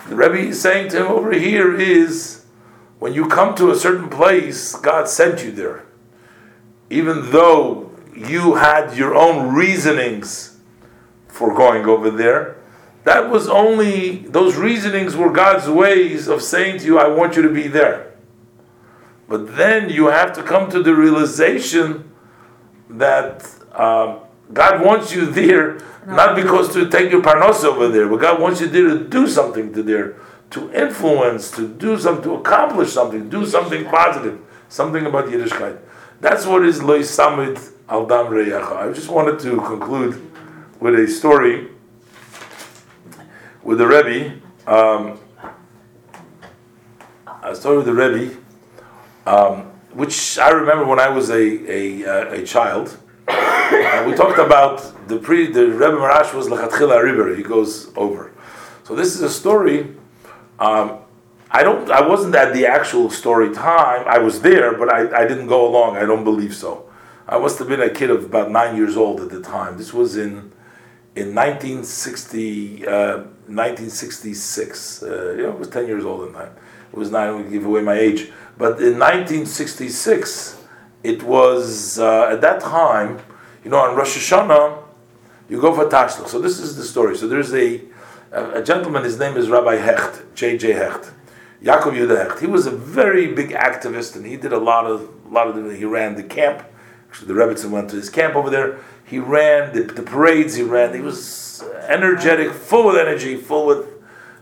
the 0.06 0.14
Rebbe 0.14 0.50
is 0.50 0.60
saying 0.60 0.90
to 0.90 0.98
him 0.98 1.06
over 1.06 1.32
here 1.32 1.74
is 1.74 2.44
when 2.98 3.14
you 3.14 3.26
come 3.26 3.54
to 3.56 3.70
a 3.70 3.74
certain 3.74 4.10
place, 4.10 4.76
God 4.76 5.08
sent 5.08 5.42
you 5.42 5.50
there. 5.50 5.86
Even 6.90 7.30
though 7.30 7.90
you 8.14 8.56
had 8.56 8.96
your 8.96 9.14
own 9.14 9.54
reasonings 9.54 10.58
for 11.26 11.54
going 11.54 11.86
over 11.86 12.10
there, 12.10 12.58
that 13.04 13.30
was 13.30 13.48
only, 13.48 14.18
those 14.28 14.56
reasonings 14.56 15.16
were 15.16 15.30
God's 15.30 15.68
ways 15.68 16.28
of 16.28 16.42
saying 16.42 16.80
to 16.80 16.84
you, 16.84 16.98
I 16.98 17.08
want 17.08 17.34
you 17.34 17.42
to 17.42 17.50
be 17.52 17.66
there. 17.66 18.12
But 19.26 19.56
then 19.56 19.88
you 19.88 20.08
have 20.08 20.34
to 20.34 20.42
come 20.42 20.70
to 20.70 20.82
the 20.82 20.94
realization 20.94 22.12
that. 22.90 23.50
Um, 23.72 24.20
God 24.52 24.84
wants 24.84 25.12
you 25.12 25.26
there 25.26 25.78
not 26.06 26.36
because 26.36 26.72
to 26.72 26.88
take 26.88 27.10
your 27.10 27.20
parnos 27.20 27.64
over 27.64 27.88
there, 27.88 28.08
but 28.08 28.20
God 28.20 28.40
wants 28.40 28.60
you 28.60 28.68
there 28.68 28.88
to 28.88 29.04
do 29.04 29.26
something 29.26 29.72
to 29.72 29.82
there, 29.82 30.14
to 30.50 30.72
influence, 30.72 31.50
to 31.52 31.66
do 31.66 31.98
something, 31.98 32.22
to 32.24 32.34
accomplish 32.36 32.92
something, 32.92 33.28
do 33.28 33.44
something 33.44 33.84
positive, 33.86 34.40
something 34.68 35.04
about 35.04 35.26
Yiddishkeit. 35.26 35.78
That's 36.20 36.46
what 36.46 36.64
is 36.64 36.82
Loy 36.82 37.00
Samid 37.00 37.72
Al 37.88 38.06
Dam 38.06 38.26
Reyacha. 38.26 38.88
I 38.88 38.92
just 38.92 39.08
wanted 39.08 39.40
to 39.40 39.56
conclude 39.56 40.30
with 40.80 40.94
a 40.94 41.08
story 41.08 41.68
with 43.62 43.78
the 43.78 43.86
Rebbe. 43.86 44.40
Um, 44.66 45.18
a 47.42 47.54
story 47.54 47.78
with 47.78 47.86
the 47.86 47.94
Rebbe, 47.94 48.36
um, 49.26 49.62
which 49.92 50.38
I 50.38 50.50
remember 50.50 50.84
when 50.84 50.98
I 50.98 51.08
was 51.08 51.30
a, 51.30 51.34
a, 51.34 52.04
uh, 52.04 52.32
a 52.34 52.44
child. 52.44 52.98
Uh, 53.28 54.04
we 54.06 54.14
talked 54.14 54.38
about 54.38 55.08
the 55.08 55.18
pre 55.18 55.50
the 55.50 55.68
Rebbe 55.68 55.96
Maharash 55.96 56.34
was 56.34 56.48
Lachatchila 56.48 56.96
Ariber. 57.00 57.36
He 57.36 57.42
goes 57.42 57.90
over. 57.96 58.32
So 58.84 58.94
this 58.94 59.14
is 59.14 59.22
a 59.22 59.30
story. 59.30 59.96
Um, 60.58 60.98
I 61.50 61.62
don't. 61.62 61.90
I 61.90 62.06
wasn't 62.06 62.34
at 62.34 62.54
the 62.54 62.66
actual 62.66 63.10
story 63.10 63.54
time. 63.54 64.06
I 64.06 64.18
was 64.18 64.40
there, 64.40 64.76
but 64.76 64.92
I, 64.92 65.22
I 65.22 65.26
didn't 65.26 65.46
go 65.46 65.66
along. 65.66 65.96
I 65.96 66.04
don't 66.04 66.24
believe 66.24 66.54
so. 66.54 66.88
I 67.28 67.38
must 67.38 67.58
have 67.58 67.68
been 67.68 67.80
a 67.80 67.90
kid 67.90 68.10
of 68.10 68.24
about 68.24 68.50
nine 68.50 68.76
years 68.76 68.96
old 68.96 69.20
at 69.20 69.30
the 69.30 69.40
time. 69.40 69.78
This 69.78 69.92
was 69.92 70.16
in 70.16 70.52
in 71.16 71.34
1960, 71.34 72.86
uh, 72.86 73.16
1966. 73.48 75.02
Uh, 75.02 75.36
yeah, 75.38 75.46
I 75.46 75.50
was 75.50 75.68
10 75.68 75.86
years 75.86 76.04
old 76.04 76.26
at 76.26 76.32
the 76.32 76.38
time. 76.38 76.52
It 76.92 76.98
was 76.98 77.10
nine. 77.10 77.42
We 77.42 77.50
give 77.50 77.64
away 77.64 77.80
my 77.80 77.94
age. 77.94 78.30
But 78.58 78.80
in 78.80 78.98
1966, 78.98 80.55
it 81.06 81.22
was 81.22 81.98
uh, 81.98 82.30
at 82.32 82.40
that 82.40 82.60
time. 82.60 83.20
You 83.62 83.70
know, 83.70 83.78
on 83.78 83.96
Rosh 83.96 84.16
Hashanah, 84.16 84.82
you 85.48 85.60
go 85.60 85.74
for 85.74 85.86
tashlich. 85.86 86.28
So 86.28 86.40
this 86.40 86.58
is 86.58 86.76
the 86.76 86.84
story. 86.84 87.16
So 87.16 87.28
there's 87.28 87.54
a 87.54 87.82
a, 88.32 88.60
a 88.60 88.62
gentleman. 88.62 89.04
His 89.04 89.18
name 89.18 89.36
is 89.36 89.48
Rabbi 89.48 89.76
Hecht, 89.76 90.34
J.J. 90.34 90.72
Hecht. 90.72 91.12
Yaakov 91.62 91.94
Yehuda 91.94 92.28
Hecht. 92.28 92.40
He 92.40 92.46
was 92.46 92.66
a 92.66 92.70
very 92.70 93.32
big 93.32 93.50
activist, 93.50 94.16
and 94.16 94.26
he 94.26 94.36
did 94.36 94.52
a 94.52 94.58
lot 94.58 94.86
of 94.86 95.08
a 95.26 95.28
lot 95.28 95.48
of. 95.48 95.72
He 95.72 95.84
ran 95.84 96.16
the 96.16 96.22
camp. 96.22 96.64
Actually, 97.08 97.28
the 97.28 97.34
Rebbitzin 97.34 97.70
went 97.70 97.90
to 97.90 97.96
his 97.96 98.10
camp 98.10 98.34
over 98.34 98.50
there. 98.50 98.78
He 99.04 99.18
ran 99.18 99.72
the, 99.72 99.82
the 99.82 100.02
parades. 100.02 100.56
He 100.56 100.62
ran. 100.62 100.92
He 100.94 101.00
was 101.00 101.64
energetic, 101.86 102.52
full 102.52 102.86
with 102.86 102.96
energy, 102.96 103.36
full 103.36 103.66
with 103.66 103.86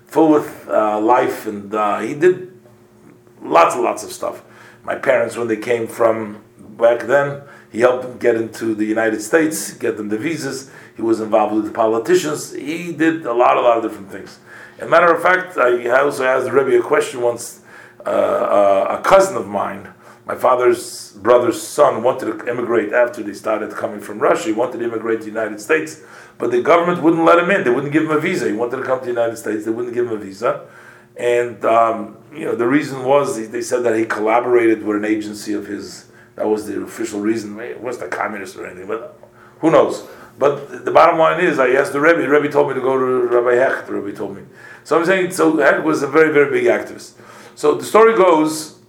full 0.06 0.30
with 0.30 0.66
uh, 0.68 1.00
life, 1.00 1.46
and 1.46 1.74
uh, 1.74 2.00
he 2.00 2.14
did 2.14 2.58
lots 3.42 3.74
and 3.74 3.84
lots 3.84 4.02
of 4.02 4.10
stuff. 4.10 4.42
My 4.82 4.96
parents, 4.96 5.36
when 5.36 5.48
they 5.48 5.56
came 5.56 5.86
from 5.86 6.42
back 6.76 7.06
then, 7.06 7.42
he 7.70 7.80
helped 7.80 8.02
them 8.02 8.18
get 8.18 8.36
into 8.36 8.74
the 8.74 8.84
United 8.84 9.20
States, 9.20 9.72
get 9.72 9.96
them 9.96 10.08
the 10.08 10.18
visas. 10.18 10.70
He 10.96 11.02
was 11.02 11.20
involved 11.20 11.54
with 11.54 11.64
the 11.64 11.72
politicians. 11.72 12.52
He 12.52 12.92
did 12.92 13.26
a 13.26 13.32
lot, 13.32 13.56
a 13.56 13.60
lot 13.60 13.78
of 13.78 13.82
different 13.82 14.10
things. 14.10 14.38
As 14.78 14.86
a 14.86 14.90
matter 14.90 15.12
of 15.12 15.22
fact, 15.22 15.56
I 15.56 15.88
also 16.00 16.24
asked 16.24 16.44
the 16.44 16.52
Rebbe 16.52 16.78
a 16.78 16.82
question 16.82 17.20
once. 17.20 17.62
Uh, 18.06 18.10
uh, 18.10 18.98
a 18.98 19.02
cousin 19.02 19.34
of 19.34 19.48
mine, 19.48 19.88
my 20.26 20.34
father's 20.34 21.12
brother's 21.12 21.60
son, 21.60 22.02
wanted 22.02 22.26
to 22.26 22.46
immigrate 22.46 22.92
after 22.92 23.22
they 23.22 23.32
started 23.32 23.70
coming 23.70 23.98
from 23.98 24.18
Russia. 24.18 24.48
He 24.48 24.52
wanted 24.52 24.78
to 24.78 24.84
immigrate 24.84 25.20
to 25.20 25.24
the 25.24 25.30
United 25.30 25.58
States, 25.58 26.02
but 26.36 26.50
the 26.50 26.60
government 26.60 27.02
wouldn't 27.02 27.24
let 27.24 27.38
him 27.38 27.50
in. 27.50 27.64
They 27.64 27.70
wouldn't 27.70 27.94
give 27.94 28.02
him 28.04 28.10
a 28.10 28.20
visa. 28.20 28.46
He 28.48 28.52
wanted 28.52 28.76
to 28.76 28.82
come 28.82 28.98
to 28.98 29.06
the 29.06 29.10
United 29.10 29.38
States. 29.38 29.64
They 29.64 29.70
wouldn't 29.70 29.94
give 29.94 30.06
him 30.06 30.12
a 30.12 30.18
visa. 30.18 30.66
And 31.16 31.64
um, 31.64 32.18
you 32.30 32.44
know 32.44 32.54
the 32.54 32.66
reason 32.66 33.04
was 33.04 33.48
they 33.50 33.62
said 33.62 33.84
that 33.84 33.96
he 33.96 34.04
collaborated 34.04 34.82
with 34.82 34.96
an 34.96 35.04
agency 35.04 35.54
of 35.54 35.66
his. 35.66 36.10
That 36.36 36.46
was 36.46 36.66
the 36.66 36.82
official 36.82 37.20
reason. 37.20 37.58
It 37.60 37.80
wasn't 37.80 38.12
a 38.12 38.16
communist 38.16 38.56
or 38.56 38.66
anything, 38.66 38.88
but 38.88 39.18
who 39.60 39.70
knows? 39.70 40.06
But 40.38 40.84
the 40.84 40.90
bottom 40.90 41.18
line 41.18 41.40
is, 41.44 41.58
I 41.58 41.70
asked 41.70 41.92
the 41.92 42.00
Rebbe. 42.00 42.22
The 42.22 42.28
Rebbe 42.28 42.50
told 42.50 42.68
me 42.68 42.74
to 42.74 42.80
go 42.80 42.98
to 42.98 43.04
Rabbi 43.04 43.54
Hecht. 43.54 43.86
The 43.86 43.94
Rebbe 43.94 44.16
told 44.16 44.36
me. 44.36 44.42
So 44.82 44.98
I'm 44.98 45.04
saying, 45.04 45.30
so 45.30 45.58
Hecht 45.58 45.84
was 45.84 46.02
a 46.02 46.08
very, 46.08 46.32
very 46.32 46.50
big 46.50 46.64
activist. 46.64 47.12
So 47.54 47.76
the 47.76 47.84
story 47.84 48.16
goes 48.16 48.80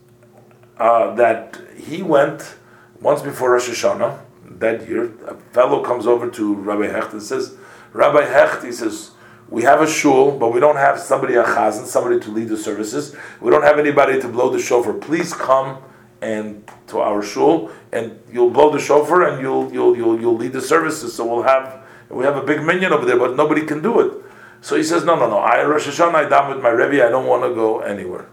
uh, 0.77 1.13
that 1.15 1.61
he 1.77 2.01
went 2.01 2.55
once 2.99 3.21
before 3.21 3.51
Rosh 3.51 3.69
Hashanah 3.69 4.19
that 4.59 4.87
year. 4.89 5.13
A 5.27 5.35
fellow 5.53 5.83
comes 5.83 6.07
over 6.07 6.29
to 6.31 6.55
Rabbi 6.55 6.87
Hecht 6.87 7.13
and 7.13 7.21
says, 7.21 7.55
Rabbi 7.93 8.25
Hecht, 8.25 8.63
he 8.63 8.71
says, 8.71 9.11
we 9.49 9.61
have 9.61 9.81
a 9.81 9.87
shul, 9.87 10.31
but 10.31 10.51
we 10.51 10.59
don't 10.59 10.77
have 10.77 10.99
somebody 10.99 11.35
a 11.35 11.43
chazan, 11.43 11.85
somebody 11.85 12.19
to 12.21 12.31
lead 12.31 12.49
the 12.49 12.57
services. 12.57 13.15
We 13.39 13.51
don't 13.51 13.61
have 13.61 13.77
anybody 13.77 14.19
to 14.19 14.27
blow 14.27 14.49
the 14.49 14.59
shofar. 14.59 14.93
Please 14.93 15.33
come 15.33 15.77
and 16.21 16.69
to 16.87 16.99
our 16.99 17.21
shul, 17.21 17.71
and 17.91 18.19
you'll 18.31 18.49
blow 18.49 18.71
the 18.71 18.79
shofar, 18.79 19.23
and 19.23 19.41
you'll 19.41 19.71
you'll 19.71 19.95
you'll 19.95 20.19
you'll 20.19 20.37
lead 20.37 20.53
the 20.53 20.61
services. 20.61 21.13
So 21.13 21.25
we'll 21.25 21.43
have 21.43 21.83
we 22.09 22.23
have 22.23 22.35
a 22.37 22.43
big 22.43 22.61
minyan 22.61 22.93
over 22.93 23.05
there, 23.05 23.17
but 23.17 23.35
nobody 23.35 23.65
can 23.65 23.81
do 23.81 23.99
it. 23.99 24.23
So 24.61 24.75
he 24.75 24.83
says, 24.83 25.05
no, 25.05 25.15
no, 25.15 25.29
no. 25.29 25.37
I 25.37 25.63
Rosh 25.63 25.87
Hashanah 25.87 26.25
I 26.25 26.29
dam 26.29 26.49
with 26.49 26.63
my 26.63 26.69
rebbe. 26.69 27.05
I 27.05 27.09
don't 27.09 27.27
want 27.27 27.43
to 27.43 27.53
go 27.53 27.81
anywhere. 27.81 28.25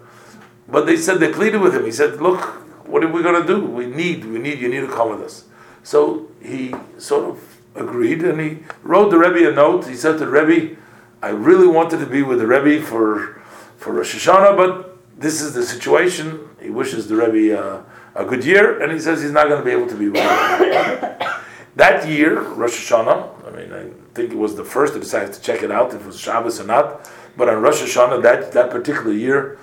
But 0.68 0.86
they 0.86 0.96
said 0.96 1.20
they 1.20 1.32
pleaded 1.32 1.60
with 1.60 1.74
him. 1.74 1.84
He 1.84 1.92
said, 1.92 2.22
look, 2.22 2.40
what 2.86 3.04
are 3.04 3.08
we 3.08 3.22
going 3.22 3.40
to 3.40 3.46
do? 3.46 3.64
We 3.64 3.86
need, 3.86 4.24
we 4.24 4.38
need, 4.38 4.58
you 4.58 4.68
need 4.68 4.80
to 4.80 4.88
come 4.88 5.10
with 5.10 5.20
us. 5.20 5.44
So 5.82 6.28
he 6.40 6.74
sort 6.98 7.28
of 7.28 7.58
agreed, 7.74 8.22
and 8.22 8.40
he 8.40 8.58
wrote 8.82 9.10
the 9.10 9.18
rebbe 9.18 9.50
a 9.50 9.52
note. 9.52 9.86
He 9.86 9.94
said 9.94 10.12
to 10.18 10.26
the 10.26 10.28
rebbe, 10.28 10.76
I 11.22 11.28
really 11.28 11.66
wanted 11.66 11.98
to 11.98 12.06
be 12.06 12.22
with 12.22 12.38
the 12.38 12.46
rebbe 12.46 12.84
for 12.84 13.40
for 13.76 13.92
Rosh 13.92 14.14
Hashanah, 14.14 14.56
but 14.56 14.91
this 15.16 15.40
is 15.40 15.54
the 15.54 15.64
situation. 15.64 16.48
He 16.60 16.70
wishes 16.70 17.08
the 17.08 17.16
rebbe 17.16 17.58
uh, 17.58 17.82
a 18.14 18.24
good 18.24 18.44
year, 18.44 18.80
and 18.82 18.92
he 18.92 18.98
says 18.98 19.22
he's 19.22 19.32
not 19.32 19.48
going 19.48 19.60
to 19.60 19.64
be 19.64 19.70
able 19.70 19.88
to 19.88 19.96
be 19.96 20.08
with 20.08 20.20
him. 20.20 21.28
that 21.76 22.08
year, 22.08 22.40
Rosh 22.40 22.90
Hashanah. 22.90 23.46
I 23.46 23.50
mean, 23.56 23.72
I 23.72 24.14
think 24.14 24.32
it 24.32 24.38
was 24.38 24.54
the 24.56 24.64
first. 24.64 24.94
I 24.94 24.98
decided 24.98 25.32
to 25.34 25.40
check 25.40 25.62
it 25.62 25.70
out 25.70 25.94
if 25.94 26.00
it 26.00 26.06
was 26.06 26.20
Shabbos 26.20 26.60
or 26.60 26.64
not. 26.64 27.10
But 27.36 27.48
on 27.48 27.62
Rosh 27.62 27.82
Hashanah, 27.82 28.22
that 28.22 28.52
that 28.52 28.70
particular 28.70 29.12
year, 29.12 29.58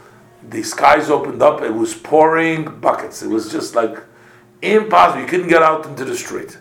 the 0.47 0.63
skies 0.63 1.09
opened 1.09 1.41
up. 1.41 1.61
It 1.61 1.73
was 1.73 1.93
pouring 1.93 2.79
buckets. 2.79 3.21
It 3.21 3.29
was 3.29 3.51
just 3.51 3.75
like 3.75 3.97
impossible. 4.61 5.21
You 5.21 5.27
couldn't 5.27 5.49
get 5.49 5.61
out 5.61 5.85
into 5.85 6.05
the 6.05 6.15
street. 6.15 6.57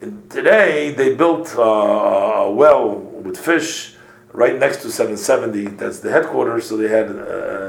And 0.00 0.30
today 0.30 0.92
they 0.92 1.14
built 1.14 1.56
uh, 1.56 1.62
a 1.62 2.50
well 2.50 2.90
with 2.90 3.36
fish 3.36 3.94
right 4.32 4.56
next 4.58 4.82
to 4.82 4.90
770. 4.90 5.76
That's 5.76 6.00
the 6.00 6.10
headquarters. 6.10 6.68
So 6.68 6.76
they 6.76 6.88
had 6.88 7.08
uh, 7.10 7.67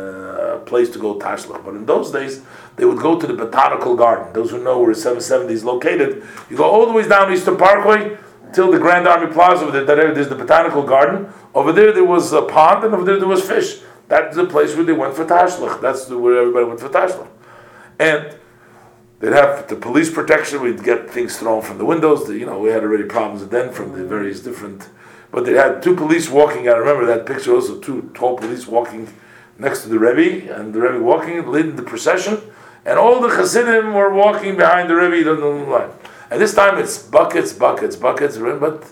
place 0.69 0.89
to 0.91 0.99
go 0.99 1.15
tashlich. 1.15 1.63
But 1.65 1.75
in 1.75 1.85
those 1.85 2.11
days, 2.11 2.41
they 2.77 2.85
would 2.85 2.99
go 2.99 3.19
to 3.19 3.27
the 3.27 3.33
botanical 3.33 3.95
garden. 3.95 4.31
Those 4.31 4.51
who 4.51 4.63
know 4.63 4.79
where 4.79 4.93
770 4.93 5.53
is 5.53 5.65
located, 5.65 6.23
you 6.49 6.55
go 6.55 6.63
all 6.63 6.85
the 6.85 6.93
way 6.93 7.07
down 7.07 7.33
Eastern 7.33 7.57
Parkway 7.57 8.17
till 8.53 8.71
the 8.71 8.79
Grand 8.79 9.07
Army 9.07 9.31
Plaza. 9.33 9.65
Over 9.65 9.83
there, 9.83 10.13
there's 10.13 10.29
the 10.29 10.35
botanical 10.35 10.83
garden. 10.83 11.27
Over 11.53 11.73
there, 11.73 11.91
there 11.91 12.05
was 12.05 12.31
a 12.31 12.43
pond, 12.43 12.85
and 12.85 12.93
over 12.93 13.03
there, 13.03 13.17
there 13.17 13.27
was 13.27 13.45
fish. 13.45 13.81
That's 14.07 14.35
the 14.35 14.45
place 14.45 14.75
where 14.75 14.85
they 14.85 14.93
went 14.93 15.15
for 15.15 15.25
tashlich. 15.25 15.81
That's 15.81 16.09
where 16.09 16.39
everybody 16.39 16.65
went 16.65 16.79
for 16.79 16.89
tashlich. 16.89 17.27
And 17.99 18.37
they'd 19.19 19.33
have 19.33 19.67
the 19.67 19.75
police 19.75 20.11
protection. 20.11 20.61
We'd 20.61 20.83
get 20.83 21.09
things 21.09 21.37
thrown 21.37 21.61
from 21.61 21.77
the 21.77 21.85
windows. 21.85 22.25
The, 22.25 22.37
you 22.37 22.45
know, 22.45 22.59
we 22.59 22.69
had 22.69 22.83
already 22.83 23.03
problems 23.03 23.47
then 23.47 23.71
from 23.71 23.91
the 23.91 24.05
various 24.05 24.39
different. 24.39 24.89
But 25.31 25.45
they 25.45 25.53
had 25.53 25.83
two 25.83 25.95
police 25.95 26.29
walking. 26.29 26.67
I 26.67 26.71
remember 26.71 27.05
that 27.05 27.25
picture 27.25 27.53
also. 27.53 27.79
Two 27.79 28.09
tall 28.15 28.37
police 28.37 28.65
walking 28.67 29.13
next 29.59 29.83
to 29.83 29.89
the 29.89 29.99
Rebbe, 29.99 30.53
and 30.53 30.73
the 30.73 30.81
Rebbe 30.81 31.03
walking, 31.03 31.45
leading 31.51 31.75
the 31.75 31.83
procession, 31.83 32.41
and 32.85 32.97
all 32.97 33.19
the 33.19 33.29
Hasidim 33.29 33.93
were 33.93 34.11
walking 34.13 34.55
behind 34.55 34.89
the 34.89 34.95
Rebbe 34.95 35.29
on 35.29 35.39
the 35.39 35.47
line. 35.47 35.91
And 36.31 36.39
this 36.39 36.53
time 36.53 36.77
it's 36.77 36.97
buckets, 37.03 37.53
buckets, 37.53 37.95
buckets. 37.95 38.37
But 38.37 38.87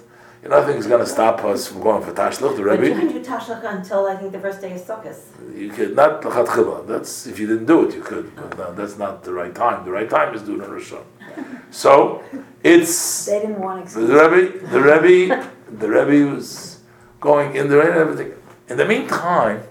nothing's 0.47 0.88
going 0.88 0.99
to 0.99 1.05
stop 1.05 1.43
us 1.43 1.68
from 1.68 1.82
going 1.82 2.03
for 2.03 2.11
tashlich. 2.11 2.57
The 2.57 2.63
But 2.63 2.84
you 2.84 2.95
can 2.95 3.07
do 3.07 3.24
tashlich 3.24 3.63
until 3.63 4.07
I 4.07 4.15
think 4.15 4.32
the 4.32 4.39
first 4.39 4.59
day 4.61 4.74
is 4.74 4.82
Sukkot. 4.82 5.18
You 5.55 5.70
could 5.70 5.95
not 5.95 6.22
lachatchila. 6.22 6.88
That's 6.88 7.28
if 7.28 7.39
you 7.39 7.47
didn't 7.47 7.65
do 7.65 7.88
it, 7.88 7.95
you 7.95 8.01
could. 8.01 8.36
But 8.36 8.57
no, 8.57 8.74
that's 8.74 8.97
not 8.97 9.24
the 9.24 9.34
right 9.34 9.53
time. 9.53 9.86
The 9.86 9.91
right 9.91 10.09
time 10.09 10.34
is 10.34 10.41
doing 10.41 10.61
it 10.61 10.70
Rosh 10.70 10.93
So 11.70 12.24
it's 12.63 13.26
They 13.26 13.39
didn't 13.39 13.59
want 13.59 13.88
the 13.88 14.01
excuse. 14.01 14.09
Rebbe. 14.09 14.68
The 14.68 14.82
Rebbe. 14.82 15.49
The 15.70 15.89
Rebbe 15.89 16.34
was 16.34 16.80
going 17.20 17.55
in 17.55 17.70
there 17.70 17.89
and 17.89 17.99
everything. 17.99 18.34
In 18.70 18.78
the 18.78 18.86
meantime, 18.86 19.63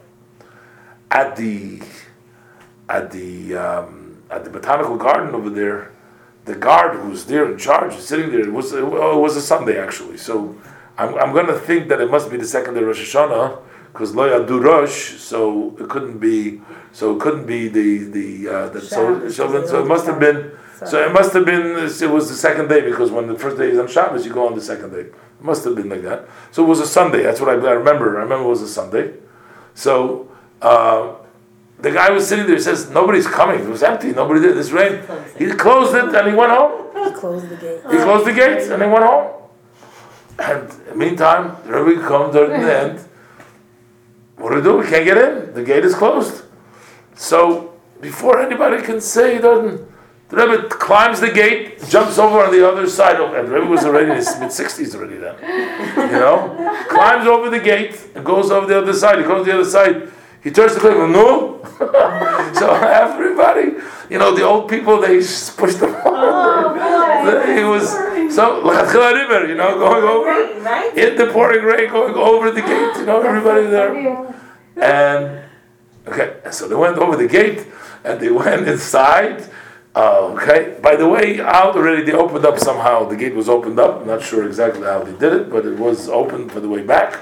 at 1.16 1.34
the 1.36 1.80
at 2.90 3.10
the 3.10 3.56
um, 3.56 4.22
at 4.30 4.44
the 4.44 4.50
botanical 4.50 4.96
garden 4.96 5.34
over 5.34 5.48
there, 5.48 5.92
the 6.44 6.54
guard 6.54 6.98
who 6.98 7.08
was 7.08 7.24
there 7.24 7.50
in 7.50 7.56
charge, 7.58 7.94
was 7.94 8.06
sitting 8.06 8.30
there. 8.30 8.40
It 8.40 8.52
was 8.52 8.72
it 8.72 8.84
was 8.84 9.34
a 9.36 9.40
Sunday 9.40 9.78
actually. 9.86 10.18
So 10.18 10.54
I'm, 10.98 11.14
I'm 11.14 11.32
going 11.32 11.46
to 11.46 11.58
think 11.58 11.88
that 11.88 12.00
it 12.00 12.10
must 12.10 12.30
be 12.30 12.36
the 12.36 12.50
second 12.56 12.74
day 12.74 12.80
of 12.80 12.86
Rosh 12.86 13.02
Hashanah 13.02 13.62
because 13.92 14.14
lo 14.14 14.24
ADU 14.28 14.62
Rosh, 14.62 15.18
so 15.18 15.74
it 15.80 15.88
couldn't 15.88 16.18
be. 16.18 16.60
So 16.92 17.16
it 17.16 17.20
couldn't 17.20 17.46
be 17.46 17.68
the 17.68 17.90
the 18.18 18.28
uh, 18.48 18.68
the 18.68 18.80
so, 18.80 19.28
so, 19.30 19.66
so 19.66 19.82
it 19.82 19.88
must 19.88 20.06
have 20.06 20.20
been. 20.20 20.52
So 20.84 21.02
it 21.02 21.12
must 21.12 21.32
have 21.32 21.46
been. 21.46 21.64
It 21.78 22.10
was 22.10 22.28
the 22.28 22.40
second 22.48 22.68
day 22.68 22.82
because 22.82 23.10
when 23.10 23.26
the 23.26 23.38
first 23.38 23.56
day 23.56 23.68
is 23.70 23.78
on 23.78 23.88
Shabbos, 23.88 24.26
you 24.26 24.32
go 24.34 24.46
on 24.46 24.54
the 24.54 24.60
second 24.60 24.90
day. 24.90 25.06
It 25.40 25.44
must 25.50 25.64
have 25.64 25.74
been 25.74 25.88
like 25.88 26.02
that. 26.02 26.28
So 26.50 26.62
it 26.62 26.68
was 26.68 26.80
a 26.80 26.86
Sunday. 26.86 27.22
That's 27.22 27.40
what 27.40 27.48
I, 27.48 27.54
I 27.54 27.72
remember. 27.82 28.18
I 28.18 28.22
remember 28.22 28.44
it 28.44 28.54
was 28.56 28.60
a 28.60 28.68
Sunday. 28.68 29.14
So 29.74 30.28
uh, 30.62 31.14
the 31.78 31.90
guy 31.90 32.10
was 32.10 32.26
sitting 32.26 32.46
there. 32.46 32.56
He 32.56 32.62
says 32.62 32.90
nobody's 32.90 33.26
coming. 33.26 33.60
It 33.60 33.68
was 33.68 33.82
empty. 33.82 34.12
Nobody 34.12 34.40
did. 34.40 34.56
This 34.56 34.70
rain. 34.70 35.02
He 35.38 35.46
closed 35.52 35.94
it 35.94 36.14
and 36.14 36.28
he 36.28 36.34
went 36.34 36.52
home. 36.52 36.86
He 37.04 37.12
closed 37.12 37.48
the 37.48 37.56
gate. 37.56 37.80
He 37.90 37.98
closed 37.98 38.26
the 38.26 38.32
gates 38.32 38.68
and 38.68 38.82
he 38.82 38.88
went 38.88 39.04
home. 39.04 39.32
And 40.38 40.96
meantime, 40.96 41.56
the 41.64 41.82
Rebbe 41.82 42.06
comes 42.06 42.34
at 42.36 42.48
the 42.48 42.76
end. 42.76 43.08
What 44.36 44.50
do 44.50 44.56
we 44.56 44.62
do? 44.62 44.76
We 44.78 44.86
can't 44.86 45.04
get 45.04 45.16
in. 45.16 45.54
The 45.54 45.64
gate 45.64 45.84
is 45.84 45.94
closed. 45.94 46.44
So 47.14 47.74
before 48.00 48.40
anybody 48.40 48.82
can 48.82 49.00
say, 49.00 49.34
he 49.34 49.40
doesn't. 49.40 49.80
The 50.28 50.36
Rebbe 50.36 50.68
climbs 50.68 51.20
the 51.20 51.30
gate, 51.30 51.86
jumps 51.88 52.18
over 52.18 52.40
on 52.40 52.50
the 52.50 52.68
other 52.68 52.88
side. 52.88 53.20
Of, 53.20 53.32
and 53.34 53.48
the 53.48 53.52
Rebbe 53.52 53.66
was 53.66 53.84
already 53.84 54.10
in 54.10 54.16
his 54.16 54.36
mid 54.40 54.50
sixties 54.50 54.94
already 54.94 55.16
then. 55.16 55.36
You 55.96 56.18
know, 56.18 56.84
climbs 56.88 57.26
over 57.26 57.48
the 57.48 57.60
gate 57.60 58.00
and 58.14 58.24
goes 58.24 58.50
over 58.50 58.66
the 58.66 58.78
other 58.78 58.92
side. 58.92 59.18
He 59.18 59.24
goes 59.24 59.46
to 59.46 59.52
the 59.52 59.60
other 59.60 59.70
side. 59.70 60.10
He 60.46 60.52
turns 60.52 60.74
to 60.74 60.78
the 60.78 60.90
Rebbe, 60.90 61.08
no. 61.08 61.60
so 62.54 62.72
everybody, 62.72 63.82
you 64.08 64.18
know, 64.20 64.32
the 64.32 64.44
old 64.44 64.70
people, 64.70 65.00
they 65.00 65.18
pushed 65.18 65.80
him 65.80 65.94
over. 66.06 66.74
He 67.56 67.64
was 67.64 67.90
so 68.32 68.62
you 68.62 69.56
know, 69.56 69.78
going 69.78 70.04
over 70.04 70.60
right? 70.62 70.96
in 70.96 71.16
the 71.16 71.26
pouring 71.32 71.64
rain, 71.64 71.90
going 71.90 72.14
over 72.14 72.52
the 72.52 72.60
gate. 72.60 72.94
You 72.96 73.06
know, 73.06 73.20
everybody 73.22 73.66
there. 73.66 74.34
And 74.76 75.46
Okay, 76.08 76.36
so 76.52 76.68
they 76.68 76.76
went 76.76 76.98
over 76.98 77.16
the 77.16 77.26
gate 77.26 77.66
and 78.04 78.20
they 78.20 78.30
went 78.44 78.68
inside. 78.68 79.44
Uh, 79.94 80.34
okay, 80.34 80.78
by 80.82 80.94
the 80.94 81.08
way, 81.08 81.40
out 81.40 81.74
already 81.74 82.04
they 82.04 82.12
opened 82.12 82.44
up 82.44 82.58
somehow. 82.58 83.04
The 83.04 83.16
gate 83.16 83.34
was 83.34 83.48
opened 83.48 83.80
up. 83.80 84.02
I'm 84.02 84.06
not 84.06 84.22
sure 84.22 84.46
exactly 84.46 84.82
how 84.82 85.02
they 85.02 85.18
did 85.18 85.32
it, 85.32 85.50
but 85.50 85.64
it 85.66 85.78
was 85.78 86.08
open 86.08 86.48
for 86.48 86.60
the 86.60 86.68
way 86.68 86.82
back. 86.82 87.18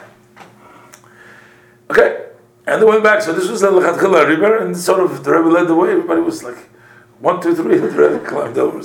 Okay, 1.90 2.26
and 2.66 2.80
they 2.80 2.86
went 2.86 3.02
back. 3.02 3.22
So 3.22 3.32
this 3.32 3.48
was 3.48 3.60
the 3.60 3.70
Lechatchila 3.70 4.26
Ariber, 4.26 4.62
and 4.62 4.76
sort 4.76 5.00
of 5.00 5.24
the 5.24 5.30
Rebbe 5.32 5.48
led 5.48 5.68
the 5.68 5.74
way. 5.74 5.90
Everybody 5.90 6.20
was 6.20 6.42
like, 6.42 6.56
one, 7.20 7.40
two, 7.40 7.54
three, 7.54 7.78
the 7.78 7.88
Rebbe 7.88 8.26
climbed 8.26 8.58
over. 8.58 8.82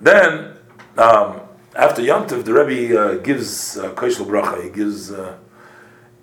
Then, 0.00 0.56
um, 0.96 1.40
after 1.74 2.02
Yom 2.02 2.26
Tov, 2.26 2.44
the 2.44 2.52
Rebbe 2.52 2.98
uh, 2.98 3.14
gives 3.16 3.76
uh, 3.78 3.92
Koshel 3.92 4.26
Bracha. 4.26 4.62
He 4.64 4.70
gives, 4.70 5.10
uh, 5.10 5.36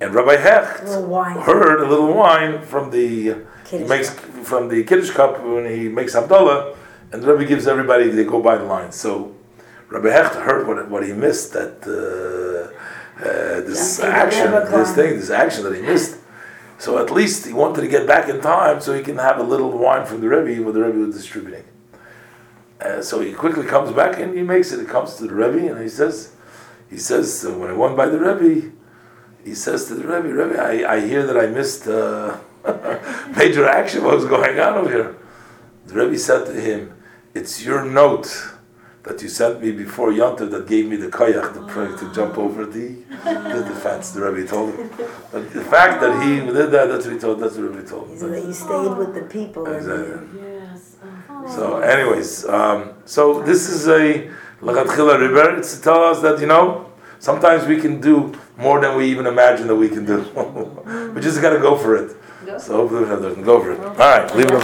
and 0.01 0.13
Rabbi 0.13 0.35
Hecht 0.35 0.83
wine. 1.07 1.37
heard 1.37 1.81
a 1.81 1.87
little 1.87 2.13
wine 2.13 2.61
from 2.61 2.91
the 2.91 3.07
he 3.07 3.33
Kiddush 3.63 3.89
makes 3.89 4.09
from 4.09 4.67
the 4.67 4.83
Kiddush 4.83 5.11
cup 5.11 5.41
when 5.43 5.65
he 5.65 5.87
makes 5.87 6.15
Havdalah, 6.15 6.75
and 7.11 7.21
the 7.21 7.33
Rebbe 7.33 7.47
gives 7.47 7.67
everybody 7.67 8.09
they 8.09 8.25
go 8.25 8.41
by 8.41 8.57
the 8.57 8.65
line. 8.65 8.91
So 8.91 9.35
Rabbi 9.89 10.09
Hecht 10.09 10.35
heard 10.35 10.67
what, 10.67 10.89
what 10.89 11.05
he 11.05 11.13
missed 11.13 11.53
that 11.53 11.77
uh, 11.87 12.73
uh, 13.23 13.61
this 13.61 13.99
action, 13.99 14.51
this 14.51 14.95
thing, 14.95 15.15
this 15.17 15.29
action 15.29 15.63
that 15.63 15.75
he 15.75 15.81
missed. 15.81 16.17
So 16.83 16.97
at 16.97 17.09
least 17.11 17.45
he 17.45 17.53
wanted 17.53 17.79
to 17.79 17.87
get 17.87 18.05
back 18.05 18.27
in 18.27 18.41
time 18.41 18.81
so 18.81 18.91
he 18.91 19.01
can 19.01 19.17
have 19.17 19.39
a 19.39 19.43
little 19.43 19.71
wine 19.71 20.05
from 20.05 20.19
the 20.19 20.27
Rebbe 20.27 20.61
what 20.61 20.73
the 20.73 20.83
Rebbe 20.83 20.97
was 20.97 21.15
distributing. 21.15 21.63
Uh, 22.81 23.01
so 23.01 23.21
he 23.21 23.31
quickly 23.31 23.65
comes 23.65 23.93
back 23.93 24.19
and 24.19 24.37
he 24.37 24.43
makes 24.43 24.73
it. 24.73 24.81
He 24.81 24.85
comes 24.85 25.15
to 25.15 25.23
the 25.23 25.33
Rebbe 25.33 25.71
and 25.71 25.81
he 25.81 25.87
says, 25.87 26.35
he 26.89 26.97
says 26.97 27.45
uh, 27.45 27.57
when 27.57 27.69
I 27.69 27.73
went 27.73 27.95
by 27.95 28.07
the 28.07 28.19
Rebbe, 28.19 28.69
he 29.45 29.55
says 29.55 29.85
to 29.85 29.95
the 29.95 30.05
Rebbe, 30.05 30.27
Rebbe, 30.27 30.61
I, 30.61 30.95
I 30.95 31.07
hear 31.07 31.25
that 31.25 31.37
I 31.37 31.45
missed 31.45 31.87
uh, 31.87 32.37
major 33.37 33.65
action. 33.65 34.03
What 34.03 34.15
was 34.15 34.25
going 34.25 34.59
on 34.59 34.73
over 34.73 34.89
here? 34.89 35.15
The 35.85 35.93
Rebbe 35.93 36.17
said 36.17 36.47
to 36.47 36.59
him, 36.59 36.93
"It's 37.33 37.63
your 37.63 37.85
note 37.85 38.52
that 39.03 39.21
you 39.21 39.27
sent 39.29 39.61
me 39.61 39.71
before 39.71 40.11
Yontif 40.11 40.49
that 40.51 40.65
gave 40.67 40.85
me 40.87 40.95
the 40.95 41.07
koyach 41.07 41.53
to, 41.53 41.61
pray, 41.67 41.87
to 41.97 42.13
jump 42.13 42.37
over 42.37 42.65
the, 42.65 42.87
the, 43.25 43.65
the 43.69 43.75
fence." 43.83 44.11
The 44.11 44.21
Rebbe 44.21 44.47
told 44.47 44.75
him. 44.75 44.89
But 45.31 45.51
the 45.53 45.63
fact 45.63 46.01
that 46.01 46.23
he 46.23 46.39
did 46.39 46.71
that, 46.71 46.87
that's 46.87 47.05
what 47.05 47.13
he 47.13 47.19
told. 47.19 47.39
That's 47.39 47.55
what 47.55 47.63
the 47.63 47.69
Rebbe 47.69 47.87
told 47.87 48.07
He 48.07 48.13
him. 48.13 48.19
said 48.19 48.31
that 48.33 48.45
you 48.45 48.53
stayed 48.53 48.97
with 48.97 49.13
the 49.13 49.23
people. 49.23 49.65
Exactly. 49.67 50.41
Yes. 50.41 50.95
So, 51.55 51.79
anyways, 51.79 52.45
um, 52.45 52.93
so 53.05 53.41
this 53.41 53.67
is 53.67 53.87
a 53.87 54.31
Lachatchila 54.61 55.17
Ariber. 55.17 55.57
It's 55.57 55.75
to 55.77 55.81
tell 55.83 56.01
us 56.05 56.21
that, 56.21 56.39
you 56.39 56.47
know, 56.47 56.89
sometimes 57.19 57.65
we 57.67 57.81
can 57.81 57.99
do 57.99 58.33
more 58.57 58.79
than 58.79 58.95
we 58.95 59.05
even 59.11 59.25
imagine 59.27 59.67
that 59.67 59.75
we 59.75 59.89
can 59.89 60.05
do. 60.05 60.19
we 61.13 61.19
just 61.21 61.41
got 61.41 61.51
to 61.51 61.59
go 61.59 61.75
for 61.77 61.95
it. 61.97 62.15
So, 62.59 62.75
hopefully, 62.77 63.03
we 63.03 63.09
have 63.09 63.21
to 63.21 63.41
go 63.41 63.61
for 63.61 63.71
it. 63.73 63.79
All 63.79 63.93
right, 63.95 64.33
leave 64.35 64.45
it. 64.45 64.61